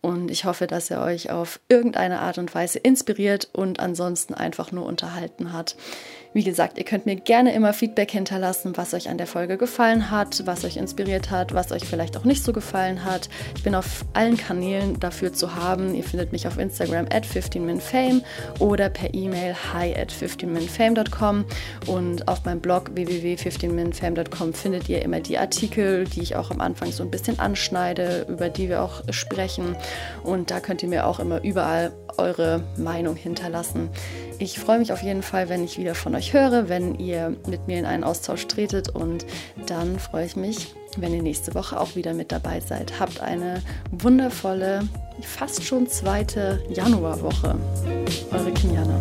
Und 0.00 0.30
ich 0.30 0.44
hoffe, 0.44 0.68
dass 0.68 0.88
er 0.88 1.02
euch 1.02 1.30
auf 1.30 1.58
irgendeine 1.68 2.20
Art 2.20 2.38
und 2.38 2.54
Weise 2.54 2.78
inspiriert 2.78 3.48
und 3.52 3.80
ansonsten 3.80 4.34
einfach 4.34 4.70
nur 4.70 4.86
unterhalten 4.86 5.52
hat. 5.52 5.74
Wie 6.36 6.44
gesagt, 6.44 6.76
ihr 6.76 6.84
könnt 6.84 7.06
mir 7.06 7.16
gerne 7.16 7.54
immer 7.54 7.72
Feedback 7.72 8.10
hinterlassen, 8.10 8.76
was 8.76 8.92
euch 8.92 9.08
an 9.08 9.16
der 9.16 9.26
Folge 9.26 9.56
gefallen 9.56 10.10
hat, 10.10 10.42
was 10.44 10.66
euch 10.66 10.76
inspiriert 10.76 11.30
hat, 11.30 11.54
was 11.54 11.72
euch 11.72 11.86
vielleicht 11.86 12.14
auch 12.14 12.24
nicht 12.24 12.44
so 12.44 12.52
gefallen 12.52 13.06
hat. 13.06 13.30
Ich 13.56 13.62
bin 13.62 13.74
auf 13.74 14.04
allen 14.12 14.36
Kanälen 14.36 15.00
dafür 15.00 15.32
zu 15.32 15.54
haben. 15.54 15.94
Ihr 15.94 16.04
findet 16.04 16.32
mich 16.32 16.46
auf 16.46 16.58
Instagram 16.58 17.06
at 17.06 17.24
15minfame 17.24 18.20
oder 18.58 18.90
per 18.90 19.14
E-Mail 19.14 19.56
hi 19.72 19.96
at 19.96 20.12
15minfame.com 20.12 21.46
und 21.86 22.28
auf 22.28 22.44
meinem 22.44 22.60
Blog 22.60 22.90
www.15minfame.com 22.94 24.52
findet 24.52 24.90
ihr 24.90 25.00
immer 25.00 25.20
die 25.20 25.38
Artikel, 25.38 26.04
die 26.04 26.20
ich 26.20 26.36
auch 26.36 26.50
am 26.50 26.60
Anfang 26.60 26.92
so 26.92 27.02
ein 27.02 27.10
bisschen 27.10 27.38
anschneide, 27.38 28.26
über 28.28 28.50
die 28.50 28.68
wir 28.68 28.82
auch 28.82 29.04
sprechen. 29.08 29.74
Und 30.22 30.50
da 30.50 30.60
könnt 30.60 30.82
ihr 30.82 30.90
mir 30.90 31.06
auch 31.06 31.18
immer 31.18 31.42
überall 31.42 31.94
eure 32.18 32.62
Meinung 32.76 33.16
hinterlassen. 33.16 33.88
Ich 34.38 34.58
freue 34.58 34.78
mich 34.78 34.92
auf 34.92 35.02
jeden 35.02 35.22
Fall, 35.22 35.48
wenn 35.48 35.64
ich 35.64 35.78
wieder 35.78 35.94
von 35.94 36.14
euch 36.26 36.32
höre, 36.32 36.68
wenn 36.68 36.96
ihr 36.96 37.36
mit 37.46 37.68
mir 37.68 37.78
in 37.78 37.86
einen 37.86 38.02
Austausch 38.02 38.46
tretet 38.46 38.88
und 38.88 39.24
dann 39.66 39.98
freue 39.98 40.26
ich 40.26 40.34
mich, 40.34 40.74
wenn 40.96 41.14
ihr 41.14 41.22
nächste 41.22 41.54
Woche 41.54 41.78
auch 41.78 41.94
wieder 41.94 42.14
mit 42.14 42.32
dabei 42.32 42.58
seid. 42.58 42.98
Habt 42.98 43.20
eine 43.20 43.62
wundervolle, 43.92 44.88
fast 45.22 45.62
schon 45.62 45.86
zweite 45.86 46.60
Januarwoche. 46.68 47.56
Eure 48.32 48.52
Kimiana. 48.52 48.98